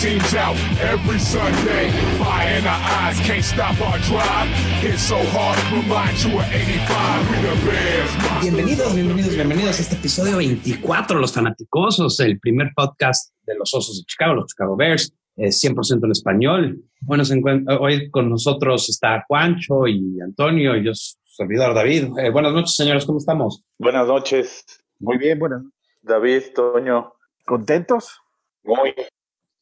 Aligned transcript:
teams 0.00 0.34
out 0.34 0.56
every 0.80 1.18
Sunday. 1.18 1.90
Fire 2.18 2.58
in 2.58 2.66
our 2.66 2.80
eyes, 3.00 3.18
can't 3.20 3.42
stop 3.42 3.80
our 3.80 3.98
drive. 4.00 4.48
It's 4.84 5.00
so 5.02 5.16
hard 5.32 5.56
to 5.56 5.76
remind 5.80 6.22
you 6.22 6.38
of 6.38 6.44
85. 6.44 7.30
We 7.30 7.36
the 7.40 7.56
Bears. 7.64 8.10
Bienvenidos, 8.42 8.94
bienvenidos, 8.94 9.34
bienvenidos 9.34 9.78
a 9.78 9.82
este 9.82 9.94
episodio 9.94 10.36
24, 10.36 11.18
Los 11.18 11.32
Fanaticosos, 11.32 12.20
el 12.20 12.38
primer 12.38 12.72
podcast 12.76 13.32
de 13.46 13.54
los 13.54 13.72
Osos 13.72 13.98
de 13.98 14.04
Chicago, 14.04 14.34
los 14.34 14.46
Chicago 14.48 14.76
Bears, 14.76 15.14
eh, 15.36 15.48
100% 15.50 16.04
en 16.04 16.10
español. 16.10 16.84
Bueno, 17.00 17.24
se 17.24 17.34
encuentra, 17.34 17.78
hoy 17.78 18.10
con 18.10 18.28
nosotros 18.28 18.90
está 18.90 19.24
Juancho 19.26 19.86
y 19.86 20.20
Antonio 20.20 20.76
y 20.76 20.84
yo, 20.84 20.92
servidor 20.94 21.74
David. 21.74 22.08
Eh, 22.18 22.28
buenas 22.30 22.52
noches, 22.52 22.76
señores, 22.76 23.06
¿cómo 23.06 23.18
estamos? 23.18 23.62
Buenas 23.78 24.06
noches, 24.06 24.64
Muy 24.98 25.16
bien, 25.16 25.38
bueno, 25.38 25.70
David, 26.02 26.42
Toño. 26.54 27.14
¿contentos? 27.46 28.20
Muy 28.62 28.92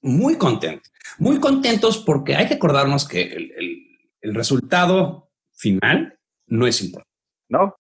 Muy 0.05 0.37
contentos, 0.37 0.93
muy 1.19 1.41
contentos 1.41 1.99
porque 1.99 2.37
hay 2.37 2.47
que 2.47 2.55
acordarnos 2.55 3.09
que 3.09 3.23
el, 3.23 3.53
el- 3.57 3.81
el 4.21 4.35
resultado 4.35 5.31
final 5.53 6.19
no 6.47 6.67
es 6.67 6.81
importante. 6.83 7.11
¿No? 7.49 7.75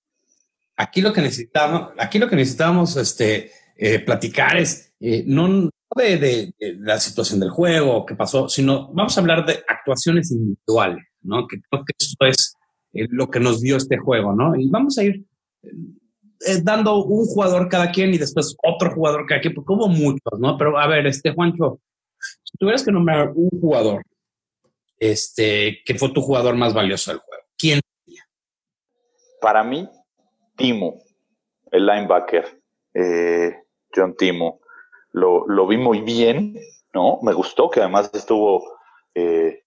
Aquí 0.76 1.00
lo 1.00 1.12
que 1.12 1.20
necesitamos, 1.22 1.92
aquí 1.98 2.18
lo 2.18 2.28
que 2.28 2.36
necesitamos 2.36 2.96
este, 2.96 3.50
eh, 3.76 3.98
platicar 4.00 4.56
es 4.58 4.92
eh, 5.00 5.22
no 5.26 5.70
de, 5.96 6.16
de- 6.18 6.54
de 6.58 6.74
la 6.80 6.98
situación 6.98 7.40
del 7.40 7.50
juego, 7.50 8.04
qué 8.04 8.14
pasó, 8.14 8.48
sino 8.48 8.92
vamos 8.92 9.16
a 9.16 9.20
hablar 9.20 9.46
de 9.46 9.62
actuaciones 9.68 10.30
individuales, 10.32 11.04
¿no? 11.22 11.46
Que 11.46 11.58
creo 11.60 11.84
que 11.84 11.92
eso 11.98 12.16
es 12.28 12.54
eh, 12.94 13.06
lo 13.10 13.30
que 13.30 13.40
nos 13.40 13.60
dio 13.60 13.76
este 13.76 13.96
juego, 13.98 14.34
¿no? 14.34 14.54
Y 14.56 14.68
vamos 14.68 14.98
a 14.98 15.04
ir 15.04 15.24
dando 16.62 17.04
un 17.04 17.24
jugador 17.26 17.68
cada 17.68 17.90
quien 17.90 18.12
y 18.12 18.18
después 18.18 18.54
otro 18.62 18.90
jugador 18.94 19.24
cada 19.26 19.40
quien, 19.40 19.54
porque 19.54 19.72
hubo 19.72 19.88
muchos, 19.88 20.38
¿no? 20.38 20.58
Pero 20.58 20.78
a 20.78 20.86
ver, 20.86 21.06
este 21.06 21.32
Juancho, 21.32 21.80
si 22.42 22.56
tuvieras 22.58 22.84
que 22.84 22.92
nombrar 22.92 23.32
un 23.34 23.50
jugador, 23.60 24.02
este, 24.98 25.82
que 25.84 25.94
fue 25.94 26.10
tu 26.10 26.20
jugador 26.20 26.56
más 26.56 26.72
valioso 26.72 27.10
del 27.10 27.20
juego, 27.20 27.42
¿quién? 27.58 27.80
Para 29.40 29.62
mí, 29.62 29.88
Timo, 30.56 31.02
el 31.70 31.86
linebacker, 31.86 32.62
eh, 32.94 33.56
John 33.94 34.16
Timo, 34.16 34.60
lo, 35.12 35.46
lo 35.46 35.66
vi 35.66 35.76
muy 35.76 36.00
bien, 36.00 36.54
¿no? 36.92 37.18
Me 37.22 37.32
gustó 37.32 37.70
que 37.70 37.80
además 37.80 38.10
estuvo 38.14 38.64
eh, 39.14 39.64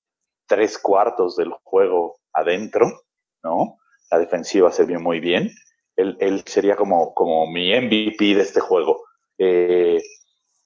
tres 0.48 0.78
cuartos 0.78 1.36
del 1.36 1.52
juego 1.64 2.20
adentro, 2.34 3.02
¿no? 3.44 3.78
La 4.10 4.20
defensiva 4.20 4.72
se 4.72 4.86
vio 4.86 5.00
muy 5.00 5.20
bien. 5.20 5.52
Él, 5.96 6.18
él 6.20 6.44
sería 6.46 6.76
como, 6.76 7.14
como 7.14 7.48
mi 7.48 7.74
MVP 7.74 8.36
de 8.36 8.42
este 8.42 8.60
juego. 8.60 9.04
Eh, 9.38 10.02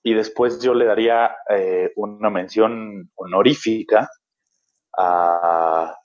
y 0.04 0.14
después 0.14 0.62
yo 0.62 0.74
le 0.74 0.86
daría 0.86 1.36
eh, 1.50 1.92
una 1.96 2.30
mención 2.30 3.12
honorífica 3.16 4.10
a 4.98 5.96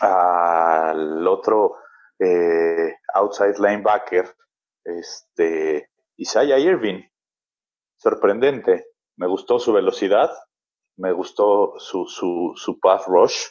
al 0.00 1.26
otro 1.26 1.76
eh, 2.18 2.94
outside 3.14 3.58
linebacker, 3.58 4.34
este, 4.84 5.90
Isaiah 6.16 6.58
Irving. 6.58 7.02
Sorprendente. 7.96 8.86
Me 9.16 9.26
gustó 9.26 9.58
su 9.58 9.72
velocidad, 9.72 10.30
me 10.96 11.12
gustó 11.12 11.74
su, 11.78 12.06
su, 12.06 12.52
su 12.56 12.78
path 12.78 13.06
rush. 13.06 13.46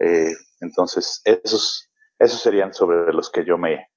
Eh, 0.00 0.32
entonces, 0.60 1.20
esos, 1.24 1.88
esos 2.18 2.40
serían 2.40 2.74
sobre 2.74 3.12
los 3.12 3.30
que 3.30 3.44
yo 3.44 3.56
me, 3.56 3.88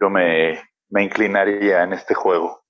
yo 0.00 0.10
me, 0.10 0.60
me 0.88 1.04
inclinaría 1.04 1.84
en 1.84 1.92
este 1.92 2.14
juego. 2.14 2.61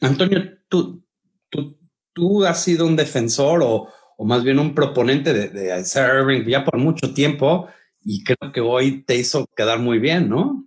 Antonio, 0.00 0.58
tú, 0.68 1.04
tú, 1.48 1.78
tú 2.12 2.44
has 2.44 2.62
sido 2.62 2.86
un 2.86 2.96
defensor 2.96 3.62
o, 3.62 3.88
o 4.16 4.24
más 4.24 4.44
bien 4.44 4.58
un 4.58 4.74
proponente 4.74 5.32
de, 5.32 5.48
de 5.48 5.80
Isaiah 5.80 6.20
Irving 6.20 6.44
ya 6.46 6.64
por 6.64 6.78
mucho 6.78 7.12
tiempo 7.14 7.68
y 8.04 8.22
creo 8.22 8.52
que 8.52 8.60
hoy 8.60 9.02
te 9.02 9.16
hizo 9.16 9.46
quedar 9.56 9.78
muy 9.78 9.98
bien, 9.98 10.28
¿no? 10.28 10.66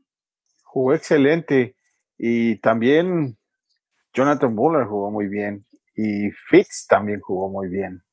Jugó 0.63 0.93
excelente. 0.93 1.75
Y 2.17 2.57
también 2.59 3.37
Jonathan 4.13 4.55
Buller 4.55 4.85
jugó 4.85 5.11
muy 5.11 5.27
bien. 5.27 5.65
Y 5.95 6.31
Fitz 6.49 6.87
también 6.87 7.19
jugó 7.21 7.49
muy 7.49 7.67
bien. 7.69 8.03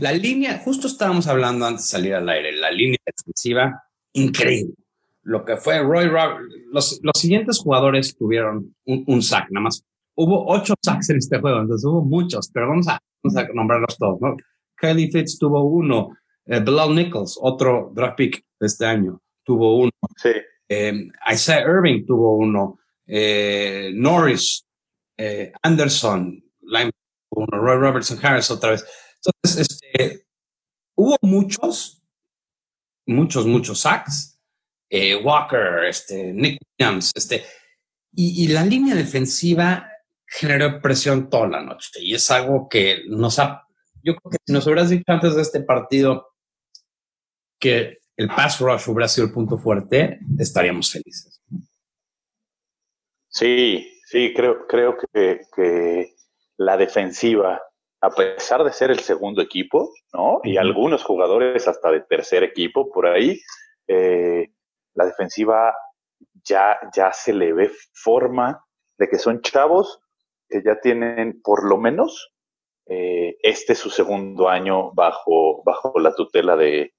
La 0.00 0.12
línea, 0.12 0.58
justo 0.58 0.86
estábamos 0.86 1.26
hablando 1.26 1.66
antes 1.66 1.84
de 1.86 1.90
salir 1.90 2.14
al 2.14 2.28
aire, 2.28 2.52
la 2.52 2.70
línea 2.70 2.98
defensiva, 3.04 3.84
increíble. 4.12 4.74
Lo 5.24 5.44
que 5.44 5.56
fue 5.56 5.80
Roy 5.80 6.06
Rob, 6.06 6.38
los, 6.70 7.00
los 7.02 7.18
siguientes 7.18 7.58
jugadores 7.58 8.16
tuvieron 8.16 8.74
un, 8.84 9.04
un 9.06 9.22
sack, 9.22 9.50
nada 9.50 9.64
más. 9.64 9.82
Hubo 10.16 10.46
ocho 10.46 10.74
sacks 10.82 11.10
en 11.10 11.16
este 11.16 11.38
juego, 11.40 11.60
entonces 11.60 11.84
hubo 11.86 12.02
muchos, 12.04 12.48
pero 12.52 12.68
vamos 12.68 12.86
a, 12.88 12.98
vamos 13.22 13.36
a 13.36 13.48
nombrarlos 13.52 13.96
todos, 13.98 14.20
¿no? 14.20 14.36
Kelly 14.76 15.10
Fitz 15.10 15.38
tuvo 15.38 15.64
uno, 15.64 16.16
eh, 16.46 16.60
Bilal 16.60 16.94
Nichols, 16.94 17.38
otro 17.40 17.90
draft 17.94 18.16
pick 18.16 18.44
de 18.60 18.66
este 18.66 18.86
año, 18.86 19.20
tuvo 19.44 19.78
uno. 19.78 19.90
Sí, 20.16 20.30
Eh, 20.68 21.08
Isaiah 21.30 21.62
Irving 21.68 22.04
tuvo 22.06 22.36
uno. 22.36 22.78
Eh, 23.06 23.90
Norris, 23.94 24.64
eh, 25.18 25.52
Anderson, 25.62 26.42
Lime, 26.62 26.90
uno. 27.30 27.46
Roy 27.58 27.76
Robertson 27.76 28.18
Harris 28.22 28.50
otra 28.50 28.70
vez. 28.70 28.84
Entonces, 29.16 29.68
este, 29.68 30.26
hubo 30.96 31.16
muchos, 31.22 32.02
muchos, 33.06 33.46
muchos 33.46 33.80
sacks. 33.80 34.33
Eh, 34.96 35.16
Walker, 35.16 35.86
este, 35.88 36.32
Nick 36.32 36.60
Williams, 36.78 37.10
este, 37.16 37.44
y, 38.12 38.44
y 38.44 38.46
la 38.46 38.62
línea 38.64 38.94
defensiva 38.94 39.90
generó 40.24 40.80
presión 40.80 41.28
toda 41.28 41.48
la 41.48 41.64
noche. 41.64 41.90
Y 42.00 42.14
es 42.14 42.30
algo 42.30 42.68
que 42.68 43.02
nos 43.08 43.40
ha, 43.40 43.66
yo 44.04 44.14
creo 44.14 44.30
que 44.30 44.36
si 44.46 44.52
nos 44.52 44.64
hubieras 44.68 44.90
dicho 44.90 45.02
antes 45.08 45.34
de 45.34 45.42
este 45.42 45.62
partido 45.62 46.28
que 47.58 47.98
el 48.16 48.28
pass 48.28 48.60
rush 48.60 48.88
hubiera 48.88 49.08
sido 49.08 49.26
el 49.26 49.32
punto 49.32 49.58
fuerte, 49.58 50.20
estaríamos 50.38 50.92
felices. 50.92 51.42
Sí, 53.26 54.00
sí, 54.06 54.32
creo, 54.32 54.64
creo 54.68 54.96
que, 54.96 55.40
que 55.56 56.14
la 56.56 56.76
defensiva, 56.76 57.60
a 58.00 58.10
pesar 58.10 58.62
de 58.62 58.72
ser 58.72 58.92
el 58.92 59.00
segundo 59.00 59.42
equipo, 59.42 59.92
¿no? 60.12 60.40
Y 60.44 60.56
algunos 60.56 61.02
jugadores 61.02 61.66
hasta 61.66 61.90
de 61.90 62.02
tercer 62.02 62.44
equipo 62.44 62.92
por 62.92 63.08
ahí, 63.08 63.40
eh, 63.88 64.53
la 64.94 65.06
defensiva 65.06 65.74
ya, 66.44 66.78
ya 66.94 67.12
se 67.12 67.32
le 67.32 67.52
ve 67.52 67.70
forma 67.92 68.64
de 68.98 69.08
que 69.08 69.18
son 69.18 69.40
chavos 69.42 70.00
que 70.48 70.62
ya 70.64 70.80
tienen 70.80 71.40
por 71.42 71.68
lo 71.68 71.78
menos 71.78 72.32
eh, 72.86 73.36
este 73.42 73.72
es 73.72 73.78
su 73.78 73.90
segundo 73.90 74.48
año 74.48 74.92
bajo, 74.92 75.62
bajo 75.64 75.98
la 75.98 76.14
tutela 76.14 76.56
de, 76.56 76.94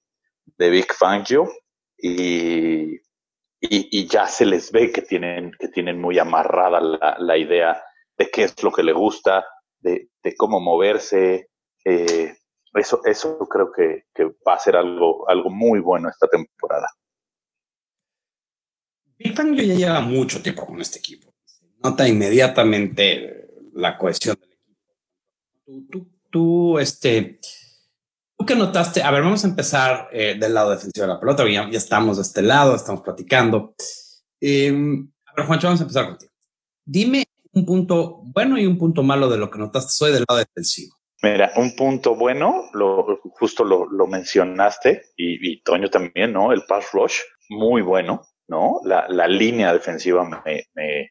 de 0.58 0.70
Vic 0.70 0.94
Fangio 0.94 1.48
y, 1.96 2.96
y, 2.96 2.98
y 3.60 4.06
ya 4.08 4.26
se 4.26 4.46
les 4.46 4.70
ve 4.72 4.92
que 4.92 5.02
tienen, 5.02 5.52
que 5.58 5.68
tienen 5.68 6.00
muy 6.00 6.18
amarrada 6.18 6.80
la, 6.80 7.16
la 7.18 7.36
idea 7.36 7.82
de 8.18 8.30
qué 8.30 8.44
es 8.44 8.62
lo 8.62 8.72
que 8.72 8.82
le 8.82 8.92
gusta, 8.92 9.46
de, 9.80 10.08
de 10.22 10.36
cómo 10.36 10.60
moverse. 10.60 11.48
eh, 11.84 12.36
eso, 12.74 13.00
eso 13.04 13.38
creo 13.48 13.72
que, 13.72 14.04
que 14.14 14.24
va 14.46 14.54
a 14.54 14.58
ser 14.58 14.76
algo, 14.76 15.28
algo 15.28 15.50
muy 15.50 15.80
bueno 15.80 16.08
esta 16.10 16.26
temporada. 16.28 16.88
Big 19.18 19.34
Fangio 19.34 19.64
ya 19.64 19.74
lleva 19.74 20.00
mucho 20.00 20.42
tiempo 20.42 20.66
con 20.66 20.80
este 20.80 20.98
equipo. 20.98 21.32
Nota 21.82 22.06
inmediatamente 22.06 23.48
la 23.74 23.96
cohesión 23.96 24.36
del 24.40 24.52
equipo. 24.52 24.94
Tú, 25.64 25.86
tú, 25.90 26.08
tú, 26.30 26.78
este, 26.78 27.40
¿tú 28.36 28.44
qué 28.44 28.54
notaste? 28.54 29.02
A 29.02 29.10
ver, 29.10 29.22
vamos 29.22 29.44
a 29.44 29.48
empezar 29.48 30.08
eh, 30.12 30.36
del 30.38 30.54
lado 30.54 30.70
defensivo 30.70 31.06
de 31.06 31.12
la 31.12 31.20
pelota. 31.20 31.48
Ya, 31.48 31.68
estamos 31.72 32.16
de 32.16 32.22
este 32.22 32.42
lado, 32.42 32.74
estamos 32.74 33.02
platicando. 33.02 33.74
Eh, 34.40 34.70
a 34.70 35.32
ver, 35.36 35.46
Juancho, 35.46 35.66
vamos 35.68 35.80
a 35.80 35.84
empezar 35.84 36.06
contigo. 36.06 36.32
Dime 36.84 37.24
un 37.52 37.64
punto 37.64 38.20
bueno 38.24 38.58
y 38.58 38.66
un 38.66 38.76
punto 38.76 39.02
malo 39.02 39.30
de 39.30 39.38
lo 39.38 39.50
que 39.50 39.58
notaste 39.58 40.04
hoy 40.04 40.12
del 40.12 40.24
lado 40.28 40.40
defensivo. 40.40 40.94
Mira, 41.22 41.50
un 41.56 41.74
punto 41.74 42.14
bueno, 42.14 42.70
justo 43.38 43.64
lo, 43.64 43.86
lo 43.90 44.06
mencionaste, 44.06 45.06
y, 45.16 45.50
y, 45.50 45.62
Toño 45.62 45.88
también, 45.88 46.34
¿no? 46.34 46.52
El 46.52 46.64
pass 46.66 46.92
rush, 46.92 47.20
muy 47.48 47.80
bueno, 47.80 48.22
¿no? 48.48 48.80
La, 48.84 49.06
la 49.08 49.26
línea 49.28 49.72
defensiva 49.72 50.24
me, 50.24 50.66
me, 50.74 51.10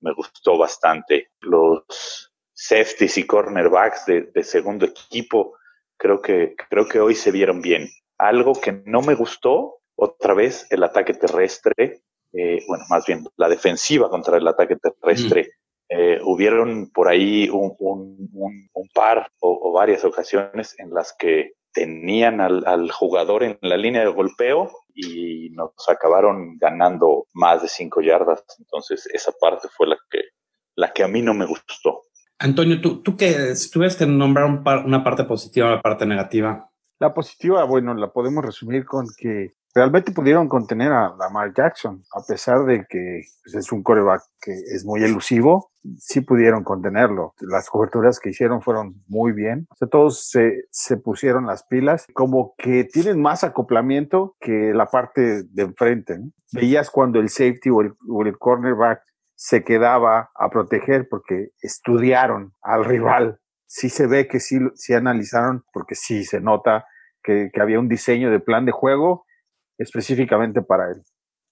me, 0.00 0.12
gustó 0.14 0.56
bastante. 0.58 1.30
Los 1.40 2.32
safeties 2.52 3.18
y 3.18 3.26
cornerbacks 3.26 4.06
de, 4.06 4.22
de, 4.32 4.42
segundo 4.42 4.86
equipo, 4.86 5.56
creo 5.96 6.20
que, 6.20 6.54
creo 6.68 6.88
que 6.88 7.00
hoy 7.00 7.14
se 7.14 7.30
vieron 7.30 7.60
bien. 7.60 7.88
Algo 8.18 8.54
que 8.54 8.82
no 8.84 9.02
me 9.02 9.14
gustó, 9.14 9.78
otra 9.96 10.34
vez, 10.34 10.66
el 10.70 10.82
ataque 10.84 11.14
terrestre, 11.14 12.02
eh, 12.32 12.62
bueno, 12.66 12.84
más 12.88 13.04
bien 13.06 13.24
la 13.36 13.48
defensiva 13.48 14.08
contra 14.10 14.36
el 14.36 14.46
ataque 14.46 14.76
terrestre. 14.76 15.42
Mm. 15.42 15.58
Eh, 15.90 16.20
hubieron 16.22 16.90
por 16.90 17.08
ahí 17.08 17.48
un, 17.48 17.74
un, 17.78 18.28
un, 18.34 18.68
un 18.74 18.88
par 18.92 19.30
o, 19.40 19.58
o, 19.62 19.72
varias 19.72 20.04
ocasiones 20.04 20.78
en 20.78 20.92
las 20.92 21.14
que 21.18 21.52
tenían 21.72 22.42
al, 22.42 22.66
al, 22.66 22.90
jugador 22.90 23.42
en 23.42 23.58
la 23.62 23.78
línea 23.78 24.02
de 24.02 24.08
golpeo 24.08 24.70
y 25.00 25.50
nos 25.50 25.70
acabaron 25.88 26.58
ganando 26.58 27.26
más 27.32 27.62
de 27.62 27.68
cinco 27.68 28.00
yardas. 28.00 28.44
Entonces, 28.58 29.06
esa 29.12 29.32
parte 29.40 29.68
fue 29.68 29.86
la 29.86 29.96
que, 30.10 30.20
la 30.74 30.92
que 30.92 31.04
a 31.04 31.08
mí 31.08 31.22
no 31.22 31.34
me 31.34 31.46
gustó. 31.46 32.02
Antonio, 32.40 32.80
¿tú, 32.80 33.02
tú 33.02 33.16
que 33.16 33.54
si 33.54 33.70
tuvieras 33.70 33.96
que 33.96 34.06
nombrar 34.06 34.46
una 34.84 35.04
parte 35.04 35.24
positiva 35.24 35.68
y 35.68 35.72
una 35.72 35.82
parte 35.82 36.04
negativa? 36.04 36.68
La 36.98 37.14
positiva, 37.14 37.62
bueno, 37.64 37.94
la 37.94 38.12
podemos 38.12 38.44
resumir 38.44 38.84
con 38.84 39.06
que 39.16 39.54
realmente 39.78 40.10
pudieron 40.10 40.48
contener 40.48 40.90
a 40.90 41.14
Lamar 41.16 41.54
Jackson, 41.54 42.02
a 42.12 42.20
pesar 42.26 42.64
de 42.64 42.84
que 42.88 43.22
pues, 43.44 43.54
es 43.54 43.70
un 43.70 43.84
coreback 43.84 44.22
que 44.40 44.50
es 44.50 44.84
muy 44.84 45.04
elusivo, 45.04 45.70
sí 45.98 46.20
pudieron 46.20 46.64
contenerlo. 46.64 47.34
Las 47.38 47.70
coberturas 47.70 48.18
que 48.18 48.30
hicieron 48.30 48.60
fueron 48.60 49.04
muy 49.06 49.30
bien. 49.30 49.68
O 49.70 49.76
sea, 49.76 49.86
todos 49.86 50.28
se, 50.28 50.64
se 50.72 50.96
pusieron 50.96 51.46
las 51.46 51.62
pilas, 51.62 52.08
como 52.12 52.54
que 52.58 52.82
tienen 52.84 53.22
más 53.22 53.44
acoplamiento 53.44 54.34
que 54.40 54.72
la 54.74 54.86
parte 54.86 55.44
de 55.44 55.62
enfrente. 55.62 56.18
Veías 56.52 56.90
cuando 56.90 57.20
el 57.20 57.28
safety 57.28 57.70
o 57.70 57.80
el, 57.82 57.92
o 58.08 58.22
el 58.22 58.36
cornerback 58.36 59.00
se 59.36 59.62
quedaba 59.62 60.30
a 60.34 60.50
proteger 60.50 61.06
porque 61.08 61.50
estudiaron 61.62 62.52
al 62.62 62.84
rival. 62.84 63.38
Sí 63.66 63.90
se 63.90 64.08
ve 64.08 64.26
que 64.26 64.40
sí, 64.40 64.58
sí 64.74 64.92
analizaron, 64.92 65.62
porque 65.72 65.94
sí 65.94 66.24
se 66.24 66.40
nota 66.40 66.84
que, 67.22 67.50
que 67.52 67.60
había 67.60 67.78
un 67.78 67.88
diseño 67.88 68.32
de 68.32 68.40
plan 68.40 68.64
de 68.64 68.72
juego 68.72 69.27
específicamente 69.78 70.62
para 70.62 70.90
él. 70.90 71.02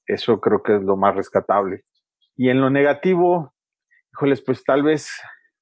Eso 0.06 0.40
creo 0.40 0.62
que 0.62 0.76
es 0.76 0.82
lo 0.82 0.96
más 0.96 1.14
rescatable. 1.14 1.82
Y 2.36 2.50
en 2.50 2.60
lo 2.60 2.70
negativo, 2.70 3.54
híjoles, 4.12 4.42
pues 4.42 4.62
tal 4.64 4.82
vez 4.82 5.08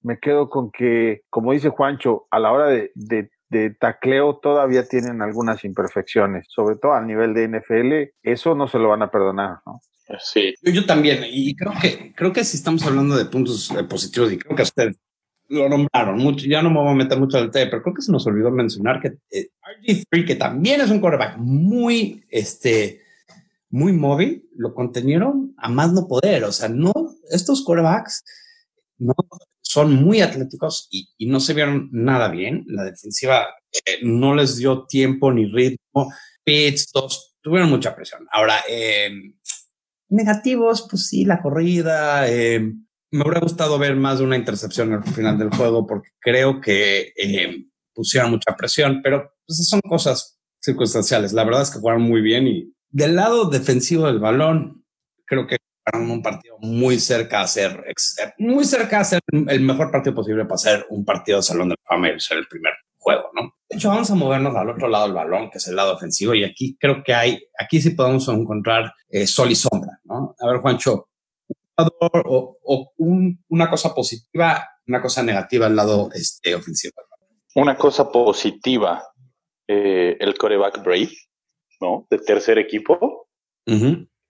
me 0.03 0.19
quedo 0.19 0.51
con 0.51 0.71
que, 0.71 1.23
como 1.31 1.53
dice 1.53 1.71
Juancho, 1.71 2.27
a 2.31 2.39
la 2.39 2.53
hora 2.53 2.67
de, 2.69 2.91
de, 2.95 3.31
tacleo 3.79 4.41
todavía 4.43 4.87
tienen 4.89 5.23
algunas 5.23 5.65
imperfecciones, 5.65 6.47
sobre 6.49 6.77
todo 6.77 6.95
a 6.95 7.01
nivel 7.01 7.35
de 7.35 7.47
NFL, 7.47 8.13
eso 8.23 8.57
no 8.57 8.67
se 8.67 8.81
lo 8.81 8.89
van 8.89 9.03
a 9.03 9.13
perdonar, 9.13 9.59
¿no? 9.65 9.81
Sí. 10.19 10.55
Yo, 10.61 10.85
también, 10.85 11.23
y 11.25 11.55
creo 11.55 11.73
que, 11.81 12.13
creo 12.15 12.33
que 12.33 12.43
si 12.43 12.57
estamos 12.57 12.85
hablando 12.85 13.17
de 13.17 13.27
puntos 13.27 13.71
eh, 13.71 13.85
positivos, 13.85 14.33
y 14.33 14.39
creo 14.39 14.57
que 14.57 14.63
ustedes 14.63 14.99
lo 15.49 15.69
nombraron 15.69 16.19
mucho, 16.19 16.47
ya 16.47 16.63
no 16.63 16.71
me 16.71 16.81
voy 16.81 16.91
a 16.91 16.95
meter 16.95 17.19
mucho 17.19 17.39
al 17.39 17.47
detalle, 17.47 17.67
pero 17.67 17.83
creo 17.83 17.95
que 17.95 18.03
se 18.03 18.13
nos 18.13 18.27
olvidó 18.27 18.51
mencionar 18.51 19.01
que 19.01 19.19
eh, 19.31 19.49
RG3, 19.87 20.27
que 20.27 20.35
también 20.37 20.81
es 20.81 20.91
un 20.91 21.01
quarterback 21.01 21.37
muy, 21.39 22.25
este, 22.31 23.03
muy 23.71 23.93
móvil, 23.93 24.49
lo 24.57 24.75
contenieron 24.75 25.55
a 25.59 25.69
más 25.69 25.93
no 25.93 26.07
poder. 26.07 26.45
O 26.45 26.53
sea, 26.53 26.69
no, 26.69 26.93
estos 27.31 27.65
quarterbacks 27.65 28.25
no 28.99 29.15
son 29.61 29.95
muy 29.95 30.21
atléticos 30.21 30.89
y, 30.91 31.09
y 31.19 31.27
no 31.27 31.41
se 31.41 31.55
vieron 31.55 31.89
nada 31.93 32.29
bien. 32.29 32.65
La 32.69 32.85
defensiva 32.85 33.47
eh, 33.73 33.99
no 34.03 34.35
les 34.35 34.57
dio 34.57 34.87
tiempo 34.87 35.33
ni 35.33 35.47
ritmo. 35.47 36.13
Pitts, 36.45 36.93
todos 36.93 37.37
tuvieron 37.41 37.71
mucha 37.71 37.95
presión. 37.95 38.27
Ahora, 38.33 38.57
eh, 38.69 39.11
negativos, 40.09 40.87
pues 40.89 41.09
sí, 41.09 41.25
la 41.25 41.43
corrida, 41.43 42.29
eh, 42.29 42.73
me 43.15 43.23
hubiera 43.23 43.41
gustado 43.41 43.79
ver 43.79 43.95
más 43.95 44.19
de 44.19 44.25
una 44.25 44.37
intercepción 44.37 44.93
al 44.93 45.05
final 45.05 45.39
del 45.39 45.51
juego 45.51 45.87
porque 45.87 46.11
creo 46.19 46.61
que 46.61 47.13
eh, 47.17 47.65
pusieron 47.95 48.33
mucha 48.33 48.57
presión, 48.57 49.03
pero 49.05 49.33
pues, 49.47 49.69
son 49.69 49.81
cosas 49.83 50.41
circunstanciales. 50.61 51.33
La 51.33 51.45
verdad 51.45 51.63
es 51.63 51.71
que 51.71 51.79
jugaron 51.79 52.03
muy 52.03 52.21
bien 52.23 52.49
y 52.49 52.75
del 52.91 53.15
lado 53.15 53.45
defensivo 53.49 54.07
del 54.07 54.19
balón, 54.19 54.85
creo 55.27 55.47
que 55.47 55.59
jugaron 55.87 56.11
un 56.11 56.23
partido 56.23 56.57
muy 56.59 56.99
cerca 56.99 57.41
a 57.41 57.47
ser, 57.47 57.85
muy 58.39 58.65
cerca 58.65 58.99
a 58.99 59.05
ser 59.05 59.21
el 59.31 59.61
mejor 59.61 59.93
partido 59.93 60.17
posible 60.17 60.45
para 60.45 60.59
ser 60.59 60.87
un 60.91 61.05
partido 61.05 61.39
de 61.39 61.45
Salón 61.45 61.69
de 61.69 61.77
Fama 61.85 62.11
y 62.11 62.19
ser 62.19 62.39
el 62.39 62.49
primer 62.49 62.73
juego, 62.99 63.31
¿no? 63.33 63.55
De 63.69 63.77
hecho, 63.77 63.91
vamos 63.91 64.11
a 64.11 64.15
movernos 64.17 64.57
al 64.57 64.71
otro 64.71 64.89
lado 64.89 65.05
del 65.05 65.15
balón, 65.15 65.51
que 65.51 65.59
es 65.59 65.69
el 65.69 65.77
lado 65.77 65.95
ofensivo, 65.95 66.35
y 66.35 66.43
aquí 66.43 66.77
creo 66.81 67.05
que 67.05 67.15
hay, 67.15 67.47
aquí 67.57 67.81
sí 67.81 67.91
podemos 67.91 68.27
encontrar 68.27 68.93
eh, 69.09 69.29
sol 69.29 69.53
y 69.53 69.55
sombra, 69.55 70.01
¿no? 70.03 70.35
A 70.41 70.47
ver, 70.49 70.59
Juancho, 70.59 71.11
o, 71.77 72.59
o 72.63 72.93
una 73.49 73.71
cosa 73.71 73.95
positiva, 73.95 74.69
una 74.87 75.03
cosa 75.03 75.23
negativa 75.23 75.67
al 75.67 75.77
lado 75.77 76.09
este, 76.13 76.55
ofensivo? 76.55 76.95
Una 77.55 77.77
cosa 77.77 78.11
positiva, 78.11 79.03
eh, 79.67 80.17
el 80.19 80.37
coreback 80.37 80.83
Brave, 80.83 81.13
¿no? 81.81 82.07
De 82.11 82.19
tercer 82.19 82.59
equipo. 82.59 83.29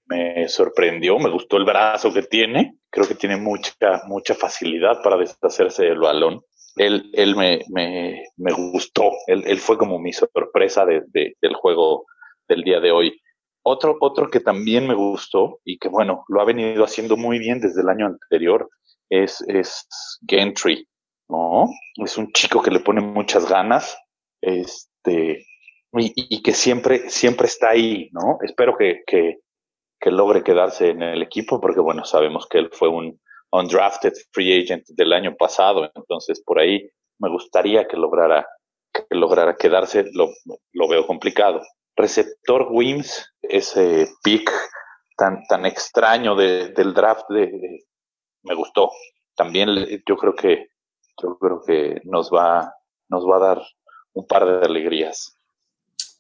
Me 0.07 0.49
sorprendió, 0.49 1.19
me 1.19 1.31
gustó 1.31 1.57
el 1.57 1.65
brazo 1.65 2.13
que 2.13 2.23
tiene. 2.23 2.79
Creo 2.91 3.09
que 3.09 3.15
tiene 3.15 3.37
mucha, 3.37 3.75
mucha 4.07 4.35
facilidad 4.35 5.03
para 5.03 5.17
deshacerse 5.17 5.87
del 5.87 5.99
balón. 5.99 6.43
Él, 6.77 7.11
él 7.15 7.35
me, 7.35 7.63
me, 7.71 8.27
me 8.37 8.53
gustó. 8.53 9.11
Él, 9.27 9.45
él, 9.47 9.59
fue 9.59 9.79
como 9.79 9.99
mi 9.99 10.13
sorpresa 10.13 10.85
de, 10.85 11.03
del 11.41 11.55
juego 11.55 12.05
del 12.49 12.63
día 12.63 12.81
de 12.81 12.93
hoy. 12.93 13.21
Otro, 13.67 13.97
otro 14.01 14.31
que 14.31 14.41
también 14.41 14.87
me 14.87 14.95
gustó 14.95 15.61
y 15.65 15.79
que 15.79 15.89
bueno, 15.89 16.25
lo 16.29 16.43
ha 16.43 16.45
venido 16.45 16.85
haciendo 16.85 17.17
muy 17.17 17.39
bien 17.39 17.61
desde 17.61 17.81
el 17.81 17.89
año 17.89 18.07
anterior 18.07 18.69
es, 19.09 19.43
es 19.49 19.89
Gentry, 20.29 20.87
¿no? 21.31 21.71
Es 21.97 22.19
un 22.19 22.31
chico 22.33 22.61
que 22.61 22.71
le 22.71 22.81
pone 22.81 23.01
muchas 23.01 23.49
ganas, 23.49 23.97
este, 24.43 25.47
y, 25.95 26.43
que 26.43 26.53
siempre, 26.53 27.09
siempre 27.09 27.47
está 27.47 27.71
ahí, 27.71 28.11
¿no? 28.13 28.37
Espero 28.43 28.77
que, 28.77 29.03
que, 29.07 29.39
que 29.99 30.11
logre 30.11 30.43
quedarse 30.43 30.91
en 30.91 31.03
el 31.03 31.23
equipo 31.23 31.59
porque 31.59 31.81
bueno, 31.81 32.05
sabemos 32.05 32.47
que 32.47 32.59
él 32.59 32.69
fue 32.71 32.89
un 32.89 33.19
undrafted 33.51 34.13
free 34.33 34.63
agent 34.63 34.85
del 34.89 35.15
año 35.15 35.37
pasado, 35.37 35.91
entonces 35.95 36.43
por 36.45 36.59
ahí 36.59 36.87
me 37.19 37.31
gustaría 37.31 37.89
que 37.89 37.97
lograra, 37.97 38.47
que 38.93 39.05
lograra 39.17 39.57
quedarse, 39.57 40.05
lo, 40.13 40.29
lo 40.73 40.89
veo 40.89 41.07
complicado 41.07 41.63
receptor 41.97 42.69
Wims, 42.71 43.33
ese 43.43 44.09
pick 44.23 44.51
tan, 45.17 45.43
tan 45.49 45.67
extraño 45.67 46.35
de, 46.35 46.69
del 46.69 46.95
draft, 46.95 47.29
de, 47.29 47.87
me 48.43 48.55
gustó. 48.55 48.91
También 49.37 49.69
yo 50.07 50.17
creo 50.17 50.35
que 50.35 50.69
yo 51.23 51.39
creo 51.39 51.63
que 51.65 52.01
nos 52.05 52.31
va, 52.31 52.75
nos 53.09 53.25
va 53.25 53.37
a 53.37 53.41
dar 53.49 53.63
un 54.13 54.27
par 54.27 54.45
de 54.47 54.67
alegrías. 54.67 55.39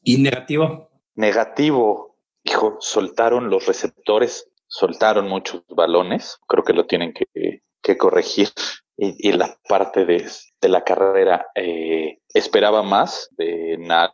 ¿Y 0.02 0.18
negativo? 0.22 0.90
Negativo, 1.14 2.18
hijo, 2.42 2.76
soltaron 2.80 3.50
los 3.50 3.66
receptores, 3.66 4.50
soltaron 4.66 5.28
muchos 5.28 5.64
balones, 5.68 6.38
creo 6.48 6.64
que 6.64 6.72
lo 6.72 6.86
tienen 6.86 7.12
que, 7.12 7.62
que 7.82 7.96
corregir. 7.96 8.48
Y, 8.96 9.28
y, 9.28 9.32
la 9.32 9.58
parte 9.68 10.04
de, 10.04 10.24
de 10.60 10.68
la 10.68 10.84
carrera, 10.84 11.48
eh, 11.56 12.20
esperaba 12.32 12.84
más 12.84 13.28
de 13.36 13.76
Nal, 13.76 14.12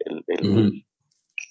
el, 0.00 0.24
el, 0.26 0.84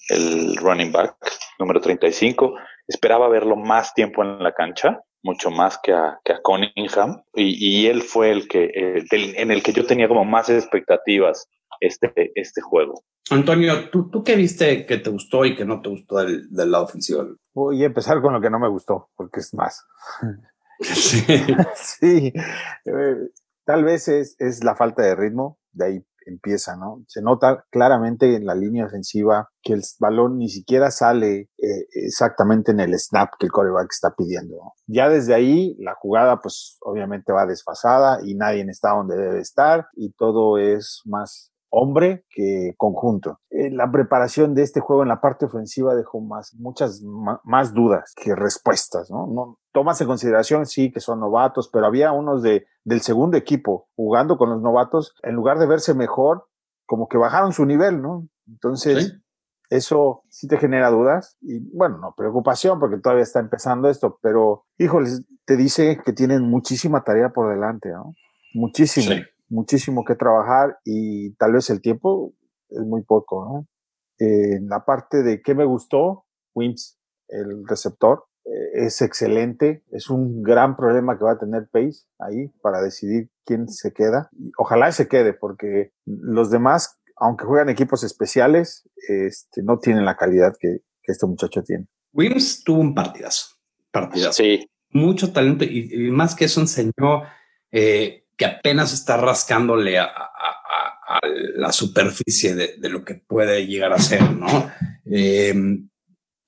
el 0.09 0.55
running 0.57 0.91
back 0.91 1.15
número 1.59 1.81
35. 1.81 2.55
Esperaba 2.87 3.27
verlo 3.29 3.55
más 3.55 3.93
tiempo 3.93 4.23
en 4.23 4.41
la 4.43 4.53
cancha, 4.53 5.01
mucho 5.23 5.49
más 5.49 5.79
que 5.81 5.93
a, 5.93 6.19
que 6.23 6.33
a 6.33 6.41
Cunningham, 6.41 7.23
y, 7.33 7.87
él 7.87 8.03
fue 8.03 8.31
el 8.31 8.47
que, 8.47 8.65
eh, 8.65 9.03
en 9.11 9.51
el 9.51 9.63
que 9.63 9.73
yo 9.73 9.85
tenía 9.85 10.07
como 10.07 10.23
más 10.23 10.49
expectativas 10.49 11.49
este, 11.79 12.31
este 12.35 12.61
juego. 12.61 13.03
Antonio, 13.31 13.89
¿tú, 13.89 14.09
¿tú 14.11 14.23
qué 14.23 14.35
viste 14.35 14.85
que 14.85 14.97
te 14.97 15.09
gustó 15.09 15.45
y 15.45 15.55
que 15.55 15.65
no 15.65 15.81
te 15.81 15.89
gustó 15.89 16.17
del, 16.19 16.47
del 16.51 16.71
lado 16.71 16.83
ofensivo? 16.83 17.25
Voy 17.53 17.81
a 17.81 17.87
empezar 17.87 18.21
con 18.21 18.33
lo 18.33 18.41
que 18.41 18.51
no 18.51 18.59
me 18.59 18.69
gustó, 18.69 19.09
porque 19.15 19.39
es 19.39 19.53
más. 19.53 19.85
Sí. 20.81 21.23
sí. 21.75 22.33
Eh, 22.83 23.15
tal 23.63 23.85
vez 23.85 24.09
es, 24.09 24.35
es 24.39 24.61
la 24.61 24.75
falta 24.75 25.03
de 25.03 25.15
ritmo, 25.15 25.57
de 25.71 25.85
ahí 25.85 26.05
empieza, 26.25 26.75
¿no? 26.75 27.03
Se 27.07 27.21
nota 27.21 27.65
claramente 27.71 28.35
en 28.35 28.45
la 28.45 28.55
línea 28.55 28.85
ofensiva 28.85 29.49
que 29.61 29.73
el 29.73 29.81
balón 29.99 30.37
ni 30.37 30.49
siquiera 30.49 30.91
sale 30.91 31.49
eh, 31.57 31.87
exactamente 31.91 32.71
en 32.71 32.79
el 32.79 32.97
snap 32.99 33.29
que 33.39 33.45
el 33.45 33.51
coreback 33.51 33.87
está 33.91 34.13
pidiendo. 34.15 34.73
Ya 34.87 35.09
desde 35.09 35.33
ahí 35.33 35.75
la 35.79 35.95
jugada 35.95 36.41
pues 36.41 36.77
obviamente 36.81 37.31
va 37.31 37.45
desfasada 37.45 38.19
y 38.23 38.35
nadie 38.35 38.65
está 38.69 38.91
donde 38.91 39.17
debe 39.17 39.39
estar 39.39 39.87
y 39.95 40.11
todo 40.13 40.57
es 40.57 41.01
más 41.05 41.51
hombre 41.77 42.25
que 42.29 42.73
conjunto. 42.77 43.39
Eh, 43.49 43.69
la 43.69 43.91
preparación 43.91 44.55
de 44.55 44.63
este 44.63 44.79
juego 44.79 45.03
en 45.03 45.09
la 45.09 45.19
parte 45.19 45.45
ofensiva 45.45 45.93
dejó 45.93 46.21
más, 46.21 46.53
muchas 46.55 47.01
más 47.43 47.73
dudas 47.73 48.13
que 48.15 48.33
respuestas, 48.33 49.11
¿no? 49.11 49.27
no 49.27 49.59
tomas 49.73 49.99
en 49.99 50.07
consideración, 50.07 50.65
sí, 50.67 50.89
que 50.89 51.01
son 51.01 51.19
novatos, 51.19 51.69
pero 51.71 51.85
había 51.85 52.13
unos 52.13 52.41
de, 52.41 52.65
del 52.85 53.01
segundo 53.01 53.35
equipo 53.35 53.89
jugando 53.95 54.37
con 54.37 54.49
los 54.49 54.61
novatos, 54.61 55.15
en 55.21 55.35
lugar 55.35 55.59
de 55.59 55.67
verse 55.67 55.93
mejor, 55.93 56.47
como 56.85 57.09
que 57.09 57.17
bajaron 57.17 57.51
su 57.51 57.65
nivel, 57.65 58.01
¿no? 58.01 58.25
Entonces, 58.47 59.19
eso 59.69 60.23
sí 60.29 60.47
te 60.47 60.57
genera 60.57 60.89
dudas 60.91 61.37
y, 61.41 61.59
bueno, 61.75 61.97
no 61.97 62.13
preocupación 62.15 62.79
porque 62.79 62.99
todavía 62.99 63.23
está 63.23 63.41
empezando 63.41 63.89
esto, 63.89 64.17
pero, 64.21 64.65
híjoles, 64.77 65.25
te 65.43 65.57
dice 65.57 65.99
que 66.05 66.13
tienen 66.13 66.43
muchísima 66.43 67.03
tarea 67.03 67.29
por 67.33 67.53
delante, 67.53 67.89
¿no? 67.89 68.15
Muchísimo, 68.53 69.13
muchísimo 69.49 70.03
que 70.03 70.15
trabajar 70.15 70.79
y 70.83 71.33
tal 71.35 71.53
vez 71.53 71.69
el 71.69 71.81
tiempo 71.81 72.33
es 72.69 72.81
muy 72.81 73.03
poco, 73.03 73.45
¿no? 73.45 73.67
en 74.17 74.67
la 74.69 74.85
parte 74.85 75.23
de 75.23 75.41
qué 75.41 75.55
me 75.55 75.65
gustó, 75.65 76.25
Wims, 76.53 76.97
el 77.27 77.67
receptor, 77.67 78.25
es 78.73 79.01
excelente, 79.01 79.83
es 79.91 80.09
un 80.09 80.43
gran 80.43 80.75
problema 80.75 81.17
que 81.17 81.23
va 81.23 81.31
a 81.31 81.39
tener 81.39 81.67
Pace 81.71 82.05
ahí 82.19 82.47
para 82.61 82.81
decidir 82.81 83.29
quién 83.43 83.67
se 83.67 83.91
queda. 83.91 84.29
Ojalá 84.57 84.91
se 84.91 85.07
quede, 85.07 85.33
porque 85.33 85.93
los 86.05 86.51
demás, 86.51 86.99
aunque 87.15 87.45
juegan 87.45 87.69
equipos 87.69 88.03
especiales, 88.03 88.87
este, 89.07 89.63
no 89.63 89.79
tienen 89.79 90.05
la 90.05 90.15
calidad 90.15 90.55
que, 90.59 90.81
este 91.07 91.27
muchacho 91.27 91.63
tiene. 91.63 91.87
Wims 92.13 92.63
tuvo 92.63 92.79
un 92.79 92.95
partidazo, 92.95 93.57
partidazo. 93.91 94.43
Sí. 94.43 94.67
Mucho 94.89 95.31
talento 95.31 95.63
y, 95.65 96.09
más 96.09 96.35
que 96.35 96.45
eso 96.45 96.61
enseñó 96.61 97.23
eh, 97.71 98.24
que 98.37 98.45
apenas 98.45 98.93
está 98.93 99.17
rascándole 99.17 99.97
a, 99.99 100.11
la 101.55 101.71
superficie 101.71 102.55
de, 102.55 102.89
lo 102.89 103.05
que 103.05 103.15
puede 103.15 103.67
llegar 103.67 103.93
a 103.93 103.99
ser, 103.99 104.23
¿no? 104.31 104.71
Em, 105.05 105.87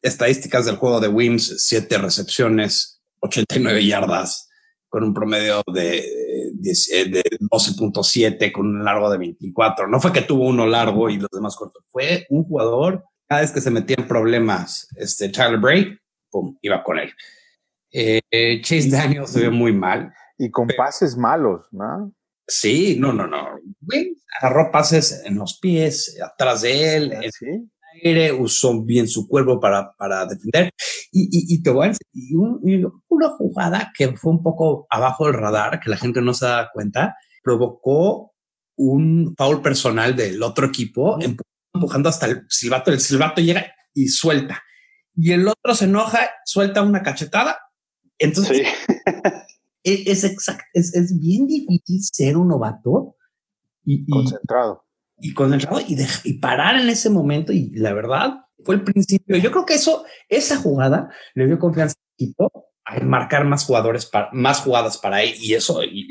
estadísticas 0.02 0.66
del 0.66 0.78
juego 0.78 1.00
de 1.00 1.08
Wims, 1.08 1.64
siete 1.64 1.98
recepciones, 1.98 3.02
89 3.20 3.86
yardas, 3.86 4.50
con 4.90 5.04
un 5.04 5.14
promedio 5.14 5.62
de, 5.72 6.04
de 6.56 7.24
12.7, 7.40 8.52
con 8.52 8.68
un 8.68 8.84
largo 8.84 9.10
de 9.12 9.18
24. 9.20 9.88
No 9.88 10.00
fue 10.00 10.12
que 10.12 10.22
tuvo 10.22 10.48
uno 10.48 10.66
largo 10.66 11.10
y 11.10 11.18
los 11.18 11.30
demás 11.32 11.56
cortos, 11.56 11.84
fue 11.88 12.26
un 12.30 12.44
jugador, 12.44 13.06
cada 13.28 13.42
vez 13.42 13.52
que 13.52 13.62
se 13.62 13.72
metía 13.72 13.98
en 14.00 14.08
problemas, 14.08 14.88
este 14.96 15.30
Tyler 15.30 15.60
Bray, 15.60 15.98
pum, 16.32 16.58
iba 16.62 16.84
con 16.84 16.98
él. 16.98 17.14
Eh, 17.92 18.62
Chase 18.62 18.90
Daniels 18.90 19.32
se 19.32 19.42
ve 19.42 19.50
muy 19.50 19.74
mal. 19.74 20.14
Y 20.38 20.52
con 20.52 20.68
pases 20.78 21.18
malos, 21.18 21.68
¿no? 21.72 22.14
Sí, 22.48 22.98
no, 22.98 23.12
no, 23.12 23.28
no. 23.28 23.60
agarró 24.40 24.72
pases 24.72 25.22
en 25.26 25.36
los 25.36 25.60
pies, 25.60 26.18
atrás 26.24 26.62
de 26.62 26.96
él, 26.96 27.14
ah, 27.14 27.22
¿Sí? 27.38 27.46
en 27.46 27.72
aire, 28.04 28.32
usó 28.32 28.84
bien 28.84 29.08
su 29.08 29.28
cuerpo 29.28 29.60
para, 29.60 29.92
para 29.98 30.26
defender. 30.26 30.72
Y, 31.12 31.28
y, 31.32 31.62
te 31.62 31.70
voy 31.72 31.88
a 31.88 31.90
decir, 31.90 32.88
una 33.10 33.30
jugada 33.30 33.92
que 33.98 34.16
fue 34.16 34.32
un 34.32 34.44
poco 34.44 34.88
abajo 34.90 35.26
del 35.26 35.34
radar, 35.34 35.80
que 35.80 35.90
la 35.90 35.98
gente 35.98 36.22
no 36.22 36.34
se 36.34 36.46
da 36.46 36.70
cuenta, 36.72 37.16
provocó 37.44 38.34
un 38.78 39.34
foul 39.36 39.62
personal 39.62 40.16
del 40.16 40.42
otro 40.44 40.68
equipo, 40.68 41.18
empujando 41.74 42.10
hasta 42.10 42.28
el 42.28 42.46
silbato. 42.48 42.92
El 42.92 43.00
silbato 43.00 43.42
llega 43.42 43.74
y 43.94 44.08
suelta. 44.08 44.64
Y 45.16 45.32
el 45.32 45.48
otro 45.48 45.74
se 45.74 45.86
enoja, 45.86 46.30
suelta 46.46 46.84
una 46.84 47.02
cachetada. 47.02 47.58
Entonces, 48.20 48.60
E, 48.60 48.66
es, 49.88 50.24
exacto, 50.24 50.64
es, 50.74 50.94
es, 50.94 51.20
bien 51.20 51.48
difícil 51.48 52.02
ser 52.04 52.38
un 52.38 52.50
novato 52.50 53.16
y, 53.84 54.06
concentrado. 54.10 54.86
Y, 55.18 55.34
concentrado 55.34 55.80
y, 55.82 55.98
y 56.24 56.34
parar 56.40 56.76
en 56.80 56.90
ese 56.90 57.10
momento. 57.10 57.54
Y 57.54 57.70
la 57.72 57.94
verdad 57.94 58.42
fue 58.64 58.76
el 58.76 58.84
principio. 58.84 59.38
Yo 59.38 59.52
creo 59.52 59.66
que 59.66 59.76
eso, 59.76 60.04
esa 60.28 60.58
jugada 60.58 61.10
le 61.36 61.48
dio 61.48 61.60
confianza 61.60 61.96
al 61.98 62.14
equipo 62.14 62.52
a 62.86 63.00
marcar 63.02 63.46
más 63.46 63.66
jugadores, 63.66 64.06
para, 64.06 64.30
más 64.34 64.62
jugadas 64.62 64.98
para 64.98 65.22
él 65.22 65.34
y 65.40 65.54
eso. 65.54 65.84
Y, 65.84 66.08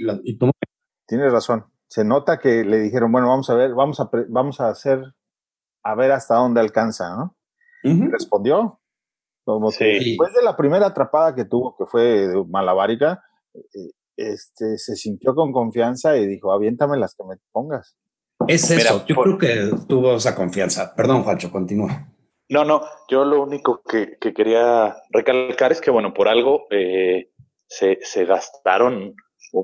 Tienes 1.06 1.32
razón. 1.32 1.66
Se 1.88 2.04
nota 2.04 2.38
que 2.38 2.64
le 2.64 2.78
dijeron, 2.78 3.12
bueno, 3.12 3.28
vamos 3.28 3.48
a 3.50 3.54
ver, 3.54 3.74
vamos 3.74 4.00
a, 4.00 4.10
vamos 4.28 4.60
a 4.60 4.68
hacer, 4.68 5.00
a 5.82 5.94
ver 5.94 6.12
hasta 6.12 6.34
dónde 6.34 6.60
alcanza, 6.60 7.14
¿no? 7.16 7.36
y 7.82 8.08
respondió. 8.08 8.80
Como 9.44 9.70
después 9.70 10.34
de 10.34 10.42
la 10.42 10.56
primera 10.56 10.86
atrapada 10.86 11.32
que 11.32 11.44
tuvo, 11.44 11.76
que 11.76 11.86
fue 11.86 12.28
malabárica, 12.48 13.12
eh, 13.12 13.25
este, 14.16 14.78
se 14.78 14.96
sintió 14.96 15.34
con 15.34 15.52
confianza 15.52 16.16
y 16.16 16.26
dijo, 16.26 16.52
aviéntame 16.52 16.96
las 16.96 17.14
que 17.14 17.24
me 17.24 17.36
pongas. 17.52 17.96
Es 18.48 18.70
eso, 18.70 19.04
yo 19.06 19.16
creo 19.16 19.38
que 19.38 19.70
tuvo 19.88 20.16
esa 20.16 20.34
confianza. 20.34 20.94
Perdón, 20.94 21.22
Juancho, 21.22 21.50
continúa. 21.50 22.12
No, 22.48 22.64
no, 22.64 22.82
yo 23.08 23.24
lo 23.24 23.42
único 23.42 23.82
que, 23.82 24.18
quería 24.20 24.96
recalcar 25.10 25.72
es 25.72 25.80
que, 25.80 25.90
bueno, 25.90 26.14
por 26.14 26.28
algo 26.28 26.66
eh, 26.70 27.30
se, 27.66 28.24
gastaron 28.24 29.14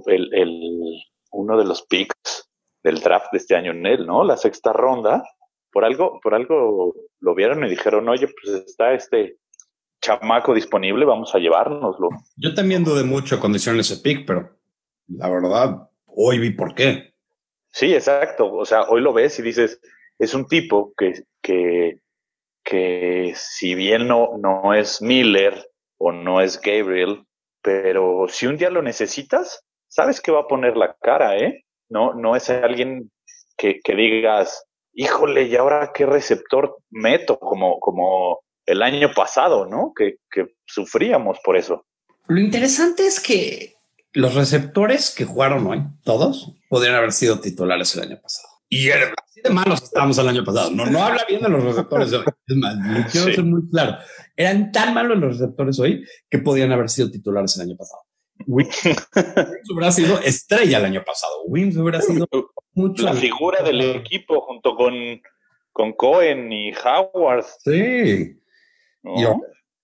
el, 0.07 0.71
uno 1.31 1.57
de 1.57 1.65
los 1.65 1.83
picks 1.83 2.51
del 2.83 3.01
draft 3.01 3.31
de 3.31 3.39
este 3.39 3.55
año 3.55 3.71
en 3.71 3.87
él, 3.87 4.07
¿no? 4.07 4.25
La 4.25 4.37
sexta 4.37 4.73
ronda. 4.73 5.23
Por 5.71 5.85
algo, 5.85 6.19
por 6.23 6.35
algo 6.35 6.95
lo 7.21 7.35
vieron 7.35 7.65
y 7.65 7.71
dijeron, 7.71 8.09
oye, 8.09 8.27
pues 8.27 8.65
está 8.67 8.93
este 8.93 9.39
chamaco 10.03 10.53
disponible, 10.53 11.07
vamos 11.07 11.35
a 11.35 11.39
llevárnoslo. 11.39 12.11
Yo 12.37 12.53
también 12.55 12.85
dudé 12.85 13.05
mucho 13.05 13.41
cuando 13.41 13.57
hicieron 13.57 13.81
ese 13.81 13.97
pick, 13.99 14.27
pero 14.27 14.59
la 15.07 15.31
verdad, 15.31 15.89
hoy 16.07 16.39
vi 16.39 16.51
por 16.51 16.75
qué. 16.75 17.15
Sí, 17.71 17.95
exacto. 17.95 18.53
O 18.53 18.65
sea, 18.67 18.83
hoy 18.83 19.01
lo 19.01 19.13
ves 19.13 19.39
y 19.39 19.43
dices, 19.43 19.81
es 20.19 20.35
un 20.35 20.47
tipo 20.47 20.93
que, 20.97 21.23
que, 21.41 22.01
que 22.65 23.33
si 23.37 23.75
bien 23.75 24.09
no, 24.09 24.37
no 24.39 24.75
es 24.75 25.01
Miller 25.01 25.71
o 25.97 26.13
no 26.13 26.41
es 26.41 26.61
Gabriel, 26.61 27.25
pero 27.63 28.27
si 28.29 28.47
un 28.47 28.57
día 28.57 28.71
lo 28.71 28.83
necesitas, 28.83 29.65
sabes 29.89 30.21
que 30.21 30.33
va 30.33 30.41
a 30.41 30.49
poner 30.49 30.77
la 30.77 30.95
cara, 31.01 31.39
¿eh? 31.39 31.65
No, 31.89 32.15
no 32.15 32.35
es 32.35 32.51
alguien 32.51 33.11
que, 33.57 33.81
que 33.81 33.95
digas, 33.95 34.65
híjole, 34.93 35.45
¿y 35.45 35.57
ahora 35.57 35.93
qué 35.95 36.07
receptor 36.07 36.77
meto? 36.91 37.39
Como, 37.39 37.79
como 37.79 38.41
el 38.67 38.83
año 38.83 39.13
pasado, 39.15 39.67
¿no? 39.67 39.93
Que, 39.97 40.17
sufríamos 40.67 41.39
por 41.45 41.57
eso. 41.57 41.87
Lo 42.29 42.41
interesante 42.41 43.07
es 43.07 43.21
que 43.21 43.75
los 44.13 44.35
receptores 44.35 45.15
que 45.15 45.25
jugaron 45.25 45.67
hoy, 45.67 45.83
todos, 46.05 46.55
podrían 46.69 46.95
haber 46.95 47.13
sido 47.13 47.41
titulares 47.41 47.95
el 47.97 48.03
año 48.03 48.21
pasado. 48.23 48.49
Y 48.69 48.89
así 48.91 49.41
de 49.45 49.51
malos 49.51 49.83
estábamos 49.83 50.17
el 50.17 50.29
año 50.29 50.45
pasado. 50.45 50.71
No, 50.71 50.87
no 50.87 51.03
habla 51.03 51.27
bien 51.29 51.43
de 51.43 51.49
los 51.51 51.63
receptores 51.63 52.13
hoy. 52.13 52.25
Es 52.47 52.57
más, 52.57 52.77
quiero 53.13 53.27
ser 53.35 53.45
muy 53.45 53.69
claro. 53.69 53.99
Eran 54.35 54.73
tan 54.73 54.95
malos 54.95 55.19
los 55.19 55.39
receptores 55.39 55.79
hoy 55.79 56.07
que 56.31 56.39
podían 56.39 56.73
haber 56.73 56.89
sido 56.89 57.11
titulares 57.11 57.55
el 57.57 57.69
año 57.69 57.77
pasado. 57.77 58.03
Wims 58.47 58.81
hubiera 59.71 59.93
sido 59.93 60.19
estrella 60.21 60.79
el 60.79 60.87
año 60.87 61.05
pasado. 61.05 61.43
Wims 61.47 61.77
hubiera 61.77 62.01
sido 62.01 62.27
mucho. 62.73 63.05
La 63.05 63.15
figura 63.15 63.63
del 63.63 63.81
equipo 63.83 64.41
junto 64.41 64.75
con, 64.75 64.95
con 65.73 65.93
Cohen 65.93 66.51
y 66.51 66.73
Howard. 66.73 67.45
Sí. 67.63 68.39
Y 69.05 69.25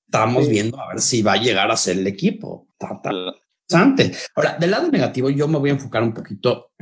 estamos 0.06 0.48
viendo 0.48 0.80
a 0.80 0.88
ver 0.88 1.00
si 1.00 1.22
va 1.22 1.32
a 1.32 1.42
llegar 1.42 1.70
a 1.70 1.76
ser 1.76 1.98
el 1.98 2.06
equipo. 2.06 2.68
interesante. 2.80 4.16
Ahora, 4.34 4.56
del 4.58 4.70
lado 4.70 4.88
negativo, 4.90 5.30
yo 5.30 5.48
me 5.48 5.58
voy 5.58 5.70
a 5.70 5.75
enfocar 5.75 6.02
un 6.02 6.14
poquito 6.14 6.72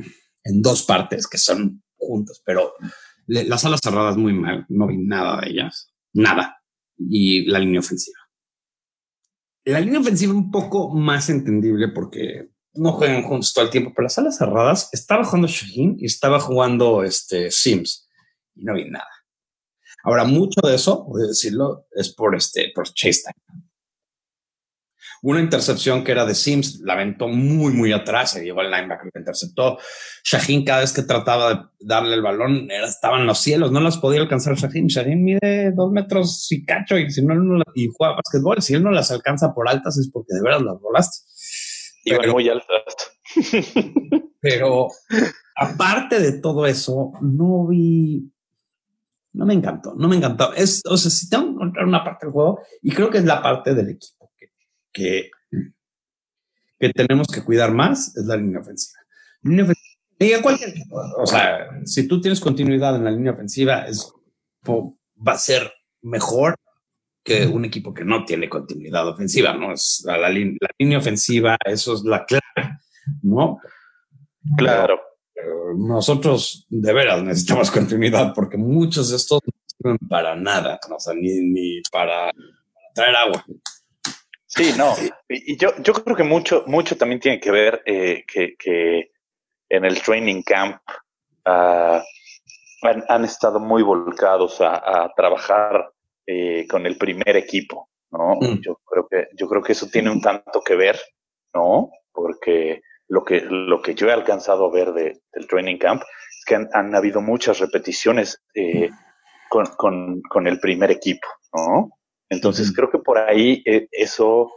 en 0.43 0.61
dos 0.61 0.83
partes 0.83 1.27
que 1.27 1.37
son 1.37 1.83
juntas, 1.97 2.41
pero 2.45 2.73
las 3.27 3.65
alas 3.65 3.81
cerradas 3.83 4.17
muy 4.17 4.33
mal. 4.33 4.65
No 4.69 4.87
vi 4.87 4.97
nada 4.97 5.41
de 5.41 5.49
ellas. 5.49 5.91
Nada. 6.13 6.61
Y 6.97 7.45
la 7.45 7.59
línea 7.59 7.79
ofensiva. 7.79 8.17
La 9.65 9.81
línea 9.81 9.99
ofensiva 9.99 10.33
un 10.33 10.49
poco 10.49 10.95
más 10.95 11.29
entendible 11.29 11.89
porque 11.89 12.51
no 12.73 12.93
juegan 12.93 13.23
juntos 13.23 13.53
todo 13.53 13.65
el 13.65 13.71
tiempo, 13.71 13.91
pero 13.93 14.03
las 14.03 14.17
alas 14.17 14.37
cerradas 14.37 14.89
estaba 14.93 15.25
jugando 15.25 15.47
Shaheen 15.47 15.97
y 15.99 16.05
estaba 16.05 16.39
jugando 16.39 17.03
este 17.03 17.51
Sims 17.51 18.07
y 18.55 18.63
no 18.63 18.73
vi 18.73 18.89
nada. 18.89 19.09
Ahora, 20.03 20.23
mucho 20.23 20.61
de 20.63 20.75
eso, 20.75 21.05
voy 21.05 21.23
a 21.23 21.27
decirlo, 21.27 21.87
es 21.91 22.13
por 22.13 22.35
este, 22.35 22.71
por 22.73 22.85
Chase 22.93 23.23
Time. 23.23 23.67
Una 25.23 25.41
intercepción 25.41 26.03
que 26.03 26.11
era 26.11 26.25
de 26.25 26.35
Sims, 26.35 26.79
la 26.81 26.93
aventó 26.93 27.27
muy, 27.27 27.73
muy 27.73 27.91
atrás, 27.91 28.31
se 28.31 28.43
llevó 28.43 28.61
el 28.61 28.69
linebacker 28.69 29.11
que 29.11 29.19
interceptó. 29.19 29.79
Shaheen, 30.23 30.63
cada 30.63 30.81
vez 30.81 30.93
que 30.93 31.01
trataba 31.01 31.53
de 31.53 31.59
darle 31.79 32.15
el 32.15 32.21
balón, 32.21 32.69
era, 32.69 32.85
estaba 32.85 33.19
en 33.19 33.25
los 33.25 33.39
cielos, 33.39 33.71
no 33.71 33.79
las 33.79 33.97
podía 33.97 34.21
alcanzar 34.21 34.55
Shaheen. 34.55 34.87
Shaheen 34.87 35.23
mide 35.23 35.71
dos 35.75 35.91
metros 35.91 36.51
y 36.51 36.63
cacho 36.63 36.97
y 36.97 37.09
si 37.09 37.25
no, 37.25 37.33
no 37.33 37.63
y 37.73 37.89
juega 37.97 38.15
básquetbol. 38.15 38.61
Si 38.61 38.75
él 38.75 38.83
no 38.83 38.91
las 38.91 39.11
alcanza 39.11 39.53
por 39.53 39.67
altas 39.67 39.97
es 39.97 40.09
porque 40.11 40.35
de 40.35 40.43
veras 40.43 40.61
las 40.61 40.79
volaste. 40.79 41.17
Iban 42.03 42.29
muy 42.29 42.47
altas. 42.47 42.77
pero 44.39 44.87
aparte 45.55 46.19
de 46.19 46.39
todo 46.39 46.67
eso, 46.67 47.11
no 47.21 47.67
vi 47.67 48.31
no 49.37 49.45
me 49.45 49.53
encantó, 49.53 49.93
no 49.95 50.07
me 50.07 50.15
encantó. 50.15 50.51
Es, 50.53 50.81
o 50.85 50.97
sea, 50.97 51.11
si 51.11 51.29
tengo 51.29 51.45
que 51.45 51.51
encontrar 51.51 51.85
una 51.85 52.03
parte 52.03 52.25
del 52.25 52.33
juego, 52.33 52.59
y 52.81 52.91
creo 52.91 53.09
que 53.11 53.19
es 53.19 53.25
la 53.25 53.41
parte 53.41 53.75
del 53.75 53.89
equipo 53.89 54.31
que, 54.35 55.29
que, 56.79 56.89
tenemos 56.93 57.27
que 57.27 57.43
cuidar 57.43 57.71
más, 57.71 58.17
es 58.17 58.25
la 58.25 58.35
línea 58.35 58.59
ofensiva. 58.59 58.99
Línea 59.43 59.65
ofensiva 59.65 61.13
O 61.19 61.27
sea, 61.27 61.69
si 61.85 62.07
tú 62.07 62.19
tienes 62.19 62.39
continuidad 62.39 62.95
en 62.95 63.03
la 63.03 63.11
línea 63.11 63.33
ofensiva, 63.33 63.85
es, 63.87 64.11
va 64.67 65.33
a 65.33 65.37
ser 65.37 65.71
mejor 66.01 66.55
que 67.23 67.45
un 67.45 67.65
equipo 67.65 67.93
que 67.93 68.05
no 68.05 68.25
tiene 68.25 68.49
continuidad 68.49 69.07
ofensiva, 69.07 69.53
¿no? 69.53 69.73
Es 69.73 70.01
la, 70.05 70.17
la, 70.17 70.29
la 70.29 70.69
línea 70.79 70.97
ofensiva, 70.97 71.57
eso 71.63 71.93
es 71.93 72.03
la 72.03 72.25
clave, 72.25 72.79
¿no? 73.21 73.59
Claro 74.57 75.06
nosotros 75.75 76.65
de 76.69 76.93
veras 76.93 77.21
necesitamos 77.23 77.71
continuidad 77.71 78.33
porque 78.33 78.57
muchos 78.57 79.09
de 79.09 79.17
estos 79.17 79.39
no 79.45 79.53
sirven 79.65 79.97
para 80.09 80.35
nada, 80.35 80.79
o 80.89 80.99
sea, 80.99 81.13
ni, 81.13 81.39
ni 81.41 81.81
para, 81.91 82.31
traer 82.97 83.15
agua. 83.15 83.45
Sí, 84.45 84.73
no. 84.77 84.93
Y 85.29 85.57
yo, 85.57 85.69
yo 85.83 85.93
creo 85.93 86.15
que 86.15 86.23
mucho, 86.23 86.63
mucho 86.65 86.97
también 86.97 87.19
tiene 87.19 87.39
que 87.39 87.51
ver 87.51 87.83
eh, 87.85 88.23
que, 88.27 88.55
que, 88.57 89.11
en 89.69 89.83
el 89.83 90.01
training 90.01 90.41
camp 90.43 90.81
uh, 91.45 91.99
han, 92.81 93.03
han, 93.09 93.25
estado 93.25 93.59
muy 93.59 93.83
volcados 93.83 94.61
a, 94.61 95.03
a 95.03 95.13
trabajar 95.13 95.91
eh, 96.25 96.65
con 96.69 96.85
el 96.85 96.97
primer 96.97 97.35
equipo, 97.35 97.89
¿no? 98.11 98.35
Mm. 98.39 98.61
Yo 98.61 98.79
creo 98.85 99.07
que, 99.07 99.27
yo 99.35 99.47
creo 99.47 99.61
que 99.61 99.73
eso 99.73 99.87
tiene 99.87 100.09
un 100.09 100.21
tanto 100.21 100.61
que 100.61 100.75
ver, 100.75 100.99
¿no? 101.53 101.91
Porque 102.11 102.81
lo 103.09 103.23
que, 103.23 103.41
lo 103.41 103.81
que 103.81 103.95
yo 103.95 104.07
he 104.07 104.13
alcanzado 104.13 104.65
a 104.65 104.71
ver 104.71 104.93
de, 104.93 105.21
del 105.33 105.47
training 105.47 105.77
camp 105.77 106.01
es 106.01 106.45
que 106.45 106.55
han, 106.55 106.95
habido 106.95 107.21
muchas 107.21 107.59
repeticiones 107.59 108.41
eh, 108.53 108.89
con, 109.49 109.65
con, 109.77 110.21
con, 110.23 110.47
el 110.47 110.59
primer 110.59 110.91
equipo, 110.91 111.27
¿no? 111.53 111.89
Entonces 112.29 112.73
creo 112.73 112.89
que 112.89 112.99
por 112.99 113.17
ahí 113.17 113.63
eh, 113.65 113.87
eso 113.91 114.51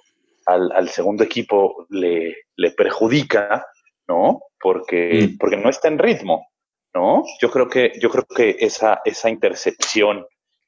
al, 0.47 0.73
al, 0.73 0.89
segundo 0.89 1.23
equipo 1.23 1.87
le, 1.91 2.37
le 2.57 2.71
perjudica, 2.73 3.65
¿no? 4.09 4.41
Porque, 4.59 5.31
porque 5.39 5.57
no 5.57 5.71
está 5.71 5.89
en 5.89 5.99
ritmo, 5.99 6.49
¿no? 6.93 7.25
Yo 7.41 7.51
creo 7.51 7.69
que, 7.69 7.93
yo 8.01 8.11
creo 8.11 8.25
que 8.25 8.57
esa, 8.59 9.01
esa 9.05 9.31
intercepción 9.31 10.27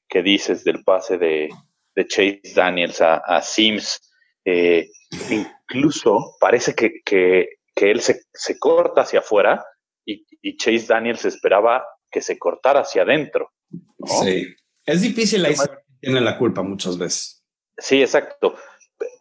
que 0.08 0.22
dices 0.22 0.62
del 0.62 0.84
pase 0.84 1.18
de, 1.18 1.48
de 1.94 2.06
Chase 2.06 2.40
Daniels 2.54 3.00
a, 3.00 3.16
a 3.16 3.42
Sims, 3.42 4.12
eh, 4.44 4.88
incluso 5.30 6.36
parece 6.40 6.74
que, 6.74 7.00
que, 7.04 7.48
que 7.74 7.90
él 7.90 8.00
se, 8.00 8.22
se 8.32 8.58
corta 8.58 9.02
hacia 9.02 9.20
afuera 9.20 9.64
y, 10.04 10.26
y 10.40 10.56
Chase 10.56 10.86
Daniels 10.86 11.24
esperaba 11.24 11.84
que 12.10 12.20
se 12.20 12.38
cortara 12.38 12.80
hacia 12.80 13.02
adentro. 13.02 13.50
¿no? 13.70 14.06
Sí. 14.22 14.54
Es 14.84 15.00
difícil 15.00 15.44
ahí 15.44 15.54
tiene 16.00 16.20
la 16.20 16.36
culpa 16.36 16.62
muchas 16.62 16.98
veces. 16.98 17.44
Sí, 17.78 18.02
exacto. 18.02 18.56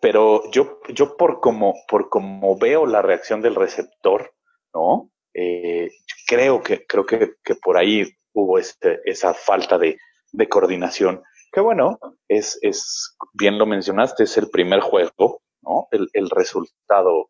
Pero 0.02 0.50
yo, 0.52 0.80
yo 0.90 1.16
por 1.16 1.40
como, 1.40 1.76
por 1.88 2.10
como 2.10 2.58
veo 2.58 2.86
la 2.86 3.02
reacción 3.02 3.42
del 3.42 3.56
receptor, 3.56 4.34
¿no? 4.74 5.12
Eh, 5.34 5.92
creo 6.28 6.62
que, 6.62 6.86
creo 6.86 7.06
que, 7.06 7.36
que 7.44 7.56
por 7.56 7.78
ahí 7.78 8.12
hubo 8.34 8.58
este, 8.58 9.00
esa 9.06 9.34
falta 9.34 9.78
de, 9.78 9.98
de 10.32 10.50
coordinación. 10.50 11.22
Que 11.52 11.62
bueno, 11.62 12.00
es, 12.28 12.58
es, 12.62 13.16
bien 13.34 13.58
lo 13.58 13.66
mencionaste, 13.66 14.24
es 14.24 14.38
el 14.38 14.50
primer 14.50 14.80
juego, 14.80 15.42
¿no? 15.62 15.88
El, 15.92 16.10
el 16.14 16.30
resultado 16.30 17.30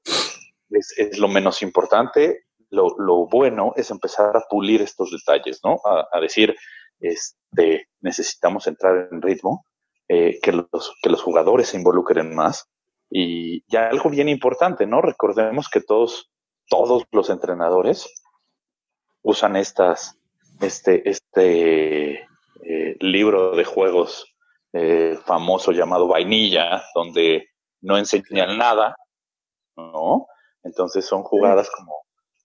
es, 0.72 0.94
es 0.98 1.18
lo 1.18 1.28
menos 1.28 1.62
importante. 1.62 2.46
Lo, 2.70 2.96
lo 2.98 3.28
bueno 3.28 3.74
es 3.76 3.92
empezar 3.92 4.36
a 4.36 4.46
pulir 4.50 4.82
estos 4.82 5.12
detalles, 5.12 5.60
¿no? 5.64 5.80
A, 5.84 6.20
decir, 6.20 6.56
este, 7.00 7.88
necesitamos 8.00 8.68
entrar 8.68 9.10
en 9.12 9.22
ritmo, 9.22 9.66
eh, 10.08 10.40
que, 10.42 10.54
los, 10.54 10.94
que 11.02 11.10
los 11.10 11.22
jugadores 11.22 11.70
se 11.70 11.78
involucren 11.78 12.34
más. 12.34 12.70
Y 13.10 13.64
ya 13.68 13.90
algo 13.90 14.10
bien 14.10 14.30
importante, 14.30 14.88
¿no? 14.88 15.02
Recordemos 15.02 15.70
que 15.70 15.82
todos, 15.82 16.32
todos 16.70 17.04
los 17.12 17.30
entrenadores 17.30 18.10
usan 19.22 19.58
estas, 19.58 20.18
este, 20.62 21.10
este 21.10 22.28
eh, 22.64 22.98
libro 23.00 23.56
de 23.56 23.66
juegos 23.66 24.34
eh, 24.74 25.18
famoso 25.26 25.74
llamado 25.74 26.08
Vainilla, 26.08 26.84
donde 26.96 27.50
no 27.82 27.98
enseñan 27.98 28.58
nada, 28.58 28.96
¿no? 29.76 30.28
Entonces 30.64 31.06
son 31.06 31.24
jugadas 31.24 31.70
como, 31.76 31.92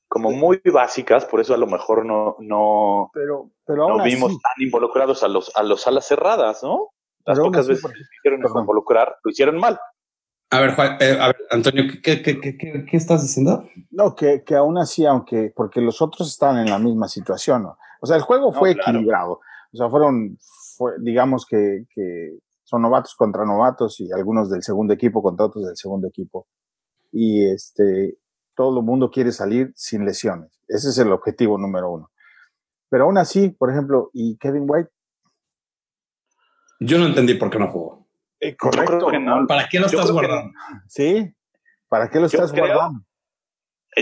como 0.08 0.30
muy 0.30 0.60
básicas, 0.72 1.24
por 1.24 1.40
eso 1.40 1.54
a 1.54 1.58
lo 1.58 1.66
mejor 1.66 2.04
no, 2.06 2.36
no, 2.38 3.10
Pero, 3.12 3.50
pero 3.66 3.84
aún 3.84 3.98
no 3.98 4.04
así, 4.04 4.14
vimos 4.14 4.32
tan 4.40 4.62
involucrados 4.64 5.22
a 5.22 5.28
los 5.28 5.54
a 5.56 5.62
los 5.62 5.86
alas 5.86 6.06
cerradas, 6.06 6.62
¿no? 6.62 6.90
Las 7.24 7.38
Pero 7.38 7.46
pocas 7.46 7.60
así, 7.62 7.70
veces 7.70 7.84
que 7.92 7.98
quisieron 8.16 8.40
perdón. 8.40 8.60
involucrar, 8.62 9.16
lo 9.22 9.30
hicieron 9.30 9.58
mal. 9.58 9.78
A 10.50 10.60
ver, 10.60 10.74
Juan, 10.76 10.96
eh, 11.00 11.18
a 11.20 11.26
ver, 11.26 11.36
Antonio, 11.50 11.84
¿qué, 12.02 12.22
qué, 12.22 12.40
qué, 12.40 12.56
qué, 12.56 12.86
qué 12.88 12.96
estás 12.96 13.22
diciendo? 13.22 13.64
no, 13.90 14.14
que, 14.14 14.44
que 14.44 14.54
aún 14.54 14.78
así, 14.78 15.04
aunque, 15.04 15.52
porque 15.54 15.80
los 15.80 16.00
otros 16.00 16.28
estaban 16.28 16.58
en 16.58 16.70
la 16.70 16.78
misma 16.78 17.08
situación, 17.08 17.64
¿no? 17.64 17.78
O 18.00 18.06
sea, 18.06 18.16
el 18.16 18.22
juego 18.22 18.52
No, 18.52 18.58
fue 18.58 18.74
claro. 18.74 18.90
equilibrado. 18.92 19.40
O 19.72 19.76
sea, 19.76 19.90
fueron, 19.90 20.38
fue, 20.76 20.92
digamos 21.00 21.46
que, 21.46 21.84
que 21.92 22.38
son 22.62 22.82
novatos 22.82 23.16
contra 23.16 23.44
novatos 23.44 24.00
y 24.00 24.12
algunos 24.12 24.48
del 24.48 24.62
segundo 24.62 24.94
equipo 24.94 25.20
contra 25.20 25.46
otros 25.46 25.66
del 25.66 25.76
segundo 25.76 26.06
equipo. 26.06 26.46
Y 27.18 27.46
este, 27.50 28.18
todo 28.54 28.78
el 28.80 28.84
mundo 28.84 29.10
quiere 29.10 29.32
salir 29.32 29.72
sin 29.74 30.04
lesiones. 30.04 30.50
Ese 30.68 30.90
es 30.90 30.98
el 30.98 31.10
objetivo 31.12 31.56
número 31.56 31.90
uno. 31.90 32.10
Pero 32.90 33.04
aún 33.04 33.16
así, 33.16 33.48
por 33.48 33.70
ejemplo, 33.70 34.10
y 34.12 34.36
Kevin 34.36 34.66
White, 34.68 34.90
Yo 36.80 36.98
no 36.98 37.06
entendí 37.06 37.34
por 37.34 37.48
qué 37.48 37.58
no 37.58 37.68
jugó. 37.68 38.06
eh, 38.40 38.54
Yo 38.62 38.70
creo 38.70 39.06
que 39.08 39.18
no. 39.18 39.46
¿Para 39.46 39.66
qué 39.68 39.78
lo 39.80 39.86
Yo 39.88 39.98
estás 39.98 40.12
guardando? 40.12 40.52
¿sí? 40.88 41.34
¿Para 41.88 42.10
qué 42.10 42.16
lo 42.20 42.26
Yo 42.28 42.36
estás 42.36 42.52
creo- 42.52 42.66
guardando? 42.66 43.00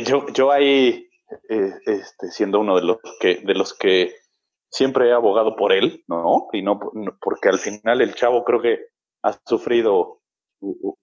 Yo, 0.05 0.27
yo 0.35 0.51
ahí, 0.51 1.09
eh, 1.51 1.73
este, 1.87 2.33
siendo 2.33 2.59
uno 2.59 2.75
de 2.75 2.83
los 2.83 2.99
que, 3.21 3.37
de 3.45 3.55
los 3.55 3.75
que 3.75 4.13
siempre 4.69 5.09
he 5.09 5.13
abogado 5.13 5.55
por 5.55 5.73
él, 5.73 6.03
¿no? 6.09 6.49
Y 6.53 6.63
no, 6.63 6.81
no- 6.95 7.17
porque 7.21 7.49
al 7.49 7.59
final 7.61 8.01
el 8.01 8.15
chavo 8.17 8.43
creo 8.45 8.61
que 8.61 8.81
ha 9.23 9.39
sufrido 9.47 10.21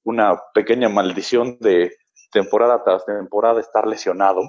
una 0.04 0.42
pequeña 0.54 0.90
maldición 0.90 1.58
de 1.60 1.96
temporada 2.32 2.84
tras 2.84 3.06
temporada 3.06 3.60
estar 3.60 3.88
lesionado, 3.88 4.42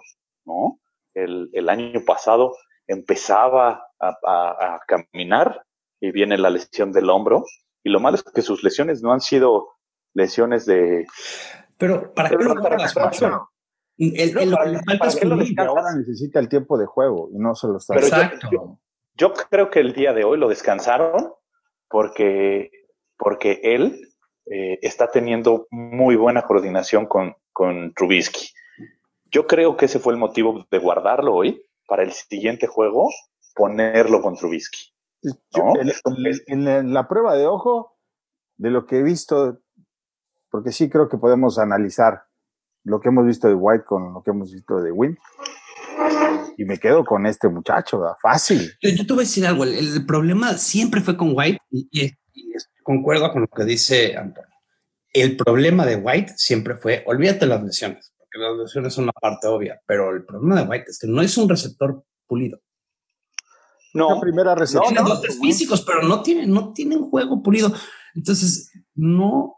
¿no? 0.45 0.79
El, 1.15 1.51
el 1.53 1.69
año 1.69 2.01
pasado 2.07 2.55
empezaba 2.87 3.87
a, 4.01 4.17
a- 4.25 4.75
a 4.77 4.81
caminar 4.87 5.65
y 6.01 6.11
viene 6.11 6.39
la 6.39 6.51
lesión 6.51 6.93
del 6.93 7.11
hombro. 7.11 7.45
Y 7.85 7.91
lo 7.91 8.01
malo 8.01 8.17
es 8.17 8.23
que 8.23 8.43
sus 8.43 8.63
lesiones 8.63 9.03
no 9.03 9.13
han 9.13 9.21
sido 9.21 9.69
lesiones 10.15 10.67
de... 10.67 11.05
Pero 11.79 12.13
¿para 12.15 12.29
qué 12.31 12.37
lo 12.37 12.55
guardas? 12.61 12.95
El, 13.99 14.35
No, 14.35 14.41
el- 14.41 14.51
para- 14.53 14.71
que 14.71 14.79
falta 14.85 14.99
para 14.99 15.13
qué 15.21 15.27
lo 15.27 15.37
ahora 15.69 15.95
necesita 15.97 16.39
el 16.41 16.49
tiempo 16.49 16.79
de 16.79 16.87
juego 16.87 17.29
y 17.33 17.39
no 17.39 17.55
se 17.55 17.67
lo 17.69 17.77
está 17.79 17.95
yo- 17.95 18.01
Exacto. 18.07 18.49
yo- 18.51 18.79
Yo 19.15 19.33
creo 19.51 19.69
que 19.71 19.81
el 19.81 19.93
día 19.93 20.13
de 20.13 20.25
hoy 20.25 20.39
lo 20.39 20.49
descansaron 20.49 21.33
porque, 21.89 22.71
porque 23.19 23.61
él 23.63 24.01
eh, 24.47 24.79
está 24.83 25.09
teniendo 25.11 25.67
muy 25.71 26.17
buena 26.17 26.43
coordinación 26.43 27.07
con, 27.07 27.37
con 27.53 27.93
Trubisky. 27.95 28.49
Yo 29.31 29.47
creo 29.47 29.77
que 29.77 29.87
ese 29.87 29.99
fue 29.99 30.13
el 30.13 30.19
motivo 30.19 30.67
de 30.71 30.79
guardarlo 30.79 31.35
hoy 31.35 31.63
para 31.87 32.03
el 32.03 32.13
siguiente 32.13 32.67
juego, 32.67 33.11
ponerlo 33.55 34.21
con 34.23 34.37
Trubisky. 34.37 34.93
Yo, 35.23 35.33
¿no? 35.57 35.75
en, 35.81 35.93
en- 36.47 36.69
en 36.69 36.93
la 36.95 37.07
prueba 37.09 37.37
de 37.37 37.47
ojo, 37.47 37.97
de 38.57 38.71
lo 38.71 38.87
que 38.87 38.99
he 38.99 39.03
visto, 39.03 39.61
porque 40.51 40.73
sí 40.73 40.89
creo 40.91 41.09
que 41.09 41.17
podemos 41.19 41.59
analizar 41.59 42.25
lo 42.85 43.01
que 43.01 43.09
hemos 43.09 43.25
visto 43.27 43.49
de 43.49 43.55
White 43.55 43.85
con 43.85 44.13
lo 44.15 44.23
que 44.23 44.31
hemos 44.31 44.53
visto 44.53 44.81
de 44.83 44.91
Win. 44.93 45.17
Y 46.59 46.65
me 46.65 46.79
quedo 46.79 47.05
con 47.05 47.25
este 47.27 47.49
muchacho, 47.49 48.01
¿verdad? 48.01 48.17
fácil. 48.21 48.71
Yo, 48.83 48.91
yo 48.91 49.07
te 49.07 49.13
voy 49.15 49.23
a 49.23 49.27
decir 49.27 49.47
algo. 49.47 49.65
El, 49.65 49.75
el 49.75 50.07
problema 50.07 50.55
siempre 50.55 51.01
fue 51.01 51.17
con 51.17 51.33
White 51.35 51.59
y, 51.71 51.89
y- 51.91 52.13
y 52.35 52.53
concuerdo 52.83 53.31
con 53.33 53.43
lo 53.43 53.49
que 53.49 53.65
dice 53.65 54.17
Antonio. 54.17 54.52
El 55.13 55.37
problema 55.37 55.85
de 55.85 55.97
White 55.97 56.35
siempre 56.37 56.77
fue, 56.77 57.03
olvídate 57.07 57.47
las 57.47 57.63
lesiones, 57.63 58.13
porque 58.19 58.39
las 58.39 58.57
lesiones 58.57 58.95
son 58.95 59.05
una 59.05 59.13
parte 59.13 59.47
obvia, 59.47 59.81
pero 59.87 60.11
el 60.11 60.25
problema 60.25 60.61
de 60.63 60.67
White 60.69 60.85
es 60.89 60.99
que 60.99 61.07
no 61.07 61.21
es 61.21 61.37
un 61.37 61.49
receptor 61.49 62.03
pulido. 62.27 62.61
No, 63.95 64.15
La 64.15 64.21
primera 64.21 64.55
recepción. 64.55 64.95
Tiene 64.95 65.03
no, 65.09 65.15
dotes 65.17 65.39
físicos, 65.39 65.83
pero 65.83 66.03
no 66.03 66.23
tiene, 66.23 66.47
no 66.47 66.73
tiene 66.73 66.97
un 66.97 67.11
juego 67.11 67.43
pulido. 67.43 67.71
Entonces, 68.15 68.73
no, 68.95 69.57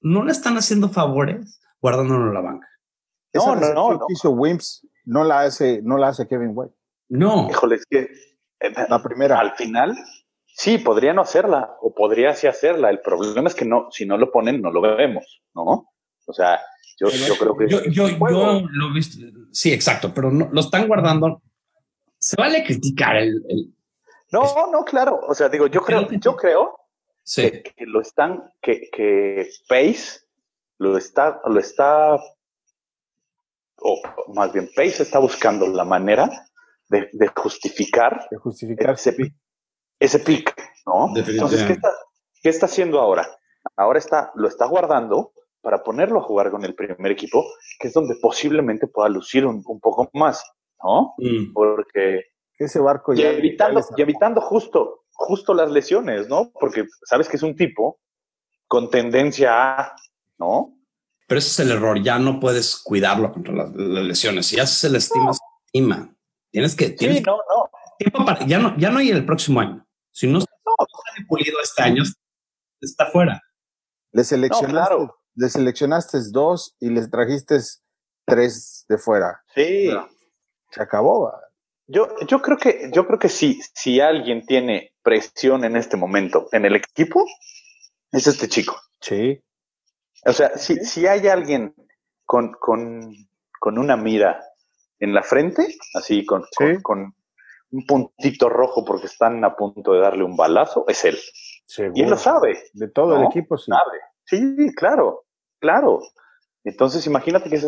no 0.00 0.24
le 0.24 0.32
están 0.32 0.56
haciendo 0.56 0.88
favores 0.88 1.60
guardándolo 1.80 2.28
en 2.28 2.34
la 2.34 2.40
banca. 2.40 2.68
Esa 3.32 3.54
No, 3.54 3.60
no, 3.60 3.74
no, 3.74 3.90
no. 3.92 3.98
que 3.98 4.14
hizo 4.14 4.30
Wimps 4.30 4.86
no 5.04 5.24
la 5.24 5.40
hace, 5.42 5.82
no 5.82 5.98
la 5.98 6.08
hace 6.08 6.26
Kevin 6.26 6.52
White. 6.54 6.74
No, 7.10 7.48
híjole, 7.50 7.76
es 7.76 7.84
que 7.88 8.08
eh, 8.60 8.72
La 8.88 9.02
primera. 9.02 9.38
al 9.38 9.54
final 9.56 9.94
sí 10.58 10.78
podría 10.78 11.12
no 11.12 11.20
hacerla 11.20 11.76
o 11.82 11.92
podría 11.94 12.34
sí 12.34 12.46
hacerla. 12.46 12.88
El 12.88 13.00
problema 13.00 13.48
es 13.48 13.54
que 13.54 13.66
no, 13.66 13.88
si 13.90 14.06
no 14.06 14.16
lo 14.16 14.30
ponen, 14.32 14.62
no 14.62 14.70
lo 14.70 14.80
vemos, 14.80 15.42
¿no? 15.54 15.92
O 16.26 16.32
sea, 16.32 16.60
yo, 16.98 17.08
yo 17.10 17.34
creo 17.36 17.56
que 17.56 17.68
yo, 17.68 18.08
lo 18.08 18.88
he 18.90 18.94
visto. 18.94 19.18
Sí, 19.52 19.70
exacto, 19.72 20.12
pero 20.14 20.30
no, 20.30 20.48
lo 20.50 20.60
están 20.60 20.88
guardando. 20.88 21.42
Se 22.18 22.36
vale 22.38 22.64
criticar 22.64 23.16
el, 23.16 23.44
el- 23.48 23.74
No, 24.32 24.70
no, 24.72 24.82
claro. 24.84 25.20
O 25.28 25.34
sea, 25.34 25.48
digo, 25.50 25.66
yo 25.66 25.82
creo, 25.82 26.08
yo 26.10 26.34
creo 26.34 26.74
sí. 27.22 27.42
que, 27.42 27.62
que 27.76 27.84
lo 27.86 28.00
están, 28.00 28.50
que, 28.62 28.88
que 28.90 29.48
Pace 29.68 30.20
lo 30.78 30.96
está, 30.96 31.38
lo 31.44 31.60
está, 31.60 32.14
o 33.78 34.02
más 34.34 34.52
bien 34.54 34.70
Pace 34.74 35.02
está 35.02 35.18
buscando 35.18 35.66
la 35.66 35.84
manera 35.84 36.28
de, 36.88 37.08
de 37.12 37.28
justificar 37.28 38.26
De 38.30 38.38
justificarse. 38.38 39.10
ese, 39.10 39.34
ese 39.98 40.18
pick, 40.20 40.54
¿no? 40.86 41.12
Entonces, 41.16 41.64
¿qué 41.64 41.72
está, 41.72 41.88
¿qué 42.42 42.48
está 42.48 42.66
haciendo 42.66 43.00
ahora? 43.00 43.26
Ahora 43.76 43.98
está, 43.98 44.30
lo 44.34 44.48
está 44.48 44.66
guardando 44.66 45.32
para 45.60 45.82
ponerlo 45.82 46.20
a 46.20 46.22
jugar 46.22 46.50
con 46.50 46.64
el 46.64 46.74
primer 46.74 47.10
equipo, 47.12 47.44
que 47.80 47.88
es 47.88 47.94
donde 47.94 48.14
posiblemente 48.22 48.86
pueda 48.86 49.08
lucir 49.08 49.44
un, 49.46 49.62
un 49.66 49.80
poco 49.80 50.08
más, 50.14 50.42
¿no? 50.82 51.14
Mm. 51.18 51.52
Porque 51.52 52.22
Ese 52.58 52.78
barco 52.78 53.12
y 53.14 53.18
ya. 53.18 53.30
evitando, 53.30 53.80
ya 53.80 53.86
les- 53.88 53.98
y 53.98 54.02
evitando 54.02 54.40
justo, 54.40 55.04
justo 55.12 55.54
las 55.54 55.70
lesiones, 55.70 56.28
¿no? 56.28 56.52
Porque 56.52 56.84
sabes 57.04 57.28
que 57.28 57.36
es 57.36 57.42
un 57.42 57.56
tipo 57.56 57.98
con 58.68 58.90
tendencia 58.90 59.80
a, 59.80 59.96
¿no? 60.38 60.72
Pero 61.26 61.38
ese 61.40 61.48
es 61.48 61.58
el 61.68 61.76
error. 61.76 62.00
Ya 62.00 62.18
no 62.20 62.38
puedes 62.38 62.76
cuidarlo 62.76 63.32
contra 63.32 63.52
las, 63.52 63.74
las 63.74 64.04
lesiones. 64.04 64.46
Si 64.46 64.60
haces 64.60 64.84
el 64.84 64.94
estima, 64.96 65.32
se 65.32 65.40
estima. 65.66 66.14
Tienes 66.52 66.76
que, 66.76 66.90
tienes 66.90 67.18
Sí, 67.18 67.22
no, 67.26 67.36
no. 67.36 67.70
tiempo 67.98 68.24
para, 68.24 68.46
ya 68.46 68.58
no, 68.58 68.76
ya 68.78 68.90
no 68.90 68.98
hay 69.00 69.10
el 69.10 69.26
próximo 69.26 69.58
año. 69.60 69.84
Si 70.16 70.26
no, 70.26 70.40
sale 70.40 71.26
pulido 71.28 71.60
este 71.62 71.82
año, 71.82 72.02
está 72.80 73.04
fuera. 73.10 73.42
Le 74.12 74.24
seleccionaste, 74.24 74.72
claro. 74.72 75.18
le 75.34 75.48
seleccionaste 75.50 76.18
dos 76.32 76.74
y 76.80 76.88
le 76.88 77.06
trajiste 77.06 77.58
tres 78.24 78.86
de 78.88 78.96
fuera. 78.96 79.42
Sí. 79.54 79.90
Se 80.70 80.82
acabó. 80.82 81.24
¿va? 81.24 81.38
Yo, 81.86 82.08
yo 82.26 82.40
creo 82.40 82.56
que, 82.56 82.90
yo 82.94 83.06
creo 83.06 83.18
que 83.18 83.28
sí, 83.28 83.60
si 83.74 84.00
alguien 84.00 84.46
tiene 84.46 84.94
presión 85.02 85.64
en 85.64 85.76
este 85.76 85.98
momento 85.98 86.48
en 86.52 86.64
el 86.64 86.76
equipo, 86.76 87.22
es 88.10 88.26
este 88.26 88.48
chico. 88.48 88.74
Sí. 89.02 89.38
O 90.24 90.32
sea, 90.32 90.56
si, 90.56 90.76
si 90.76 91.06
hay 91.06 91.28
alguien 91.28 91.74
con, 92.24 92.54
con, 92.54 93.12
con 93.60 93.76
una 93.76 93.98
mira 93.98 94.42
en 94.98 95.12
la 95.12 95.22
frente, 95.22 95.76
así 95.92 96.24
con, 96.24 96.42
con, 96.82 97.14
un 97.70 97.84
puntito 97.84 98.48
rojo 98.48 98.84
porque 98.84 99.06
están 99.06 99.44
a 99.44 99.56
punto 99.56 99.92
de 99.92 100.00
darle 100.00 100.24
un 100.24 100.36
balazo, 100.36 100.84
es 100.88 101.04
él. 101.04 101.18
Y 101.94 102.02
él 102.02 102.10
lo 102.10 102.16
sabe. 102.16 102.58
De 102.72 102.88
todo 102.88 103.16
el 103.16 103.24
equipo, 103.24 103.58
sí. 103.58 103.70
Sabe. 103.70 103.98
Sí, 104.24 104.74
claro, 104.74 105.24
claro. 105.58 106.00
Entonces, 106.64 107.06
imagínate 107.06 107.50
que 107.50 107.60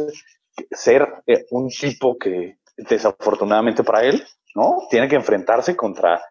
ser 0.71 1.23
eh, 1.27 1.47
un 1.51 1.69
tipo 1.69 2.17
que 2.17 2.59
desafortunadamente 2.77 3.83
para 3.83 4.05
él, 4.05 4.25
¿no? 4.55 4.87
Tiene 4.91 5.09
que 5.09 5.17
enfrentarse 5.17 5.77
contra, 5.77 6.23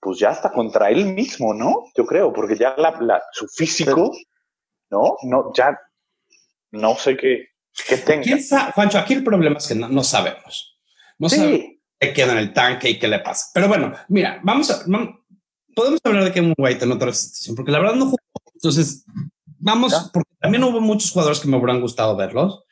pues 0.00 0.18
ya 0.18 0.30
hasta 0.30 0.52
contra 0.52 0.90
él 0.90 1.06
mismo, 1.06 1.54
¿no? 1.54 1.84
Yo 1.96 2.04
creo, 2.06 2.32
porque 2.32 2.56
ya 2.56 2.74
la, 2.76 3.22
su 3.32 3.48
físico, 3.48 4.12
¿no? 4.90 5.16
No, 5.22 5.52
ya 5.54 5.78
no 6.70 6.94
sé 6.94 7.16
qué, 7.16 7.48
qué 7.88 7.96
tenga. 7.98 8.22
¿Quién 8.22 8.40
Juancho, 8.74 8.98
aquí 8.98 9.14
el 9.14 9.24
problema 9.24 9.58
es 9.58 9.68
que 9.68 9.74
no, 9.74 10.02
sabemos. 10.04 10.78
No 11.18 11.28
sabemos 11.28 11.77
qué 11.98 12.12
queda 12.12 12.32
en 12.32 12.38
el 12.38 12.52
tanque 12.52 12.90
y 12.90 12.98
qué 12.98 13.08
le 13.08 13.20
pasa. 13.20 13.46
Pero 13.54 13.68
bueno, 13.68 13.92
mira, 14.08 14.40
vamos 14.42 14.70
a, 14.70 14.84
podemos 15.74 16.00
hablar 16.04 16.24
de 16.24 16.32
Kevin 16.32 16.54
White 16.56 16.84
en 16.84 16.92
otra 16.92 17.12
situación, 17.12 17.56
porque 17.56 17.72
la 17.72 17.78
verdad 17.78 17.94
no 17.94 18.06
jugó. 18.06 18.18
Entonces, 18.54 19.04
vamos, 19.58 20.10
porque 20.12 20.30
también 20.40 20.64
hubo 20.64 20.80
muchos 20.80 21.10
jugadores 21.12 21.40
que 21.40 21.48
me 21.48 21.56
hubieran 21.56 21.80
gustado 21.80 22.16
verlos. 22.16 22.64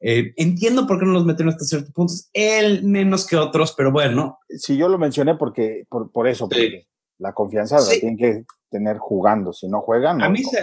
Eh, 0.00 0.32
entiendo 0.36 0.86
por 0.86 0.98
qué 0.98 1.06
no 1.06 1.12
los 1.12 1.24
metieron 1.24 1.52
hasta 1.52 1.64
cierto 1.64 1.92
punto. 1.92 2.12
Él 2.32 2.84
menos 2.84 3.26
que 3.26 3.36
otros, 3.36 3.74
pero 3.76 3.90
bueno. 3.90 4.38
Sí, 4.48 4.76
yo 4.76 4.88
lo 4.88 4.98
mencioné 4.98 5.34
porque 5.34 5.86
por, 5.88 6.10
por 6.12 6.28
eso, 6.28 6.48
porque 6.48 6.86
la 7.18 7.32
confianza 7.32 7.80
la 7.80 7.90
tienen 7.90 8.16
que 8.16 8.44
tener 8.70 8.98
jugando. 8.98 9.52
Si 9.52 9.68
no 9.68 9.80
juegan. 9.80 10.22
A, 10.22 10.28
mí 10.28 10.42
se, 10.42 10.58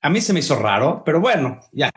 a 0.00 0.10
mí 0.10 0.20
se 0.20 0.32
me 0.32 0.40
hizo 0.40 0.56
raro, 0.56 1.02
pero 1.04 1.20
bueno, 1.20 1.60
ya. 1.72 1.90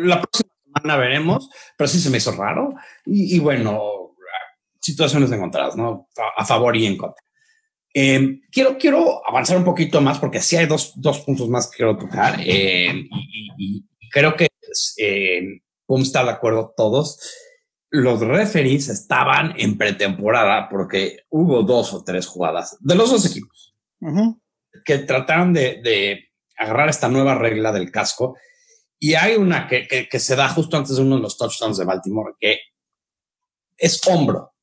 La 0.00 0.20
próxima 0.20 0.52
semana 0.64 0.96
veremos, 0.96 1.50
pero 1.76 1.88
sí 1.88 2.00
se 2.00 2.10
me 2.10 2.18
hizo 2.18 2.32
raro. 2.32 2.74
Y, 3.04 3.38
bueno, 3.38 4.03
situaciones 4.84 5.32
encontradas, 5.32 5.76
¿no? 5.76 6.08
A, 6.36 6.44
favor 6.44 6.76
y 6.76 6.86
en 6.86 6.96
contra. 6.96 7.22
Eh, 7.92 8.40
quiero, 8.50 8.76
quiero 8.76 9.26
avanzar 9.26 9.56
un 9.56 9.64
poquito 9.64 10.00
más 10.00 10.18
porque 10.18 10.40
sí 10.40 10.56
hay 10.56 10.66
dos, 10.66 10.92
dos 10.96 11.20
puntos 11.20 11.48
más 11.48 11.70
que 11.70 11.76
quiero 11.76 11.96
tocar 11.96 12.40
eh, 12.40 13.06
y, 13.56 13.84
creo 14.10 14.34
que 14.36 14.48
podemos 15.86 16.08
estar 16.08 16.24
de 16.24 16.32
acuerdo 16.32 16.74
todos, 16.76 17.20
los 17.90 18.20
referees 18.20 18.88
estaban 18.88 19.54
en 19.56 19.78
pretemporada 19.78 20.68
porque 20.68 21.20
hubo 21.30 21.62
dos 21.62 21.92
o 21.94 22.02
tres 22.02 22.26
jugadas 22.26 22.76
de 22.80 22.94
los 22.96 23.10
dos 23.10 23.26
equipos 23.26 23.74
que 24.84 24.98
trataron 24.98 25.52
de, 25.52 26.30
agarrar 26.56 26.88
esta 26.88 27.08
nueva 27.08 27.34
regla 27.34 27.72
del 27.72 27.90
casco. 27.90 28.36
Y 28.98 29.14
hay 29.14 29.34
una 29.34 29.66
que, 29.66 30.08
se 30.18 30.36
da 30.36 30.48
justo 30.48 30.76
antes 30.76 30.96
de 30.96 31.02
uno 31.02 31.16
de 31.16 31.22
los 31.22 31.36
touchdowns 31.36 31.78
de 31.78 31.84
Baltimore, 31.84 32.34
que 32.38 32.58
es 33.76 34.00
hombro. 34.06 34.53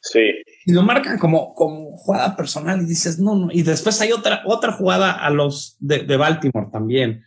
Sí. 0.00 0.20
Y 0.66 0.72
lo 0.72 0.82
marcan 0.82 1.18
como, 1.18 1.54
como 1.54 1.96
jugada 1.96 2.36
personal 2.36 2.80
y 2.80 2.86
dices, 2.86 3.18
no, 3.18 3.34
no. 3.34 3.48
Y 3.50 3.62
después 3.62 4.00
hay 4.00 4.12
otra, 4.12 4.42
otra 4.46 4.72
jugada 4.72 5.12
a 5.12 5.30
los 5.30 5.76
de, 5.80 6.00
de 6.00 6.16
Baltimore 6.16 6.68
también 6.70 7.24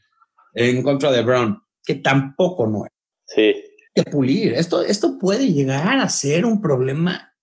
en 0.54 0.82
contra 0.84 1.12
de 1.12 1.22
Brown 1.22 1.62
que 1.84 1.96
tampoco 1.96 2.68
no 2.68 2.86
es. 2.86 2.92
Sí. 3.26 3.64
Que 3.94 4.04
pulir. 4.04 4.54
Esto, 4.54 4.84
esto 4.84 5.18
puede 5.18 5.52
llegar 5.52 5.98
a 5.98 6.08
ser 6.10 6.46
un 6.46 6.62
problema 6.62 7.34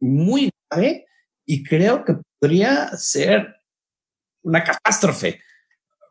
muy 0.00 0.50
grave 0.70 1.06
y 1.44 1.64
creo 1.64 2.04
que 2.04 2.14
podría 2.38 2.88
ser 2.96 3.56
una 4.42 4.62
catástrofe 4.62 5.40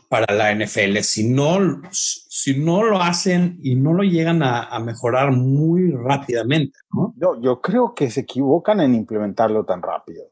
para 0.10 0.34
la 0.34 0.54
NFL 0.54 0.98
si 1.00 1.30
no, 1.30 1.82
si 1.91 2.63
no 2.63 2.84
lo 2.84 3.02
hacen 3.02 3.60
y 3.62 3.76
no 3.76 3.94
lo 3.94 4.04
llegan 4.04 4.41
a, 4.44 4.80
mejorar 4.80 5.32
muy 5.32 5.91
rápidamente. 5.91 6.78
¿no? 6.91 7.13
Yo, 7.18 7.39
yo 7.41 7.62
creo 7.62 7.94
que 7.94 8.10
se 8.10 8.22
equivocan 8.22 8.82
en 8.82 8.96
implementarlo 8.96 9.65
tan 9.65 9.82
rápido. 9.82 10.24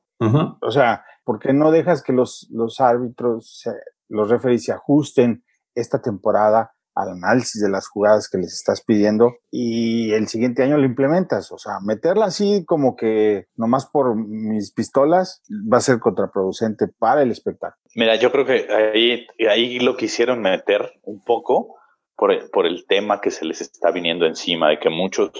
O 0.62 0.72
sea, 0.72 1.04
¿por 1.26 1.38
qué 1.38 1.52
no 1.52 1.70
dejas 1.70 2.02
que 2.02 2.14
los, 2.14 2.48
los 2.50 2.80
árbitros, 2.80 3.68
los 4.08 4.30
referees 4.30 4.64
se 4.64 4.72
ajusten 4.72 5.44
esta 5.76 6.02
temporada 6.02 6.72
al 6.96 7.10
análisis 7.10 7.62
de 7.62 7.70
las 7.70 7.88
jugadas 7.88 8.30
que 8.30 8.38
les 8.38 8.54
estás 8.54 8.84
pidiendo 8.84 9.36
y 9.52 10.14
el 10.14 10.28
siguiente 10.28 10.64
año 10.64 10.78
lo 10.78 10.86
implementas. 10.86 11.52
O 11.52 11.58
sea, 11.58 11.74
meterla 11.86 12.26
así 12.26 12.64
como 12.66 12.96
que 12.96 13.48
nomás 13.56 13.86
por 13.88 14.16
mis 14.16 14.72
pistolas 14.72 15.42
va 15.52 15.78
a 15.78 15.82
ser 15.82 16.00
contraproducente 16.00 16.88
para 16.88 17.22
el 17.24 17.32
espectáculo. 17.32 17.82
Mira, 17.96 18.16
yo 18.16 18.32
creo 18.32 18.46
que 18.46 18.68
ahí, 18.72 19.28
ahí 19.50 19.80
lo 19.80 19.98
quisieron 19.98 20.42
meter 20.42 20.94
un 21.04 21.24
poco 21.24 21.76
por 22.16 22.32
el, 22.32 22.50
por 22.50 22.66
el 22.66 22.86
tema 22.88 23.22
que 23.22 23.32
se 23.32 23.46
les 23.46 23.62
está 23.62 23.92
viniendo 23.92 24.26
encima 24.26 24.70
de 24.70 24.80
que 24.80 24.90
muchos 24.90 25.32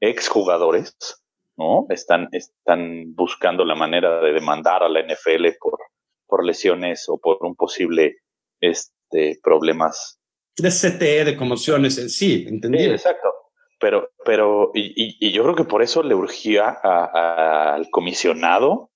exjugadores 0.00 0.96
¿no? 1.56 1.86
están, 1.88 2.28
están 2.32 3.14
buscando 3.14 3.64
la 3.64 3.74
manera 3.74 4.20
de 4.20 4.32
demandar 4.32 4.82
a 4.82 4.88
la 4.88 5.00
NFL 5.02 5.46
por, 5.60 5.78
por 6.26 6.44
lesiones 6.44 7.06
o 7.08 7.18
por 7.18 7.38
un 7.40 7.54
posible 7.54 8.18
este, 8.60 9.38
problemas 9.42 10.19
de 10.62 10.70
CTE, 10.70 11.24
de 11.24 11.36
conmociones 11.36 11.98
en 11.98 12.08
sí, 12.10 12.46
¿entendido? 12.48 12.92
exacto. 12.92 13.28
Pero, 13.78 14.10
pero, 14.24 14.72
y, 14.74 15.16
y, 15.26 15.32
yo 15.32 15.42
creo 15.42 15.54
que 15.54 15.64
por 15.64 15.82
eso 15.82 16.02
le 16.02 16.14
urgía 16.14 16.68
al 16.68 17.88
comisionado 17.90 18.90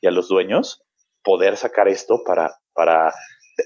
y 0.00 0.08
a 0.08 0.10
los 0.10 0.28
dueños 0.28 0.82
poder 1.22 1.56
sacar 1.56 1.86
esto 1.86 2.22
para, 2.26 2.56
para 2.72 3.14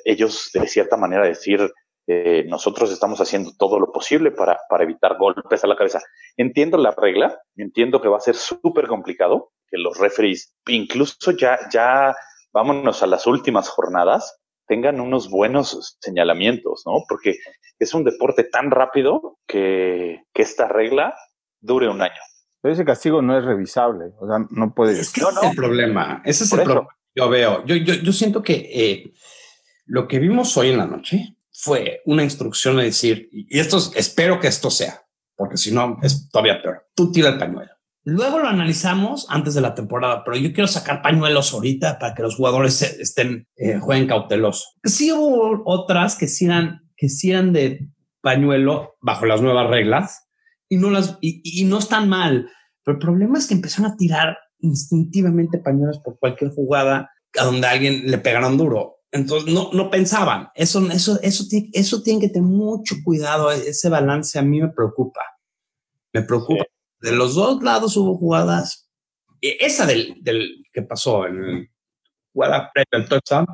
ellos 0.05 0.51
de 0.53 0.67
cierta 0.67 0.97
manera 0.97 1.25
decir, 1.25 1.73
eh, 2.07 2.45
nosotros 2.47 2.91
estamos 2.91 3.21
haciendo 3.21 3.53
todo 3.59 3.79
lo 3.79 3.93
posible 3.93 4.31
para, 4.31 4.59
para 4.69 4.85
evitar 4.85 5.19
golpes 5.19 5.63
a 5.63 5.67
la 5.67 5.77
cabeza. 5.77 6.01
Entiendo 6.37 6.79
la 6.79 6.91
regla, 6.91 7.39
entiendo 7.57 8.01
que 8.01 8.09
va 8.09 8.17
a 8.17 8.21
ser 8.21 8.35
súper 8.35 8.87
complicado, 8.87 9.53
que 9.71 9.77
los 9.77 9.99
referees, 9.99 10.55
incluso 10.67 11.33
ya, 11.33 11.59
ya 11.71 12.17
vámonos 12.53 13.03
a 13.03 13.07
las 13.07 13.27
últimas 13.27 13.69
jornadas, 13.69 14.41
tengan 14.69 15.01
unos 15.01 15.31
buenos 15.31 15.97
señalamientos, 16.01 16.83
¿no? 16.87 17.03
Porque 17.09 17.39
es 17.79 17.95
un 17.95 18.05
deporte 18.05 18.45
tan 18.45 18.71
rápido 18.71 19.39
que, 19.47 20.23
que 20.33 20.43
esta 20.43 20.69
regla 20.69 21.15
dure 21.61 21.89
un 21.89 22.03
año. 22.03 22.21
Pero 22.61 22.75
ese 22.75 22.85
castigo 22.85 23.23
no 23.23 23.37
es 23.37 23.45
revisable, 23.45 24.13
o 24.19 24.27
sea, 24.27 24.47
no 24.51 24.75
puede... 24.75 25.01
Es 25.01 25.13
que 25.13 25.21
no, 25.21 25.31
es 25.31 25.51
el 25.51 25.57
problema, 25.57 26.23
ese 26.25 26.45
es 26.45 26.53
el 26.53 26.63
problema. 26.63 26.89
Yo 27.15 27.29
veo, 27.29 27.65
yo, 27.65 27.77
yo, 27.77 27.95
yo 27.95 28.13
siento 28.13 28.43
que 28.43 28.71
eh, 28.73 29.13
lo 29.87 30.07
que 30.07 30.19
vimos 30.19 30.57
hoy 30.57 30.71
en 30.71 30.79
la 30.79 30.87
noche 30.87 31.37
fue 31.51 32.03
una 32.05 32.23
instrucción 32.23 32.77
de 32.77 32.85
decir, 32.85 33.29
y 33.33 33.59
esto 33.59 33.79
espero 33.97 34.39
que 34.39 34.49
esto 34.49 34.71
sea, 34.71 35.03
porque 35.35 35.57
si 35.57 35.73
no 35.73 35.99
es 36.03 36.29
todavía 36.31 36.61
peor, 36.63 36.87
tú 36.95 37.11
tira 37.11 37.31
el 37.31 37.39
pañuelo. 37.39 37.71
Luego 38.05 38.39
lo 38.39 38.49
analizamos 38.49 39.27
antes 39.29 39.55
de 39.55 39.61
la 39.61 39.75
temporada, 39.75 40.25
pero 40.25 40.37
yo 40.37 40.53
quiero 40.53 40.67
sacar 40.67 41.03
pañuelos 41.03 41.53
ahorita 41.53 41.99
para 41.99 42.15
que 42.15 42.23
los 42.23 42.37
jugadores 42.37 42.81
estén, 42.83 43.47
eh, 43.57 43.79
jueguen 43.79 44.07
cautelosos. 44.07 44.79
Sí 44.83 45.13
hubo 45.13 45.63
otras 45.67 46.17
que 46.17 46.27
sí 46.27 46.49
que 46.97 47.09
sí 47.09 47.31
de 47.31 47.89
pañuelo 48.23 48.97
bajo 49.01 49.27
las 49.27 49.43
nuevas 49.43 49.69
reglas 49.69 50.27
y 50.69 50.77
no 50.77 50.91
las, 50.91 51.19
y, 51.21 51.65
no 51.65 51.79
están 51.79 52.09
mal. 52.09 52.51
Pero 52.83 52.97
el 52.97 53.03
problema 53.03 53.39
es 53.39 53.47
que 53.47 53.55
empezaron 53.55 53.93
a 53.93 53.97
tirar 53.97 54.39
instintivamente 54.61 55.59
pañuelos 55.59 55.99
por 55.99 56.19
cualquier 56.19 56.51
jugada 56.51 57.11
a 57.39 57.45
donde 57.45 57.67
alguien 57.67 58.11
le 58.11 58.19
pegaron 58.19 58.57
duro. 58.57 59.01
Entonces 59.13 59.53
no, 59.53 59.71
no 59.73 59.91
pensaban. 59.91 60.49
Eso, 60.55 60.87
eso, 60.91 61.19
eso, 61.23 61.45
eso 61.73 62.03
tiene 62.03 62.21
que 62.21 62.29
tener 62.29 62.49
mucho 62.49 62.97
cuidado. 63.05 63.51
Ese 63.51 63.89
balance 63.89 64.39
a 64.39 64.43
mí 64.43 64.61
me 64.61 64.69
preocupa. 64.69 65.21
Me 66.13 66.23
preocupa 66.23 66.65
de 67.01 67.13
los 67.13 67.35
dos 67.35 67.63
lados 67.63 67.97
hubo 67.97 68.17
jugadas. 68.17 68.89
Esa 69.41 69.87
del, 69.87 70.17
del 70.21 70.65
que 70.73 70.83
pasó 70.83 71.27
en 71.27 71.71
jugada 72.33 72.71
previa 72.73 73.05
al 73.05 73.09
touchdown 73.09 73.47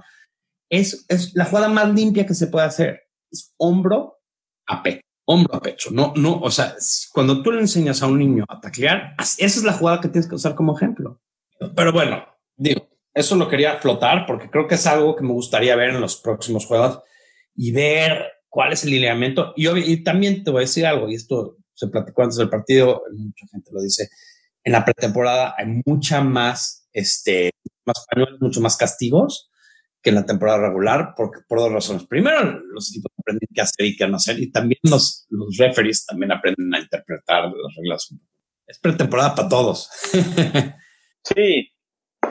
es, 0.70 1.04
es 1.08 1.34
la 1.34 1.44
jugada 1.44 1.68
más 1.68 1.92
limpia 1.94 2.26
que 2.26 2.34
se 2.34 2.46
puede 2.46 2.66
hacer. 2.66 3.02
Es 3.30 3.52
hombro 3.56 4.20
a 4.66 4.82
pecho, 4.82 5.02
hombro 5.26 5.54
a 5.54 5.60
pecho. 5.60 5.90
No, 5.90 6.12
no, 6.16 6.40
o 6.40 6.50
sea, 6.50 6.74
cuando 7.12 7.42
tú 7.42 7.52
le 7.52 7.60
enseñas 7.60 8.02
a 8.02 8.06
un 8.06 8.18
niño 8.18 8.44
a 8.48 8.60
taclear, 8.60 9.14
esa 9.18 9.44
es 9.44 9.64
la 9.64 9.72
jugada 9.72 10.00
que 10.00 10.08
tienes 10.08 10.28
que 10.28 10.36
usar 10.36 10.54
como 10.54 10.76
ejemplo. 10.76 11.20
Pero 11.76 11.92
bueno, 11.92 12.24
digo, 12.56 12.88
eso 13.12 13.36
lo 13.36 13.48
quería 13.48 13.78
flotar 13.78 14.26
porque 14.26 14.50
creo 14.50 14.66
que 14.66 14.74
es 14.74 14.86
algo 14.86 15.16
que 15.16 15.22
me 15.22 15.32
gustaría 15.32 15.76
ver 15.76 15.90
en 15.90 16.00
los 16.00 16.16
próximos 16.16 16.66
juegos 16.66 17.00
y 17.54 17.72
ver 17.72 18.24
cuál 18.48 18.72
es 18.72 18.84
el 18.84 18.90
lineamiento. 18.90 19.52
Y, 19.56 19.68
y 19.68 20.02
también 20.02 20.44
te 20.44 20.50
voy 20.50 20.60
a 20.60 20.68
decir 20.68 20.86
algo, 20.86 21.08
y 21.08 21.14
esto 21.14 21.58
se 21.74 21.88
platicó 21.88 22.22
antes 22.22 22.38
del 22.38 22.50
partido, 22.50 23.02
mucha 23.12 23.46
gente 23.48 23.70
lo 23.72 23.82
dice, 23.82 24.08
en 24.62 24.72
la 24.72 24.84
pretemporada 24.84 25.54
hay 25.58 25.82
mucha 25.84 26.22
más, 26.22 26.88
este, 26.92 27.50
más 27.84 28.06
mucho 28.40 28.60
más 28.60 28.76
castigos 28.76 29.50
que 30.02 30.10
en 30.10 30.16
la 30.16 30.26
temporada 30.26 30.68
regular, 30.68 31.14
porque 31.16 31.40
por 31.48 31.58
dos 31.58 31.72
razones. 31.72 32.06
Primero, 32.06 32.60
los 32.72 32.90
equipos 32.90 33.10
aprenden 33.18 33.48
qué 33.54 33.60
hacer 33.62 33.86
y 33.86 33.96
qué 33.96 34.06
no 34.06 34.16
hacer, 34.16 34.38
y 34.38 34.50
también 34.50 34.78
los, 34.82 35.26
los 35.30 35.56
referees 35.56 36.04
también 36.04 36.32
aprenden 36.32 36.74
a 36.74 36.78
interpretar 36.78 37.44
las 37.44 37.74
reglas. 37.76 38.14
Es 38.66 38.78
pretemporada 38.78 39.34
para 39.34 39.48
todos. 39.48 39.88
sí, 41.24 41.70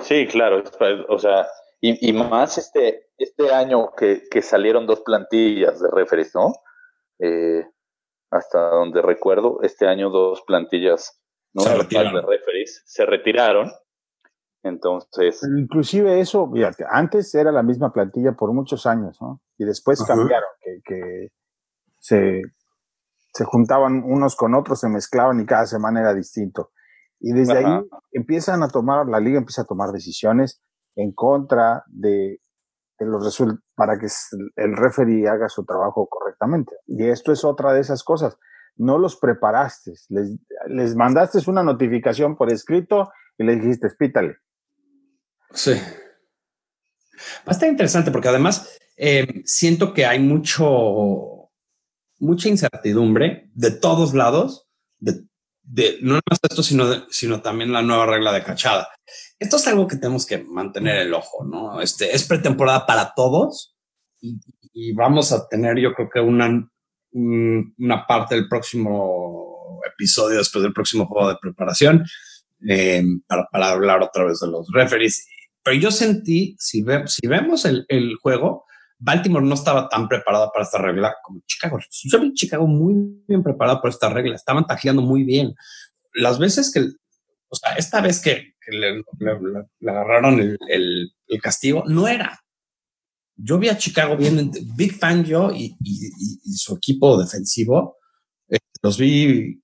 sí, 0.01 0.27
claro. 0.27 0.63
O 1.09 1.17
sea, 1.17 1.47
y, 1.81 2.09
y, 2.09 2.13
más 2.13 2.59
este, 2.59 3.09
este 3.17 3.51
año 3.51 3.91
que, 3.97 4.23
que 4.29 4.41
salieron 4.41 4.85
dos 4.85 5.01
plantillas 5.01 5.81
de 5.81 5.89
referees, 5.91 6.33
¿no? 6.35 6.53
Eh, 7.19 7.65
hasta 8.33 8.69
donde 8.69 9.01
recuerdo, 9.01 9.59
este 9.61 9.87
año 9.87 10.09
dos 10.09 10.43
plantillas 10.45 11.21
¿no? 11.53 11.63
Se 11.63 11.69
de 11.69 11.75
retiraron. 11.77 12.27
referees 12.27 12.81
se 12.85 13.05
retiraron. 13.05 13.71
Entonces, 14.63 15.41
inclusive 15.57 16.21
eso, 16.21 16.49
fíjate, 16.49 16.85
antes 16.89 17.35
era 17.35 17.51
la 17.51 17.63
misma 17.63 17.91
plantilla 17.91 18.31
por 18.31 18.53
muchos 18.53 18.85
años, 18.85 19.17
¿no? 19.21 19.41
Y 19.57 19.65
después 19.65 20.01
Ajá. 20.01 20.15
cambiaron, 20.15 20.49
que, 20.61 20.79
que 20.85 21.27
se, 21.99 22.41
se 23.33 23.43
juntaban 23.43 24.03
unos 24.05 24.37
con 24.37 24.55
otros, 24.55 24.79
se 24.79 24.87
mezclaban 24.87 25.39
y 25.41 25.45
cada 25.45 25.65
semana 25.65 25.99
era 25.99 26.13
distinto. 26.13 26.71
Y 27.19 27.33
desde 27.33 27.59
Ajá. 27.59 27.77
ahí 27.77 27.89
empiezan 28.13 28.63
a 28.63 28.69
tomar, 28.69 29.05
la 29.07 29.19
liga 29.19 29.37
empieza 29.37 29.63
a 29.63 29.65
tomar 29.65 29.91
decisiones 29.91 30.61
en 30.95 31.11
contra 31.11 31.83
de, 31.87 32.39
para 33.75 33.97
que 33.99 34.07
el 34.55 34.75
referee 34.75 35.27
haga 35.27 35.49
su 35.49 35.65
trabajo 35.65 36.07
correctamente. 36.07 36.75
Y 36.87 37.03
esto 37.07 37.31
es 37.31 37.43
otra 37.43 37.73
de 37.73 37.81
esas 37.81 38.03
cosas. 38.03 38.37
No 38.75 38.97
los 38.97 39.17
preparaste, 39.17 39.93
les, 40.09 40.95
mandaste 40.95 41.39
una 41.47 41.61
notificación 41.61 42.35
por 42.35 42.51
escrito 42.51 43.11
y 43.37 43.43
les 43.43 43.61
dijiste, 43.61 43.89
pítale. 43.97 44.37
Sí. 45.51 45.73
Va 47.47 47.47
a 47.47 47.51
estar 47.51 47.69
interesante 47.69 48.11
porque 48.11 48.29
además 48.29 48.79
eh, 48.97 49.43
siento 49.45 49.93
que 49.93 50.05
hay 50.07 50.19
mucho, 50.19 51.51
mucha 52.19 52.49
incertidumbre 52.49 53.51
de 53.53 53.71
todos 53.71 54.15
lados, 54.15 54.67
de, 54.97 55.23
no 56.01 56.15
más 56.29 56.39
esto, 56.49 56.61
sino, 56.63 57.07
sino 57.09 57.41
también 57.41 57.71
la 57.71 57.81
nueva 57.81 58.05
regla 58.05 58.31
de 58.33 58.43
cachada. 58.43 58.87
Esto 59.39 59.57
es 59.57 59.67
algo 59.67 59.87
que 59.87 59.95
tenemos 59.97 60.25
que 60.25 60.39
mantener 60.39 60.97
el 60.97 61.13
ojo, 61.13 61.45
¿no? 61.45 61.81
Este 61.81 62.15
es 62.15 62.23
pretemporada 62.27 62.85
para 62.85 63.13
todos 63.15 63.75
y, 64.21 64.93
vamos 64.93 65.31
a 65.31 65.47
tener, 65.47 65.77
yo 65.79 65.93
creo 65.93 66.09
que 66.13 66.19
una, 66.19 66.47
un- 67.11 67.73
una 67.77 68.05
parte 68.07 68.35
del 68.35 68.47
próximo 68.49 69.81
episodio 69.91 70.37
después 70.39 70.63
del 70.63 70.73
próximo 70.73 71.05
juego 71.05 71.29
de 71.29 71.37
preparación 71.41 72.03
eh, 72.67 73.03
para, 73.27 73.45
para 73.51 73.69
hablar 73.69 74.01
otra 74.01 74.23
vez 74.25 74.39
de 74.39 74.47
los 74.47 74.67
referees. 74.73 75.27
Pero 75.63 75.77
yo 75.77 75.91
sentí, 75.91 76.55
si, 76.59 76.81
ve- 76.83 77.07
si 77.07 77.27
vemos 77.27 77.65
el, 77.65 77.85
el 77.87 78.15
juego, 78.15 78.65
Baltimore 79.03 79.45
no 79.45 79.53
estaba 79.53 79.89
tan 79.89 80.07
preparada 80.07 80.49
para 80.51 80.63
esta 80.63 80.77
regla 80.77 81.15
como 81.23 81.41
Chicago. 81.45 81.77
Yo 82.05 82.21
vi 82.21 82.33
Chicago 82.33 82.65
muy 82.65 83.23
bien 83.27 83.43
preparado 83.43 83.81
para 83.81 83.91
esta 83.91 84.09
regla. 84.09 84.35
Estaban 84.35 84.65
tajeando 84.65 85.01
muy 85.01 85.23
bien. 85.23 85.53
Las 86.13 86.39
veces 86.39 86.71
que, 86.71 86.79
o 87.49 87.55
sea, 87.55 87.73
esta 87.73 87.99
vez 87.99 88.21
que, 88.21 88.53
que 88.61 88.71
le, 88.71 89.03
agarraron 89.89 90.39
el, 90.39 91.11
castigo, 91.41 91.83
no 91.85 92.07
era. 92.07 92.39
Yo 93.35 93.57
vi 93.57 93.67
a 93.67 93.77
Chicago 93.77 94.15
bien, 94.15 94.51
big 94.75 94.97
fan 94.97 95.25
yo 95.25 95.51
y, 95.51 95.75
su 96.55 96.75
equipo 96.75 97.19
defensivo. 97.19 97.97
eh, 98.47 98.59
los 98.81 98.97
vi 98.97 99.61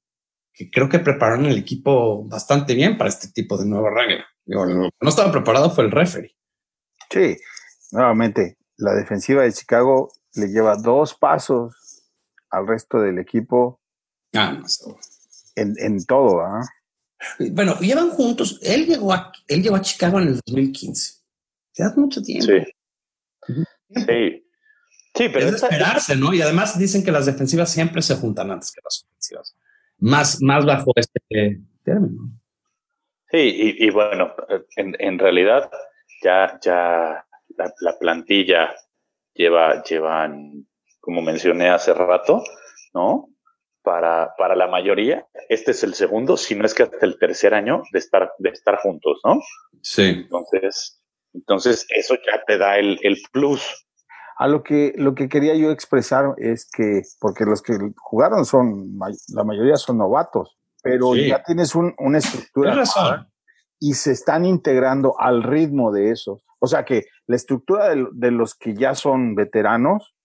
que 0.52 0.70
creo 0.70 0.90
que 0.90 1.00
prepararon 1.00 1.46
el 1.46 1.58
equipo 1.58 2.28
bastante 2.28 2.74
bien 2.74 2.98
para 2.98 3.10
este 3.10 3.30
tipo 3.30 3.58
de 3.58 3.66
nueva 3.66 3.90
regla. 3.92 4.26
No 4.46 5.10
estaba 5.10 5.32
preparado 5.32 5.70
fue 5.70 5.86
el 5.86 5.92
referee. 5.92 6.36
Sí, 7.10 7.38
nuevamente, 7.92 8.59
la 8.80 8.94
defensiva 8.94 9.44
de 9.44 9.54
Chicago 9.54 10.12
le 10.36 10.48
lleva 10.48 10.76
dos 10.76 11.14
pasos 11.14 12.04
al 12.50 12.68
resto 12.68 13.00
del 13.00 13.20
equipo 13.20 13.80
Ah, 14.34 14.52
no 14.54 14.66
en, 15.56 15.76
en 15.80 16.06
todo. 16.06 16.42
¿ah? 16.42 16.62
Bueno, 17.52 17.78
llevan 17.80 18.10
juntos. 18.12 18.60
Él 18.62 18.86
llegó 18.86 19.12
a, 19.14 19.32
él 19.48 19.64
llegó 19.64 19.76
a 19.76 19.82
Chicago 19.82 20.20
en 20.20 20.28
el 20.30 20.36
2015. 20.46 21.14
Ya 21.76 21.88
hace 21.88 22.00
mucho 22.00 22.22
tiempo. 22.22 22.48
sí. 22.48 23.64
Sí. 24.06 24.46
Sí, 25.16 25.28
pero 25.34 25.48
es 25.48 25.52
de 25.54 25.58
esperarse, 25.68 26.16
¿no? 26.16 26.34
Y 26.34 26.42
además 26.42 26.78
dicen 26.78 27.04
que 27.04 27.12
las 27.12 27.26
defensivas 27.26 27.72
siempre 27.72 28.02
se 28.04 28.16
juntan 28.16 28.52
antes 28.52 28.72
que 28.72 28.80
las 28.84 29.04
ofensivas. 29.04 29.58
Más, 29.98 30.40
más 30.42 30.66
bajo 30.66 30.94
este 30.96 31.60
término. 31.84 32.32
Sí, 33.32 33.38
y, 33.38 33.88
y 33.88 33.90
bueno, 33.90 34.32
en, 34.78 34.96
en 35.00 35.18
realidad 35.18 35.70
ya, 36.24 36.60
ya 36.64 37.26
la, 37.58 37.74
la 37.82 37.98
plantilla 38.00 38.76
lleva, 39.34 39.84
llevan, 39.84 40.68
como 41.00 41.22
mencioné 41.22 41.70
hace 41.70 41.94
rato, 41.94 42.44
¿no? 42.94 43.30
Para, 43.82 44.34
para 44.38 44.56
la 44.56 44.68
mayoría, 44.68 45.26
este 45.48 45.72
es 45.72 45.84
el 45.84 45.94
segundo, 45.94 46.36
si 46.38 46.54
no 46.56 46.66
es 46.66 46.74
que 46.74 46.84
hasta 46.84 47.06
el 47.06 47.18
tercer 47.18 47.54
año 47.54 47.82
de 47.92 48.00
estar, 48.00 48.32
de 48.38 48.50
estar 48.50 48.78
juntos, 48.80 49.20
¿no? 49.24 49.40
Sí. 49.82 50.04
Entonces, 50.04 51.02
entonces 51.34 51.88
eso 51.90 52.16
ya 52.16 52.44
te 52.46 52.58
da 52.58 52.78
el, 52.78 53.00
el 53.04 53.18
plus. 53.32 53.86
A 54.38 54.48
lo 54.48 54.64
que, 54.64 54.94
lo 54.96 55.16
que 55.16 55.28
quería 55.30 55.56
yo 55.56 55.72
expresar 55.72 56.34
es 56.38 56.70
que, 56.70 57.02
porque 57.20 57.46
los 57.46 57.62
que 57.62 57.78
jugaron 57.98 58.46
son, 58.46 58.98
la 59.34 59.44
mayoría 59.44 59.76
son 59.78 59.98
novatos, 59.98 60.58
pero 60.84 61.14
Sí. 61.14 61.28
ya 61.30 61.42
tienes 61.44 61.74
un- 61.76 61.94
una 62.00 62.20
estructura 62.20 62.74
razón. 62.76 63.28
y 63.80 63.94
se 63.94 64.12
están 64.12 64.46
integrando 64.46 65.16
al 65.20 65.42
ritmo 65.44 65.92
de 65.92 66.12
eso. 66.12 66.42
O 66.60 66.68
sea 66.68 66.84
que 66.84 67.06
la 67.30 67.36
estructura 67.36 67.90
de, 67.90 68.08
de 68.12 68.32
los 68.32 68.56
que 68.56 68.74
ya 68.74 68.96
son 68.96 69.36
veteranos, 69.36 70.16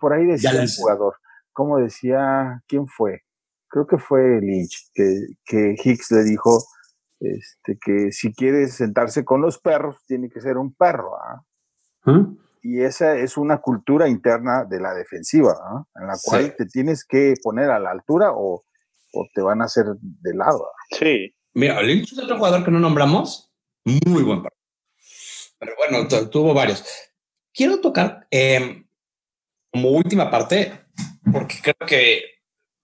por 0.00 0.12
ahí 0.12 0.24
decía 0.26 0.50
el 0.50 0.68
jugador, 0.76 1.14
como 1.52 1.78
decía, 1.78 2.64
¿quién 2.66 2.88
fue? 2.88 3.22
Creo 3.68 3.86
que 3.86 3.96
fue 3.98 4.40
Lynch, 4.40 4.90
que, 4.92 5.04
que 5.44 5.76
Hicks 5.82 6.10
le 6.10 6.24
dijo 6.24 6.64
este, 7.20 7.78
que 7.80 8.10
si 8.10 8.34
quiere 8.34 8.66
sentarse 8.66 9.24
con 9.24 9.40
los 9.40 9.60
perros, 9.60 9.96
tiene 10.08 10.28
que 10.28 10.40
ser 10.40 10.56
un 10.58 10.74
perro. 10.74 11.16
¿ah? 11.16 11.42
¿Ah? 12.06 12.26
Y 12.60 12.80
esa 12.82 13.16
es 13.16 13.36
una 13.36 13.58
cultura 13.58 14.08
interna 14.08 14.64
de 14.64 14.80
la 14.80 14.94
defensiva, 14.94 15.54
¿ah? 15.62 15.84
en 16.00 16.08
la 16.08 16.16
Sí. 16.16 16.28
cual 16.28 16.56
te 16.56 16.66
tienes 16.66 17.04
que 17.04 17.34
poner 17.40 17.70
a 17.70 17.78
la 17.78 17.92
altura 17.92 18.32
o, 18.32 18.64
o 19.12 19.26
te 19.32 19.42
van 19.42 19.62
a 19.62 19.66
hacer 19.66 19.86
de 20.00 20.34
lado. 20.34 20.64
¿ah? 20.66 20.96
Sí, 20.98 21.32
Mira, 21.54 21.80
Lynch 21.80 22.12
es 22.12 22.18
otro 22.18 22.36
jugador 22.36 22.64
que 22.64 22.70
no 22.72 22.80
nombramos. 22.80 23.50
Muy 23.84 24.22
buen 24.24 24.42
partido. 24.42 24.55
Pero 25.58 25.72
bueno, 25.76 26.06
tu- 26.08 26.28
tuvo 26.28 26.54
varios. 26.54 26.84
Quiero 27.52 27.80
tocar 27.80 28.26
eh, 28.30 28.84
como 29.72 29.90
última 29.90 30.30
parte, 30.30 30.72
porque 31.32 31.56
creo 31.62 31.86
que 31.88 32.22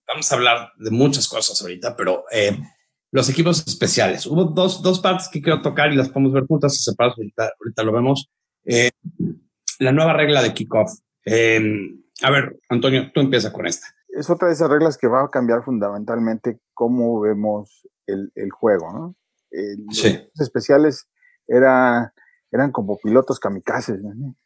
vamos 0.09 0.31
a 0.31 0.35
hablar 0.37 0.73
de 0.79 0.91
muchas 0.91 1.29
cosas 1.29 1.61
ahorita, 1.61 1.95
pero 1.97 2.25
eh, 2.31 2.59
los 3.13 3.29
equipos 3.29 3.65
especiales. 3.67 4.27
Hubo 4.27 4.45
dos, 4.45 4.83
dos 4.83 5.01
partes 5.01 5.29
que 5.29 5.43
quiero 5.43 5.61
tocar 5.63 5.93
y 5.93 5.97
las 5.97 6.09
podemos 6.09 6.33
ver 6.33 6.47
juntas 6.47 6.75
y 6.75 6.79
separadas. 6.83 7.19
Ahorita, 7.19 7.51
ahorita 7.61 7.83
lo 7.83 7.93
vemos. 7.93 8.31
Eh, 8.65 8.91
la 9.79 9.93
nueva 9.93 10.13
regla 10.15 10.43
de 10.43 10.55
kickoff. 10.55 10.91
Eh, 11.27 11.61
a 12.23 12.31
ver, 12.31 12.59
Antonio, 12.69 13.11
tú 13.13 13.21
empieza 13.21 13.53
con 13.53 13.67
esta. 13.67 13.87
es 14.09 14.29
otra 14.31 14.49
de 14.49 14.55
esas 14.55 14.71
reglas 14.71 14.97
que 14.99 15.09
va 15.09 15.25
a 15.25 15.31
cambiar 15.31 15.63
fundamentalmente 15.65 16.59
cómo 16.75 17.21
vemos 17.21 17.87
el, 18.07 18.31
el 18.35 18.51
juego, 18.51 18.93
¿no? 18.93 19.17
Eh, 19.51 19.77
los 19.87 19.97
Sí. 19.99 20.19
especiales 20.39 21.09
era, 21.47 22.13
eran 22.53 22.71
como 22.71 22.99
pilotos 23.03 23.41
kamikazes, 23.41 24.01
¿no? 24.03 24.37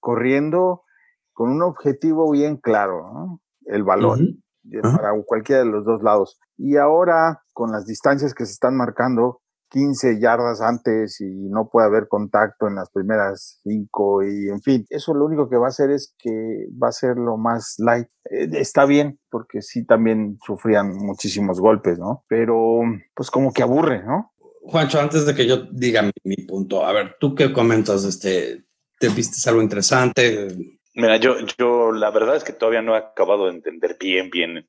corriendo 0.00 0.84
con 1.32 1.50
un 1.50 1.62
objetivo 1.62 2.30
bien 2.30 2.56
claro, 2.56 3.12
¿no? 3.12 3.40
El 3.66 3.84
balón, 3.84 4.42
para 4.82 5.12
cualquiera 5.24 5.62
de 5.62 5.70
los 5.70 5.84
dos 5.84 6.02
lados. 6.02 6.38
Y 6.56 6.76
ahora, 6.76 7.42
con 7.52 7.70
las 7.70 7.86
distancias 7.86 8.34
que 8.34 8.46
se 8.46 8.52
están 8.52 8.76
marcando, 8.76 9.40
15 9.70 10.20
yardas 10.20 10.60
antes 10.60 11.20
y 11.20 11.48
no 11.48 11.68
puede 11.70 11.86
haber 11.86 12.08
contacto 12.08 12.66
en 12.66 12.74
las 12.74 12.90
primeras 12.90 13.60
cinco 13.62 14.24
y 14.24 14.48
en 14.48 14.60
fin, 14.60 14.84
eso 14.90 15.14
lo 15.14 15.24
único 15.24 15.48
que 15.48 15.56
va 15.56 15.66
a 15.66 15.68
hacer 15.68 15.90
es 15.90 16.14
que 16.18 16.66
va 16.82 16.88
a 16.88 16.92
ser 16.92 17.16
lo 17.16 17.36
más 17.36 17.76
light. 17.78 18.08
Eh, 18.24 18.48
está 18.54 18.84
bien, 18.84 19.20
porque 19.30 19.62
sí 19.62 19.86
también 19.86 20.38
sufrían 20.44 20.96
muchísimos 20.96 21.60
golpes, 21.60 21.98
¿no? 21.98 22.24
Pero 22.28 22.80
pues 23.14 23.30
como 23.30 23.52
que 23.52 23.62
aburre, 23.62 24.02
¿no? 24.04 24.32
Juancho, 24.70 25.00
antes 25.00 25.26
de 25.26 25.34
que 25.34 25.46
yo 25.46 25.66
diga 25.70 26.02
mi, 26.02 26.10
mi 26.24 26.36
punto, 26.36 26.84
a 26.86 26.92
ver, 26.92 27.16
¿tú 27.18 27.34
qué 27.34 27.52
comentas 27.52 28.04
este? 28.04 28.64
¿Te 28.98 29.08
viste 29.08 29.48
algo 29.48 29.62
interesante? 29.62 30.48
Mira, 30.94 31.16
yo, 31.16 31.36
yo 31.58 31.92
la 31.92 32.10
verdad 32.10 32.36
es 32.36 32.44
que 32.44 32.52
todavía 32.52 32.82
no 32.82 32.94
he 32.94 32.98
acabado 32.98 33.46
de 33.46 33.52
entender 33.52 33.96
bien, 33.98 34.30
bien 34.30 34.68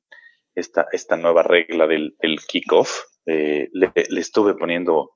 esta, 0.54 0.86
esta 0.92 1.16
nueva 1.16 1.42
regla 1.42 1.86
del, 1.86 2.16
del 2.20 2.38
kickoff. 2.40 3.00
Eh, 3.26 3.68
le, 3.72 3.92
le 4.08 4.20
estuve 4.20 4.54
poniendo 4.54 5.10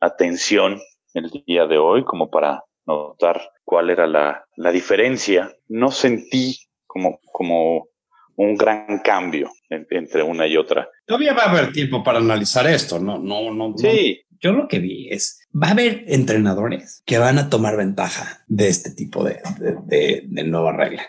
atención 0.00 0.80
el 1.14 1.30
día 1.46 1.66
de 1.66 1.78
hoy 1.78 2.04
como 2.04 2.30
para 2.30 2.64
notar 2.86 3.40
cuál 3.64 3.90
era 3.90 4.06
la, 4.06 4.44
la 4.56 4.72
diferencia. 4.72 5.52
No 5.68 5.90
sentí 5.90 6.58
como, 6.86 7.20
como 7.32 7.88
un 8.36 8.56
gran 8.56 8.98
cambio 9.04 9.50
en- 9.68 9.86
entre 9.90 10.22
una 10.22 10.46
y 10.46 10.56
otra. 10.56 10.88
Todavía 11.06 11.34
va 11.34 11.44
a 11.44 11.50
haber 11.50 11.72
tiempo 11.72 12.02
para 12.02 12.18
analizar 12.18 12.66
esto, 12.66 12.98
no, 12.98 13.18
no, 13.18 13.52
no. 13.52 13.68
no. 13.70 13.78
Sí, 13.78 14.20
Yo 14.44 14.52
lo 14.52 14.68
que 14.68 14.78
vi 14.78 15.08
es, 15.10 15.40
va 15.54 15.68
a 15.68 15.70
haber 15.70 16.04
entrenadores 16.06 17.02
que 17.06 17.16
van 17.16 17.38
a 17.38 17.48
tomar 17.48 17.78
ventaja 17.78 18.44
de 18.46 18.68
este 18.68 18.90
tipo 18.90 19.24
de, 19.24 19.40
de, 19.58 19.76
de- 19.86 20.24
de 20.28 20.44
nueva 20.44 20.72
regla. 20.76 21.02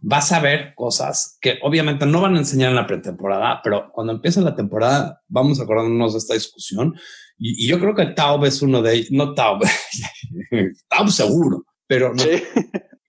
Vas 0.00 0.32
a 0.32 0.40
ver 0.40 0.72
cosas 0.74 1.36
que 1.42 1.58
obviamente 1.62 2.06
no 2.06 2.22
van 2.22 2.34
a 2.36 2.38
enseñar 2.38 2.70
en 2.70 2.76
la 2.76 2.86
pretemporada, 2.86 3.60
pero 3.62 3.90
cuando 3.92 4.14
empiece 4.14 4.40
la 4.40 4.56
temporada 4.56 5.20
vamos 5.28 5.60
a 5.60 5.64
acordarnos 5.64 6.14
de 6.14 6.18
esta 6.18 6.32
discusión. 6.32 6.94
Y, 7.36 7.66
y 7.66 7.68
yo 7.68 7.78
creo 7.78 7.94
que 7.94 8.06
Taub 8.06 8.46
es 8.46 8.62
uno 8.62 8.80
de 8.80 8.94
ellos, 8.94 9.10
no 9.10 9.34
Taub, 9.34 9.60
Taub 10.88 11.08
seguro, 11.10 11.66
pero 11.86 12.14
no, 12.14 12.22
sí. 12.22 12.42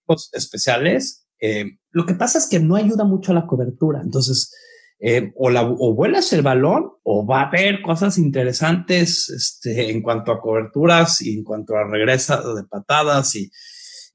especiales, 0.33 1.25
eh, 1.39 1.65
lo 1.91 2.05
que 2.05 2.15
pasa 2.15 2.37
es 2.37 2.47
que 2.47 2.59
no 2.59 2.75
ayuda 2.75 3.05
mucho 3.05 3.31
a 3.31 3.35
la 3.35 3.47
cobertura. 3.47 4.01
Entonces, 4.03 4.53
eh, 5.01 5.31
o, 5.37 5.49
la, 5.49 5.63
o 5.63 5.93
vuelas 5.93 6.33
el 6.33 6.41
balón 6.41 6.91
o 7.03 7.25
va 7.25 7.43
a 7.43 7.47
haber 7.47 7.81
cosas 7.81 8.17
interesantes 8.17 9.29
este, 9.29 9.91
en 9.91 10.01
cuanto 10.01 10.33
a 10.33 10.41
coberturas 10.41 11.21
y 11.21 11.37
en 11.37 11.43
cuanto 11.45 11.77
a 11.77 11.85
regresa 11.85 12.41
de 12.53 12.63
patadas 12.65 13.33
y, 13.35 13.49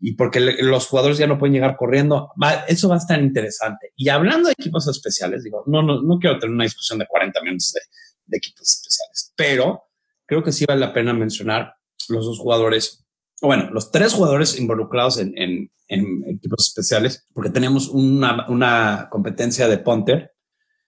y 0.01 0.12
porque 0.12 0.40
los 0.40 0.87
jugadores 0.87 1.16
ya 1.16 1.27
no 1.27 1.38
pueden 1.38 1.55
llegar 1.55 1.77
corriendo. 1.79 2.33
eso 2.68 2.90
va 2.90 2.97
a 2.97 2.99
estar 2.99 3.18
interesante. 3.18 3.92
Y 3.97 4.11
hablando 4.11 4.49
de 4.49 4.55
equipos 4.59 4.87
especiales, 4.87 5.42
digo, 5.42 5.64
no, 5.66 5.83
no, 5.83 6.03
no 6.03 6.18
quiero 6.18 6.38
tener 6.38 6.55
una 6.55 6.64
discusión 6.64 6.99
de 6.99 7.07
40 7.07 7.40
minutos 7.40 7.73
de, 7.73 7.81
de 8.27 8.37
equipos 8.37 8.68
especiales, 8.68 9.33
pero 9.35 9.85
creo 10.27 10.42
que 10.42 10.53
sí 10.53 10.66
vale 10.66 10.81
la 10.81 10.92
pena 10.92 11.14
mencionar 11.14 11.77
los 12.11 12.27
dos 12.27 12.38
jugadores, 12.38 13.07
o 13.40 13.47
bueno, 13.47 13.70
los 13.70 13.90
tres 13.90 14.12
jugadores 14.12 14.59
involucrados 14.59 15.18
en, 15.18 15.33
en, 15.38 15.70
en 15.88 16.25
equipos 16.29 16.68
especiales, 16.68 17.27
porque 17.33 17.49
tenemos 17.49 17.88
una, 17.88 18.47
una 18.51 19.09
competencia 19.11 19.66
de 19.66 19.79
punter 19.79 20.34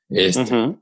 este, 0.08 0.76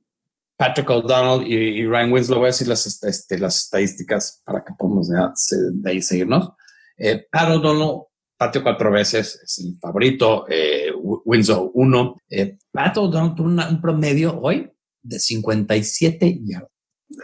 Patrick 0.56 0.88
O'Donnell 0.88 1.46
y, 1.46 1.86
Ryan 1.86 2.12
Winslow, 2.12 2.38
voy 2.38 2.46
a 2.46 2.48
decir 2.48 2.68
las, 2.68 2.86
este, 2.86 3.38
las 3.38 3.64
estadísticas 3.64 4.42
para 4.44 4.62
que 4.64 4.72
podamos 4.78 5.08
de, 5.08 5.90
ahí 5.90 6.00
seguirnos. 6.00 6.50
Eh, 6.96 7.26
Pat 7.30 7.50
O'Donnell 7.50 8.02
pateó 8.36 8.62
cuatro 8.62 8.90
veces, 8.92 9.40
es 9.42 9.58
el 9.58 9.78
favorito. 9.80 10.46
Eh, 10.48 10.92
Winslow 11.24 11.72
uno. 11.74 12.16
Eh, 12.30 12.58
Pat 12.70 12.96
O'Donnell 12.98 13.34
tuvo 13.34 13.48
un 13.48 13.80
promedio 13.80 14.38
hoy 14.40 14.70
de 15.02 15.18
57 15.18 16.40
yardas. 16.44 16.70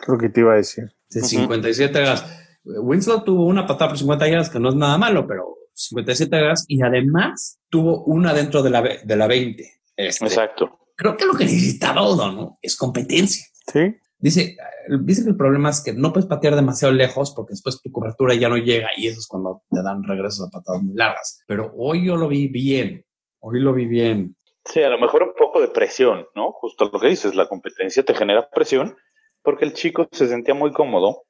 Lo 0.07 0.19
que 0.19 0.29
te 0.29 0.41
iba 0.41 0.53
a 0.53 0.57
decir. 0.57 0.85
De 1.09 1.23
57 1.23 1.93
yardas. 1.93 2.27
Winslow 2.65 3.25
tuvo 3.25 3.47
una 3.47 3.67
patada 3.67 3.91
por 3.91 3.99
50 3.99 4.29
yardas, 4.29 4.51
que 4.51 4.59
no 4.59 4.71
es 4.71 4.75
nada 4.75 4.99
malo, 4.99 5.27
pero 5.27 5.57
57 5.75 6.37
yardas 6.37 6.65
y 6.67 6.83
además 6.83 7.61
tuvo 7.69 8.05
una 8.05 8.35
dentro 8.35 8.63
de 8.63 8.71
la, 8.71 8.83
de 8.83 9.17
la 9.17 9.27
20. 9.27 9.83
Este, 9.97 10.25
Exacto 10.25 10.81
creo 11.01 11.17
que 11.17 11.25
lo 11.25 11.33
que 11.33 11.45
necesitaba 11.45 12.03
Odo, 12.03 12.31
¿no? 12.31 12.59
Es 12.61 12.77
competencia. 12.77 13.47
Sí. 13.73 13.97
Dice, 14.19 14.55
dice 15.03 15.25
que 15.25 15.31
el 15.31 15.37
problema 15.37 15.71
es 15.71 15.83
que 15.83 15.95
no 15.95 16.13
puedes 16.13 16.29
patear 16.29 16.55
demasiado 16.55 16.93
lejos 16.93 17.33
porque 17.35 17.53
después 17.53 17.81
tu 17.81 17.91
cobertura 17.91 18.35
ya 18.35 18.51
no 18.51 18.59
llega 18.59 18.91
y 18.99 19.07
eso 19.07 19.19
es 19.19 19.27
cuando 19.27 19.63
te 19.71 19.83
dan 19.83 20.03
regresos 20.03 20.47
a 20.47 20.51
patadas 20.51 20.83
muy 20.83 20.95
largas. 20.95 21.43
Pero 21.47 21.73
hoy 21.75 22.05
yo 22.05 22.17
lo 22.17 22.29
vi 22.29 22.49
bien. 22.49 23.07
Hoy 23.39 23.61
lo 23.61 23.73
vi 23.73 23.87
bien. 23.87 24.37
Sí, 24.67 24.83
a 24.83 24.91
lo 24.91 25.01
mejor 25.01 25.23
un 25.23 25.33
poco 25.33 25.63
de 25.63 25.69
presión, 25.69 26.27
¿no? 26.35 26.53
Justo 26.53 26.91
lo 26.93 27.01
que 27.01 27.09
dices, 27.09 27.35
la 27.35 27.49
competencia 27.49 28.05
te 28.05 28.15
genera 28.15 28.51
presión 28.51 28.95
porque 29.43 29.65
el 29.65 29.73
chico 29.73 30.07
se 30.13 30.29
sentía 30.29 30.53
muy 30.53 30.71
cómodo. 30.73 31.23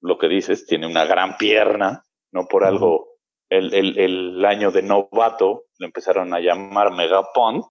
Lo 0.00 0.16
que 0.16 0.28
dices, 0.28 0.64
tiene 0.64 0.86
una 0.86 1.04
gran 1.04 1.36
pierna, 1.36 2.02
no 2.32 2.46
por 2.46 2.64
algo 2.64 3.18
el, 3.50 3.74
el, 3.74 3.98
el, 3.98 4.44
año 4.46 4.70
de 4.70 4.82
novato 4.82 5.64
le 5.78 5.86
empezaron 5.86 6.32
a 6.32 6.40
llamar 6.40 6.92
Megapond 6.92 7.62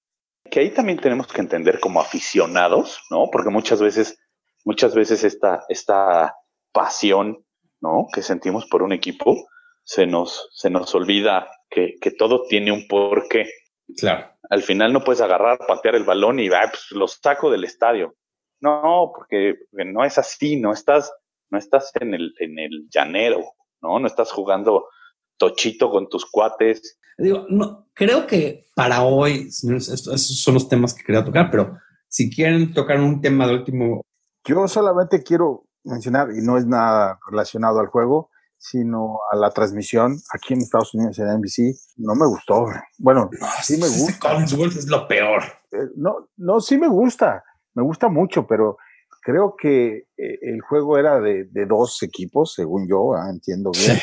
que 0.49 0.59
ahí 0.59 0.71
también 0.71 0.99
tenemos 0.99 1.27
que 1.27 1.41
entender 1.41 1.79
como 1.79 2.01
aficionados, 2.01 2.99
¿no? 3.09 3.29
Porque 3.31 3.49
muchas 3.49 3.81
veces, 3.81 4.19
muchas 4.65 4.95
veces 4.95 5.23
esta, 5.23 5.63
esta 5.69 6.35
pasión, 6.71 7.45
¿no? 7.81 8.07
Que 8.13 8.21
sentimos 8.21 8.65
por 8.67 8.83
un 8.83 8.93
equipo, 8.93 9.47
se 9.83 10.05
nos, 10.05 10.49
se 10.53 10.69
nos 10.69 10.93
olvida 10.95 11.49
que, 11.69 11.95
que 12.01 12.11
todo 12.11 12.43
tiene 12.47 12.71
un 12.71 12.87
porqué. 12.87 13.49
Claro. 13.97 14.29
Al 14.49 14.63
final 14.63 14.93
no 14.93 15.03
puedes 15.03 15.21
agarrar, 15.21 15.59
patear 15.65 15.95
el 15.95 16.03
balón 16.03 16.39
y 16.39 16.47
ah, 16.49 16.69
pues, 16.69 16.91
los 16.91 17.19
saco 17.21 17.49
del 17.49 17.63
estadio. 17.63 18.15
No, 18.59 19.11
porque, 19.15 19.55
no 19.71 20.03
es 20.03 20.17
así, 20.17 20.59
no 20.59 20.73
estás, 20.73 21.13
no 21.49 21.57
estás 21.57 21.91
en 21.99 22.13
el, 22.13 22.33
en 22.39 22.59
el 22.59 22.87
llanero, 22.89 23.43
¿no? 23.81 23.99
No 23.99 24.07
estás 24.07 24.31
jugando 24.31 24.87
tochito 25.37 25.89
con 25.89 26.09
tus 26.09 26.25
cuates. 26.25 26.99
Digo, 27.17 27.45
no, 27.49 27.87
creo 27.93 28.27
que 28.27 28.67
para 28.75 29.03
hoy, 29.03 29.47
esos 29.47 30.41
son 30.41 30.53
los 30.53 30.69
temas 30.69 30.93
que 30.93 31.03
quería 31.03 31.23
tocar, 31.23 31.49
pero 31.49 31.77
si 32.07 32.29
quieren 32.29 32.73
tocar 32.73 32.99
un 32.99 33.21
tema 33.21 33.47
de 33.47 33.55
último. 33.55 34.01
Yo 34.45 34.67
solamente 34.67 35.23
quiero 35.23 35.65
mencionar, 35.83 36.29
y 36.31 36.41
no 36.41 36.57
es 36.57 36.65
nada 36.65 37.19
relacionado 37.29 37.79
al 37.79 37.87
juego, 37.87 38.29
sino 38.57 39.19
a 39.31 39.35
la 39.35 39.51
transmisión 39.51 40.17
aquí 40.33 40.53
en 40.53 40.61
Estados 40.61 40.93
Unidos 40.93 41.19
en 41.19 41.27
NBC, 41.27 41.75
no 41.97 42.15
me 42.15 42.25
gustó. 42.25 42.67
Bueno, 42.97 43.29
sí 43.61 43.77
me 43.77 43.87
gusta. 43.87 44.19
Collins 44.19 44.75
es 44.75 44.87
lo 44.87 45.07
peor. 45.07 45.43
Eh, 45.71 45.89
no, 45.95 46.29
no, 46.37 46.59
sí 46.59 46.77
me 46.77 46.87
gusta, 46.87 47.43
me 47.75 47.83
gusta 47.83 48.09
mucho, 48.09 48.47
pero 48.47 48.77
creo 49.21 49.55
que 49.55 50.07
eh, 50.17 50.39
el 50.41 50.61
juego 50.61 50.97
era 50.97 51.19
de, 51.19 51.45
de, 51.51 51.65
dos 51.65 52.01
equipos, 52.03 52.53
según 52.53 52.87
yo, 52.87 53.13
ah, 53.13 53.29
entiendo 53.29 53.71
bien. 53.71 53.97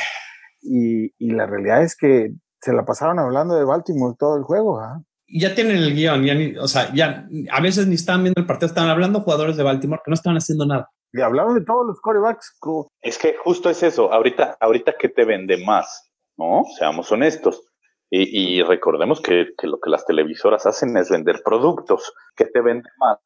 Y, 0.64 1.12
y, 1.18 1.30
la 1.32 1.46
realidad 1.46 1.82
es 1.82 1.94
que 1.96 2.32
se 2.60 2.72
la 2.72 2.84
pasaron 2.86 3.18
hablando 3.18 3.54
de 3.54 3.64
Baltimore 3.64 4.16
todo 4.18 4.36
el 4.36 4.44
juego. 4.44 4.80
¿ah? 4.80 5.02
Ya 5.28 5.54
tienen 5.54 5.76
el 5.76 5.94
guion, 5.94 6.24
ya 6.24 6.34
ni, 6.34 6.56
o 6.56 6.66
sea, 6.66 6.92
ya 6.94 7.28
a 7.50 7.60
veces 7.60 7.86
ni 7.86 7.96
estaban 7.96 8.22
viendo 8.22 8.40
el 8.40 8.46
partido, 8.46 8.68
estaban 8.68 8.90
hablando 8.90 9.20
jugadores 9.20 9.56
de 9.56 9.62
Baltimore 9.62 10.00
que 10.04 10.10
no 10.10 10.14
estaban 10.14 10.38
haciendo 10.38 10.66
nada. 10.66 10.90
Y 11.12 11.20
hablaron 11.20 11.54
de 11.54 11.64
todos 11.64 11.86
los 11.86 12.00
corebacks. 12.00 12.58
Es 13.00 13.18
que 13.18 13.36
justo 13.36 13.70
es 13.70 13.82
eso, 13.82 14.12
ahorita, 14.12 14.56
ahorita 14.60 14.94
que 14.98 15.08
te 15.08 15.24
vende 15.24 15.64
más, 15.64 16.10
¿no? 16.36 16.64
Seamos 16.78 17.12
honestos. 17.12 17.62
Y, 18.10 18.58
y 18.58 18.62
recordemos 18.62 19.20
que, 19.20 19.48
que, 19.56 19.66
lo 19.66 19.78
que 19.80 19.90
las 19.90 20.06
televisoras 20.06 20.66
hacen 20.66 20.96
es 20.96 21.10
vender 21.10 21.42
productos. 21.44 22.12
que 22.34 22.46
te 22.46 22.60
vende 22.60 22.88
más? 22.98 23.18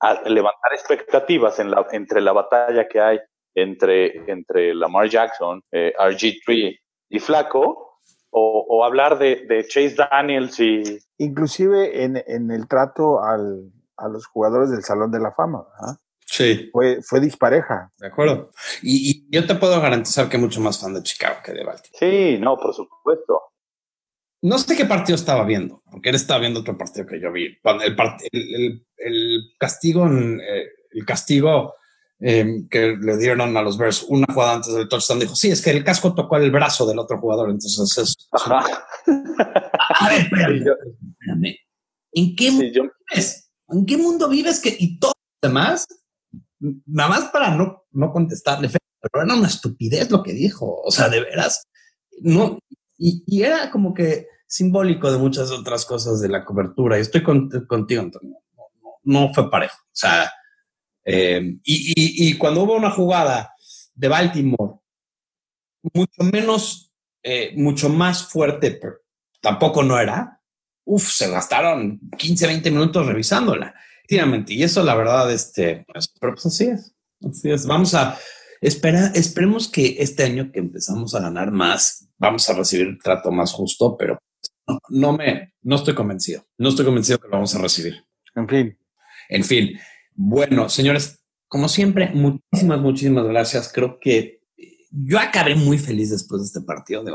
A 0.00 0.14
levantar 0.28 0.72
expectativas 0.72 1.58
en 1.60 1.70
la, 1.70 1.86
entre 1.92 2.20
la 2.20 2.32
batalla 2.32 2.88
que 2.88 3.00
hay 3.00 3.18
entre, 3.54 4.30
entre 4.30 4.74
Lamar 4.74 5.08
Jackson, 5.08 5.62
eh, 5.72 5.92
RG3 5.98 6.78
y 7.10 7.18
Flaco, 7.18 8.00
o, 8.30 8.66
o 8.68 8.84
hablar 8.84 9.18
de, 9.18 9.46
de, 9.48 9.66
Chase 9.66 9.96
Daniels 9.96 10.60
y... 10.60 10.98
Inclusive 11.18 12.04
en, 12.04 12.22
en 12.26 12.50
el 12.50 12.68
trato 12.68 13.22
al, 13.22 13.72
a 13.96 14.08
los 14.08 14.26
jugadores 14.26 14.70
del 14.70 14.82
Salón 14.82 15.10
de 15.10 15.20
la 15.20 15.32
Fama. 15.32 15.64
Sí. 16.24 16.68
Fue, 16.72 17.00
fue 17.02 17.20
dispareja. 17.20 17.90
De 17.98 18.08
acuerdo. 18.08 18.50
Y, 18.82 19.10
y, 19.10 19.26
yo 19.30 19.46
te 19.46 19.54
puedo 19.54 19.80
garantizar 19.80 20.28
que 20.28 20.38
mucho 20.38 20.60
más 20.60 20.80
fan 20.80 20.94
de 20.94 21.02
Chicago 21.02 21.36
que 21.44 21.52
de 21.52 21.64
Baltimore. 21.64 21.98
Sí, 21.98 22.38
no, 22.38 22.58
por 22.58 22.74
supuesto. 22.74 23.42
No 24.42 24.58
sé 24.58 24.76
qué 24.76 24.84
partido 24.84 25.16
estaba 25.16 25.44
viendo, 25.44 25.82
porque 25.90 26.10
él 26.10 26.14
estaba 26.14 26.40
viendo 26.40 26.60
otro 26.60 26.78
partido 26.78 27.06
que 27.06 27.20
yo 27.20 27.32
vi. 27.32 27.58
El, 27.64 27.82
el, 27.82 27.96
el, 28.32 28.86
el 28.98 29.40
castigo, 29.58 30.06
eh, 30.06 30.68
el 30.92 31.04
castigo 31.04 31.74
eh, 32.20 32.64
que 32.68 32.96
le 33.00 33.16
dieron 33.16 33.56
a 33.56 33.62
los 33.62 33.78
Bears 33.78 34.04
una 34.08 34.26
jugada 34.32 34.54
antes 34.54 34.74
del 34.74 34.88
touchdown, 34.88 35.20
dijo, 35.20 35.36
sí, 35.36 35.50
es 35.50 35.62
que 35.62 35.70
el 35.70 35.84
casco 35.84 36.14
tocó 36.14 36.36
el 36.36 36.50
brazo 36.50 36.86
del 36.86 36.98
otro 36.98 37.18
jugador, 37.20 37.50
entonces 37.50 37.98
es... 37.98 38.28
Ajá. 38.32 38.64
A 40.00 40.08
ver, 40.08 40.22
espérame, 40.22 41.56
¿En 42.12 42.34
qué 42.34 42.50
mundo 42.50 42.90
vives? 43.10 43.50
¿En 43.68 43.86
qué 43.86 43.96
mundo 43.96 44.28
vives 44.28 44.60
que 44.60 44.76
y 44.78 44.98
todo 44.98 45.12
lo 45.42 45.48
demás? 45.48 45.86
Nada 46.58 47.08
más 47.08 47.24
para 47.30 47.54
no, 47.54 47.84
no 47.92 48.12
contestarle, 48.12 48.68
pero 48.68 49.24
era 49.24 49.34
una 49.34 49.46
estupidez 49.46 50.10
lo 50.10 50.22
que 50.22 50.32
dijo, 50.32 50.80
o 50.82 50.90
sea, 50.90 51.08
de 51.08 51.20
veras, 51.20 51.68
no, 52.20 52.58
y, 52.96 53.22
y 53.26 53.42
era 53.42 53.70
como 53.70 53.94
que 53.94 54.26
simbólico 54.48 55.12
de 55.12 55.18
muchas 55.18 55.52
otras 55.52 55.84
cosas 55.84 56.20
de 56.20 56.28
la 56.28 56.44
cobertura, 56.44 56.98
y 56.98 57.02
estoy 57.02 57.22
contigo, 57.22 58.02
Antonio, 58.02 58.38
no, 58.56 58.64
no, 58.82 59.26
no 59.26 59.34
fue 59.34 59.48
parejo, 59.48 59.76
o 59.76 59.92
sea, 59.92 60.32
eh, 61.10 61.56
y, 61.64 61.92
y, 61.96 62.28
y, 62.28 62.34
cuando 62.36 62.62
hubo 62.62 62.76
una 62.76 62.90
jugada 62.90 63.54
de 63.94 64.08
Baltimore, 64.08 64.74
mucho 65.94 66.22
menos, 66.30 66.92
eh, 67.22 67.52
mucho 67.56 67.88
más 67.88 68.28
fuerte, 68.28 68.72
pero 68.72 68.96
tampoco 69.40 69.82
no 69.82 69.98
era, 69.98 70.42
uff, 70.84 71.10
se 71.10 71.30
gastaron 71.30 71.98
15, 72.18 72.46
20 72.46 72.70
minutos 72.70 73.06
revisándola. 73.06 73.74
Y 74.10 74.62
eso 74.62 74.82
la 74.82 74.94
verdad, 74.94 75.30
este, 75.32 75.84
pues, 75.92 76.12
pero 76.20 76.34
pues 76.34 76.46
así 76.46 76.64
es. 76.64 76.94
Así 77.26 77.50
es. 77.50 77.66
Vamos 77.66 77.94
a 77.94 78.18
esperar, 78.60 79.12
esperemos 79.14 79.68
que 79.68 79.96
este 79.98 80.24
año 80.24 80.50
que 80.52 80.60
empezamos 80.60 81.14
a 81.14 81.20
ganar 81.20 81.50
más, 81.50 82.08
vamos 82.16 82.48
a 82.48 82.54
recibir 82.54 82.98
trato 83.02 83.30
más 83.30 83.52
justo, 83.52 83.96
pero 83.98 84.18
no, 84.66 84.78
no 84.88 85.12
me, 85.12 85.54
no 85.62 85.76
estoy 85.76 85.94
convencido. 85.94 86.44
No 86.56 86.70
estoy 86.70 86.84
convencido 86.84 87.18
que 87.18 87.28
lo 87.28 87.32
vamos 87.32 87.54
a 87.54 87.62
recibir. 87.62 88.04
En 88.34 88.48
fin. 88.48 88.78
En 89.28 89.44
fin. 89.44 89.78
Bueno, 90.20 90.68
señores, 90.68 91.24
como 91.46 91.68
siempre, 91.68 92.10
muchísimas, 92.12 92.80
muchísimas 92.80 93.24
gracias. 93.26 93.70
Creo 93.72 94.00
que 94.00 94.40
yo 94.90 95.16
acabé 95.16 95.54
muy 95.54 95.78
feliz 95.78 96.10
después 96.10 96.42
de 96.42 96.46
este 96.46 96.60
partido. 96.62 97.04
De 97.04 97.12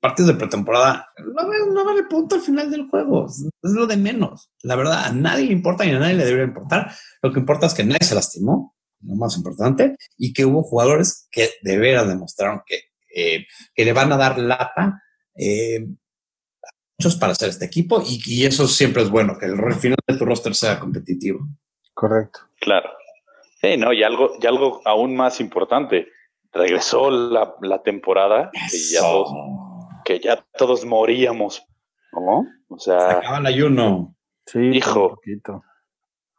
partidos 0.00 0.28
de 0.28 0.34
pretemporada, 0.34 1.08
no, 1.18 1.84
vale 1.84 2.00
el 2.00 2.08
punto 2.08 2.34
al 2.34 2.42
final 2.42 2.70
del 2.70 2.90
juego. 2.90 3.26
Es 3.26 3.72
lo 3.72 3.86
de 3.86 3.96
menos. 3.96 4.50
La 4.62 4.76
verdad, 4.76 5.06
a 5.06 5.12
nadie 5.12 5.46
le 5.46 5.54
importa 5.54 5.86
y 5.86 5.90
a 5.90 5.98
nadie 5.98 6.12
le 6.12 6.26
debería 6.26 6.44
importar. 6.44 6.92
Lo 7.22 7.32
que 7.32 7.40
importa 7.40 7.68
es 7.68 7.74
que 7.74 7.84
nadie 7.84 8.06
se 8.06 8.14
lastimó, 8.14 8.76
lo 9.00 9.14
más 9.14 9.34
importante, 9.38 9.96
y 10.18 10.34
que 10.34 10.44
hubo 10.44 10.62
jugadores 10.62 11.28
que 11.30 11.48
de 11.62 11.78
veras 11.78 12.06
demostraron 12.06 12.60
que, 12.66 12.80
eh, 13.14 13.46
que 13.74 13.84
le 13.86 13.94
van 13.94 14.12
a 14.12 14.18
dar 14.18 14.38
lata. 14.38 15.02
Eh, 15.34 15.86
muchos 16.98 17.16
para 17.16 17.32
hacer 17.32 17.48
este 17.48 17.64
equipo 17.64 18.02
y, 18.06 18.20
y, 18.26 18.44
eso 18.44 18.68
siempre 18.68 19.02
es 19.02 19.10
bueno, 19.10 19.36
que 19.38 19.46
el 19.46 19.74
final 19.74 19.98
de 20.06 20.16
tu 20.18 20.24
roster 20.26 20.54
sea 20.54 20.78
competitivo. 20.78 21.46
Correcto. 21.96 22.40
Claro. 22.60 22.90
Sí, 23.62 23.78
no, 23.78 23.90
y 23.94 24.02
algo, 24.02 24.32
y 24.38 24.46
algo 24.46 24.82
aún 24.84 25.16
más 25.16 25.40
importante. 25.40 26.08
Regresó 26.52 27.10
la, 27.10 27.54
la 27.62 27.82
temporada 27.82 28.50
que 28.52 28.78
ya, 28.78 29.00
todos, 29.00 29.30
que 30.04 30.20
ya 30.20 30.44
todos 30.58 30.84
moríamos. 30.84 31.66
¿No? 32.12 32.46
O 32.68 32.78
sea. 32.78 33.00
Se 33.00 33.16
acaba 33.16 33.38
el 33.38 33.46
ayuno. 33.46 34.14
Sí, 34.44 34.58
hijo. 34.74 35.18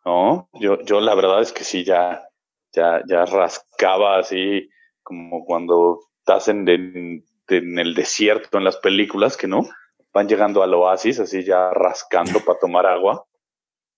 ¿no? 0.05 0.47
Yo, 0.53 0.79
yo 0.83 1.01
la 1.01 1.15
verdad 1.15 1.41
es 1.41 1.51
que 1.51 1.63
sí, 1.63 1.83
ya, 1.83 2.29
ya, 2.71 3.01
ya 3.07 3.25
rascaba 3.25 4.19
así 4.19 4.69
como 5.01 5.43
cuando 5.43 6.01
estás 6.19 6.49
en, 6.49 6.69
en, 6.69 7.79
el 7.79 7.95
desierto 7.95 8.59
en 8.59 8.63
las 8.63 8.77
películas, 8.77 9.35
que 9.35 9.47
no, 9.47 9.67
van 10.13 10.27
llegando 10.27 10.61
al 10.61 10.73
oasis 10.75 11.19
así 11.19 11.43
ya 11.43 11.71
rascando 11.71 12.41
para 12.45 12.59
tomar 12.59 12.85
agua. 12.85 13.25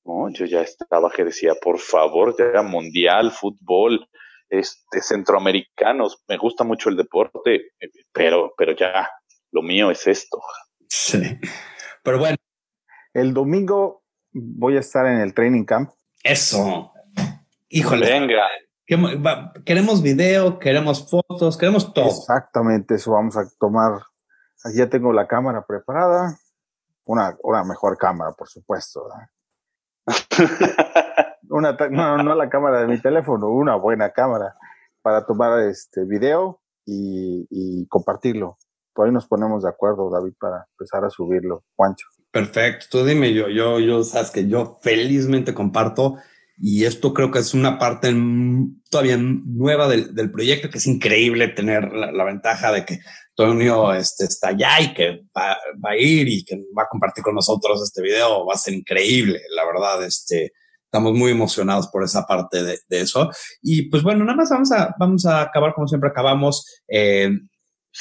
No, 0.09 0.27
yo 0.29 0.45
ya 0.45 0.61
estaba 0.61 1.11
que 1.11 1.23
decía, 1.23 1.53
por 1.61 1.77
favor, 1.77 2.35
ya 2.35 2.63
mundial, 2.63 3.31
fútbol, 3.31 4.09
este, 4.49 5.03
centroamericanos, 5.03 6.23
me 6.27 6.35
gusta 6.37 6.63
mucho 6.63 6.89
el 6.89 6.97
deporte, 6.97 7.73
pero, 8.11 8.51
pero 8.57 8.75
ya, 8.75 9.07
lo 9.51 9.61
mío 9.61 9.91
es 9.91 10.07
esto. 10.07 10.41
Sí. 10.87 11.21
Pero 12.01 12.17
bueno. 12.17 12.37
El 13.13 13.35
domingo 13.35 14.03
voy 14.31 14.77
a 14.77 14.79
estar 14.79 15.05
en 15.05 15.19
el 15.19 15.35
training 15.35 15.65
camp. 15.65 15.91
Eso. 16.23 16.91
Híjole. 17.69 18.07
Venga. 18.07 18.47
Queremos 19.63 20.01
video, 20.01 20.57
queremos 20.57 21.07
fotos, 21.07 21.55
queremos 21.55 21.93
todo. 21.93 22.07
Exactamente, 22.07 22.95
eso 22.95 23.11
vamos 23.11 23.37
a 23.37 23.47
tomar. 23.59 24.01
Aquí 24.65 24.77
ya 24.79 24.89
tengo 24.89 25.13
la 25.13 25.27
cámara 25.27 25.63
preparada. 25.67 26.35
Una, 27.05 27.37
una 27.43 27.63
mejor 27.63 27.95
cámara, 27.95 28.31
por 28.35 28.47
supuesto. 28.47 29.07
una, 31.49 31.77
no, 31.91 32.23
no 32.23 32.35
la 32.35 32.49
cámara 32.49 32.81
de 32.81 32.87
mi 32.87 32.99
teléfono, 33.01 33.47
una 33.49 33.75
buena 33.75 34.11
cámara 34.11 34.55
para 35.01 35.25
tomar 35.25 35.59
este 35.61 36.05
video 36.05 36.61
y, 36.85 37.87
compartirlo. 37.87 38.57
Por 38.93 39.07
ahí 39.07 39.13
nos 39.13 39.27
ponemos 39.27 39.63
de 39.63 39.69
acuerdo, 39.69 40.09
David, 40.09 40.33
para 40.39 40.65
empezar 40.71 41.05
a 41.05 41.09
subirlo. 41.09 41.63
Juancho. 41.75 42.07
Perfecto. 42.31 42.85
Tú 42.91 43.05
dime, 43.05 43.33
yo, 43.33 43.47
yo, 43.47 43.79
yo, 43.79 44.03
sabes 44.03 44.31
que 44.31 44.47
yo 44.47 44.79
felizmente 44.81 45.53
comparto 45.53 46.17
y 46.57 46.83
esto 46.83 47.13
creo 47.13 47.31
que 47.31 47.39
es 47.39 47.53
una 47.53 47.79
parte 47.79 48.13
todavía 48.89 49.17
nueva 49.17 49.87
del, 49.87 50.13
del 50.13 50.31
proyecto, 50.31 50.69
que 50.69 50.77
es 50.77 50.87
increíble 50.87 51.47
tener 51.47 51.93
la, 51.93 52.23
ventaja 52.23 52.71
de 52.71 52.85
que 52.85 52.99
Antonio 53.39 53.93
este, 53.93 54.25
está 54.25 54.49
allá 54.49 54.81
y 54.81 54.93
que 54.93 55.21
va, 55.35 55.57
va, 55.83 55.91
a 55.91 55.97
ir 55.97 56.27
y 56.27 56.43
que 56.43 56.57
va 56.77 56.83
a 56.83 56.89
compartir 56.89 57.23
con 57.23 57.35
nosotros 57.35 57.81
este 57.81 58.01
video. 58.01 58.45
Va 58.45 58.53
a 58.53 58.57
ser 58.57 58.73
increíble, 58.73 59.41
la 59.55 59.65
verdad. 59.65 60.03
Este, 60.03 60.51
estamos 60.83 61.13
muy 61.13 61.31
emocionados 61.31 61.87
por 61.87 62.03
esa 62.03 62.25
parte 62.25 62.61
de, 62.63 62.79
de 62.89 63.01
eso. 63.01 63.29
Y 63.61 63.83
pues 63.89 64.03
bueno, 64.03 64.25
nada 64.25 64.35
más 64.35 64.49
vamos 64.49 64.73
a, 64.73 64.93
vamos 64.99 65.25
a 65.25 65.41
acabar 65.41 65.73
como 65.73 65.87
siempre 65.87 66.09
acabamos. 66.09 66.65
Eh, 66.89 67.31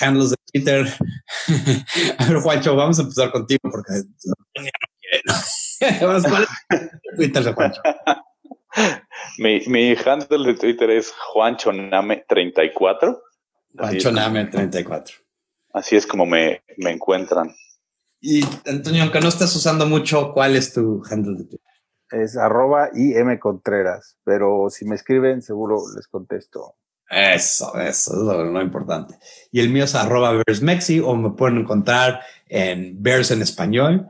handles 0.01 0.30
de 0.30 0.36
Twitter. 0.53 0.86
a 2.18 2.26
ver, 2.26 2.41
Juancho, 2.41 2.74
vamos 2.74 2.99
a 2.99 3.03
empezar 3.03 3.30
contigo 3.30 3.61
porque 3.70 3.93
¿Cuál 6.01 6.16
es 6.16 6.24
Twitter 7.16 7.45
de 7.45 7.53
Juancho? 7.53 7.80
Mi, 9.39 9.61
mi 9.66 9.97
handle 10.05 10.47
de 10.47 10.55
Twitter 10.55 10.91
es 10.91 11.12
JuanchoName34. 11.32 13.18
JuanchoName34. 13.74 15.28
Así 15.73 15.97
es 15.97 16.07
como 16.07 16.27
me, 16.27 16.62
me 16.79 16.91
encuentran. 16.91 17.55
Y 18.21 18.43
Antonio, 18.66 19.03
aunque 19.03 19.21
no 19.21 19.29
estés 19.29 19.55
usando 19.55 19.87
mucho, 19.87 20.33
¿cuál 20.33 20.57
es 20.57 20.73
tu 20.73 21.03
handle 21.09 21.37
de 21.39 21.45
Twitter? 21.45 21.61
Es 22.11 22.37
arroba 22.37 22.91
IM 22.95 23.39
Contreras, 23.39 24.19
pero 24.25 24.71
si 24.71 24.87
me 24.87 24.97
escriben 24.97 25.43
seguro 25.43 25.83
les 25.95 26.09
contesto. 26.09 26.77
Eso, 27.11 27.79
eso 27.79 28.12
es 28.12 28.19
lo, 28.19 28.61
importante. 28.61 29.19
Y 29.51 29.61
el 29.61 29.71
mío 29.71 29.85
es 29.85 29.95
arroba 29.95 30.33
Bearsmexi 30.33 31.01
o 31.01 31.14
me 31.14 31.31
pueden 31.31 31.59
encontrar 31.59 32.21
en 32.47 33.03
Bears 33.03 33.31
en 33.31 33.41
español, 33.43 34.07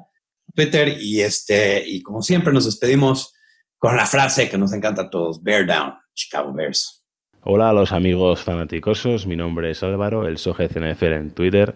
Twitter. 0.55 0.97
Y 1.01 1.21
este, 1.21 1.87
y 1.87 2.03
como 2.03 2.23
siempre 2.23 2.53
nos 2.53 2.65
despedimos 2.65 3.35
con 3.79 3.97
la 3.97 4.07
frase 4.07 4.49
que 4.49 4.59
nos 4.59 4.73
encanta 4.73 5.03
a 5.03 5.11
todos, 5.11 5.43
Bear 5.43 5.67
Down, 5.67 5.95
Chicago 6.15 6.53
Bears. 6.53 6.98
Hola 7.51 7.71
a 7.71 7.73
los 7.73 7.93
amigos 7.93 8.43
fanaticosos, 8.43 9.27
mi 9.27 9.35
nombre 9.35 9.71
es 9.71 9.83
Álvaro, 9.83 10.29
el 10.29 10.37
Soje 10.37 10.69
CNFL 10.69 11.15
en 11.15 11.31
Twitter. 11.31 11.75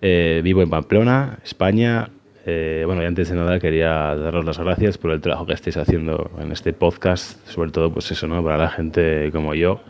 Eh, 0.00 0.40
vivo 0.42 0.62
en 0.62 0.70
Pamplona, 0.70 1.38
España. 1.44 2.08
Eh, 2.46 2.84
bueno, 2.86 3.02
y 3.02 3.04
antes 3.04 3.28
de 3.28 3.36
nada 3.36 3.60
quería 3.60 4.16
daros 4.16 4.46
las 4.46 4.58
gracias 4.58 4.96
por 4.96 5.10
el 5.10 5.20
trabajo 5.20 5.44
que 5.44 5.52
estáis 5.52 5.76
haciendo 5.76 6.30
en 6.40 6.50
este 6.50 6.72
podcast, 6.72 7.46
sobre 7.46 7.72
todo 7.72 7.92
pues 7.92 8.10
eso, 8.10 8.26
¿no? 8.26 8.42
Para 8.42 8.56
la 8.56 8.70
gente 8.70 9.30
como 9.32 9.54
yo, 9.54 9.82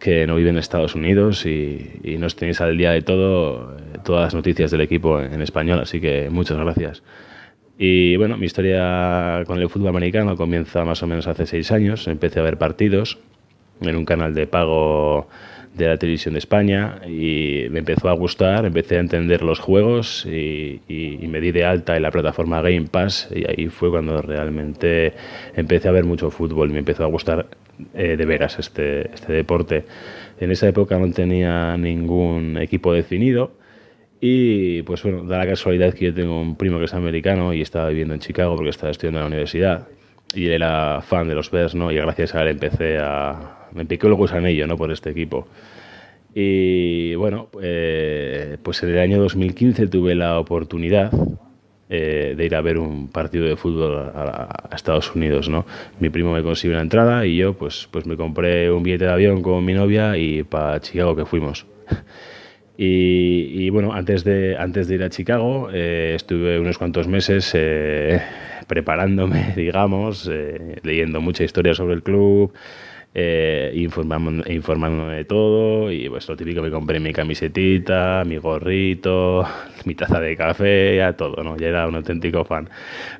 que 0.00 0.26
no 0.26 0.34
vive 0.34 0.50
en 0.50 0.58
Estados 0.58 0.96
Unidos 0.96 1.46
y, 1.46 2.00
y 2.02 2.16
nos 2.16 2.34
tenéis 2.34 2.60
al 2.60 2.76
día 2.76 2.90
de 2.90 3.02
todo, 3.02 3.76
todas 4.04 4.24
las 4.24 4.34
noticias 4.34 4.72
del 4.72 4.80
equipo 4.80 5.20
en 5.20 5.40
español, 5.42 5.78
así 5.78 6.00
que 6.00 6.28
muchas 6.28 6.58
gracias. 6.58 7.04
Y 7.78 8.16
bueno, 8.16 8.36
mi 8.36 8.46
historia 8.46 9.44
con 9.46 9.60
el 9.60 9.70
fútbol 9.70 9.90
americano 9.90 10.36
comienza 10.36 10.84
más 10.84 11.04
o 11.04 11.06
menos 11.06 11.28
hace 11.28 11.46
seis 11.46 11.70
años. 11.70 12.08
Empecé 12.08 12.40
a 12.40 12.42
ver 12.42 12.58
partidos 12.58 13.20
en 13.82 13.96
un 13.96 14.04
canal 14.04 14.34
de 14.34 14.46
pago 14.46 15.28
de 15.74 15.88
la 15.88 15.96
televisión 15.96 16.34
de 16.34 16.38
España 16.38 17.00
y 17.06 17.66
me 17.70 17.78
empezó 17.78 18.08
a 18.10 18.12
gustar, 18.12 18.66
empecé 18.66 18.96
a 18.96 19.00
entender 19.00 19.42
los 19.42 19.58
juegos 19.58 20.26
y, 20.26 20.80
me 21.28 21.40
di 21.40 21.50
de 21.50 21.64
alta 21.64 21.96
en 21.96 22.02
la 22.02 22.10
plataforma 22.10 22.60
Game 22.60 22.88
Pass 22.90 23.30
y 23.34 23.48
ahí 23.48 23.68
fue 23.68 23.90
cuando 23.90 24.20
realmente 24.20 25.14
empecé 25.56 25.88
a 25.88 25.92
ver 25.92 26.04
mucho 26.04 26.30
fútbol 26.30 26.68
y 26.68 26.72
me 26.74 26.80
empezó 26.80 27.04
a 27.04 27.06
gustar 27.06 27.46
eh, 27.94 28.16
de 28.18 28.26
veras 28.26 28.58
este, 28.58 29.10
este 29.14 29.32
deporte. 29.32 29.84
En 30.38 30.50
esa 30.50 30.68
época 30.68 30.98
no 30.98 31.10
tenía 31.10 31.74
ningún 31.78 32.58
equipo 32.58 32.92
definido 32.92 33.52
y 34.20 34.82
pues 34.82 35.02
bueno, 35.02 35.24
da 35.24 35.38
la 35.38 35.46
casualidad 35.46 35.94
que 35.94 36.04
yo 36.06 36.14
tengo 36.14 36.40
un 36.40 36.56
primo 36.56 36.78
que 36.78 36.84
es 36.84 36.94
americano 36.94 37.54
y 37.54 37.62
estaba 37.62 37.88
viviendo 37.88 38.12
en 38.14 38.20
Chicago 38.20 38.56
porque 38.56 38.70
estaba 38.70 38.90
estudiando 38.90 39.20
en 39.20 39.24
la 39.24 39.28
universidad. 39.28 39.88
Y 40.34 40.46
él 40.46 40.52
era 40.52 41.00
fan 41.02 41.28
de 41.28 41.34
los 41.34 41.50
Bears, 41.50 41.74
¿no? 41.74 41.90
Y 41.90 41.96
gracias 41.96 42.34
a 42.34 42.42
él 42.42 42.48
empecé 42.48 42.98
a... 42.98 43.61
Me 43.74 43.84
picó 43.84 44.06
el 44.06 44.14
gusanillo, 44.14 44.66
¿no? 44.66 44.76
Por 44.76 44.90
este 44.92 45.10
equipo. 45.10 45.46
Y 46.34 47.14
bueno, 47.14 47.48
eh, 47.62 48.56
pues 48.62 48.82
en 48.82 48.90
el 48.90 48.98
año 48.98 49.20
2015 49.20 49.86
tuve 49.88 50.14
la 50.14 50.38
oportunidad 50.38 51.12
eh, 51.90 52.34
de 52.36 52.44
ir 52.46 52.54
a 52.54 52.62
ver 52.62 52.78
un 52.78 53.08
partido 53.08 53.44
de 53.44 53.56
fútbol 53.56 53.98
a, 54.14 54.48
a, 54.70 54.74
Estados 54.74 55.14
Unidos, 55.14 55.50
¿no? 55.50 55.66
Mi 56.00 56.08
primo 56.08 56.32
me 56.32 56.42
consiguió 56.42 56.76
una 56.76 56.82
entrada 56.82 57.26
y 57.26 57.36
yo 57.36 57.52
pues, 57.54 57.86
pues 57.90 58.06
me 58.06 58.16
compré 58.16 58.70
un 58.70 58.82
billete 58.82 59.04
de 59.04 59.12
avión 59.12 59.42
con 59.42 59.62
mi 59.64 59.74
novia 59.74 60.16
y 60.16 60.42
para 60.42 60.80
Chicago 60.80 61.14
que 61.14 61.26
fuimos. 61.26 61.66
Y, 62.84 63.70
bueno, 63.70 63.92
antes 63.92 64.24
de, 64.24 64.56
antes 64.56 64.88
de 64.88 64.96
ir 64.96 65.02
a 65.02 65.10
Chicago 65.10 65.68
eh, 65.72 66.14
estuve 66.16 66.58
unos 66.58 66.78
cuantos 66.78 67.06
meses 67.06 67.52
eh, 67.54 68.20
preparándome, 68.66 69.52
digamos, 69.56 70.28
eh, 70.32 70.80
leyendo 70.82 71.20
mucha 71.20 71.44
historia 71.44 71.74
sobre 71.74 71.94
el 71.94 72.02
club, 72.02 72.52
eh, 73.14 73.72
informándome, 73.74 75.14
de 75.14 75.24
todo 75.24 75.92
y 75.92 76.08
pues 76.08 76.26
lo 76.28 76.36
típico 76.36 76.62
me 76.62 76.70
compré 76.70 76.98
mi 76.98 77.12
camisetita, 77.12 78.22
mi 78.26 78.38
gorrito, 78.38 79.44
mi 79.84 79.94
taza 79.94 80.20
de 80.20 80.36
café, 80.36 80.96
ya 80.96 81.12
todo, 81.14 81.42
¿no? 81.42 81.56
Ya 81.56 81.68
era 81.68 81.86
un 81.86 81.94
auténtico 81.94 82.44
fan. 82.44 82.70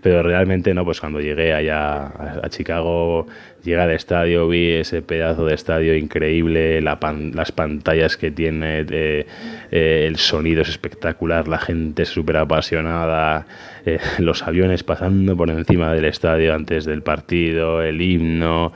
Pero 0.00 0.22
realmente 0.22 0.72
no, 0.72 0.84
pues 0.84 1.00
cuando 1.00 1.20
llegué 1.20 1.52
allá 1.52 2.06
a, 2.06 2.48
Chicago, 2.48 3.26
llegué 3.64 3.80
al 3.80 3.90
estadio, 3.90 4.48
vi 4.48 4.70
ese 4.70 5.02
pedazo 5.02 5.46
de 5.46 5.54
estadio 5.54 5.96
increíble, 5.96 6.80
la 6.80 6.98
las 7.34 7.52
pantallas 7.52 8.16
que 8.16 8.30
tiene, 8.30 8.84
eh, 8.90 9.26
el 9.70 10.16
sonido 10.16 10.62
es 10.62 10.68
espectacular, 10.68 11.48
la 11.48 11.58
gente 11.58 12.04
súper 12.04 12.36
apasionada, 12.36 13.46
eh, 13.86 13.98
los 14.18 14.42
aviones 14.42 14.82
pasando 14.82 15.36
por 15.36 15.50
encima 15.50 15.92
del 15.92 16.04
estadio 16.04 16.54
antes 16.54 16.84
del 16.84 17.02
partido, 17.02 17.82
el 17.82 18.00
himno 18.00 18.72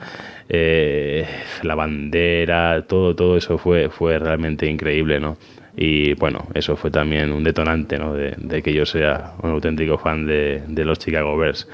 eh, 0.49 1.25
la 1.63 1.75
bandera, 1.75 2.83
todo, 2.87 3.15
todo 3.15 3.35
eso 3.37 3.57
fue, 3.57 3.89
fue 3.89 4.17
realmente 4.17 4.65
increíble, 4.65 5.19
¿no? 5.19 5.37
Y 5.75 6.13
bueno, 6.15 6.47
eso 6.53 6.75
fue 6.75 6.89
también 6.89 7.31
un 7.31 7.43
detonante, 7.43 7.99
¿no? 7.99 8.13
De, 8.13 8.63
que 8.63 8.73
yo 8.73 8.85
sea 8.85 9.33
un 9.43 9.51
auténtico 9.51 9.97
fan 9.97 10.25
de, 10.25 10.63
los 10.85 10.99
Chicago 10.99 11.37
Bears. 11.37 11.67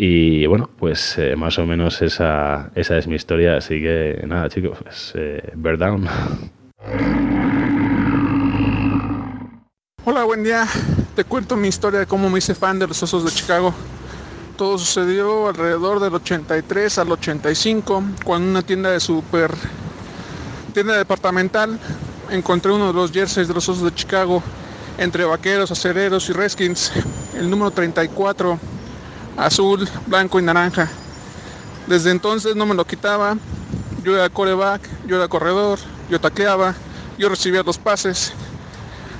Y 0.00 0.46
bueno, 0.46 0.70
pues 0.78 1.18
eh, 1.18 1.34
más 1.34 1.58
o 1.58 1.66
menos 1.66 2.00
esa, 2.02 2.70
esa 2.76 2.96
es 2.96 3.08
mi 3.08 3.16
historia, 3.16 3.56
así 3.56 3.80
que 3.80 4.22
nada 4.28 4.48
chicos, 4.48 4.78
pues, 4.80 5.12
eh, 5.16 5.42
Down. 5.56 6.08
Hola, 10.04 10.22
buen 10.22 10.44
día. 10.44 10.68
Te 11.16 11.24
cuento 11.24 11.56
mi 11.56 11.66
historia 11.66 11.98
de 11.98 12.06
cómo 12.06 12.30
me 12.30 12.38
hice 12.38 12.54
fan 12.54 12.78
de 12.78 12.86
los 12.86 13.02
Osos 13.02 13.24
de 13.24 13.32
Chicago. 13.32 13.74
Todo 14.56 14.78
sucedió 14.78 15.48
alrededor 15.48 15.98
del 15.98 16.14
83 16.14 16.98
al 16.98 17.10
85, 17.10 18.04
cuando 18.24 18.50
una 18.50 18.62
tienda 18.62 18.92
de 18.92 19.00
super 19.00 19.50
tienda 20.74 20.96
departamental 20.96 21.76
encontré 22.30 22.70
uno 22.70 22.86
de 22.86 22.92
los 22.92 23.10
jerseys 23.10 23.48
de 23.48 23.54
los 23.54 23.68
Osos 23.68 23.82
de 23.82 23.92
Chicago 23.92 24.44
entre 24.96 25.24
vaqueros, 25.24 25.72
acereros 25.72 26.28
y 26.30 26.34
Redskins, 26.34 26.92
el 27.36 27.50
número 27.50 27.72
34, 27.72 28.60
azul, 29.38 29.88
blanco 30.06 30.38
y 30.38 30.42
naranja. 30.42 30.90
Desde 31.86 32.10
entonces 32.10 32.56
no 32.56 32.66
me 32.66 32.74
lo 32.74 32.84
quitaba. 32.84 33.36
Yo 34.04 34.14
era 34.16 34.28
coreback, 34.28 34.82
yo 35.06 35.16
era 35.16 35.28
corredor, 35.28 35.78
yo 36.10 36.20
tacleaba, 36.20 36.74
yo 37.16 37.28
recibía 37.28 37.62
los 37.62 37.78
pases. 37.78 38.32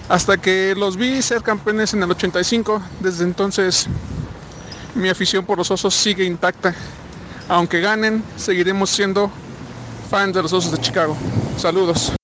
Hasta 0.08 0.36
que 0.36 0.74
los 0.76 0.96
vi 0.96 1.20
ser 1.22 1.42
campeones 1.42 1.94
en 1.94 2.02
el 2.02 2.10
85. 2.10 2.82
Desde 3.00 3.24
entonces 3.24 3.86
mi 4.94 5.08
afición 5.08 5.44
por 5.44 5.58
los 5.58 5.70
osos 5.70 5.94
sigue 5.94 6.24
intacta. 6.24 6.74
Aunque 7.48 7.80
ganen, 7.80 8.22
seguiremos 8.36 8.90
siendo 8.90 9.30
fans 10.10 10.34
de 10.34 10.42
los 10.42 10.52
osos 10.52 10.72
de 10.72 10.78
Chicago. 10.78 11.16
Saludos. 11.56 12.17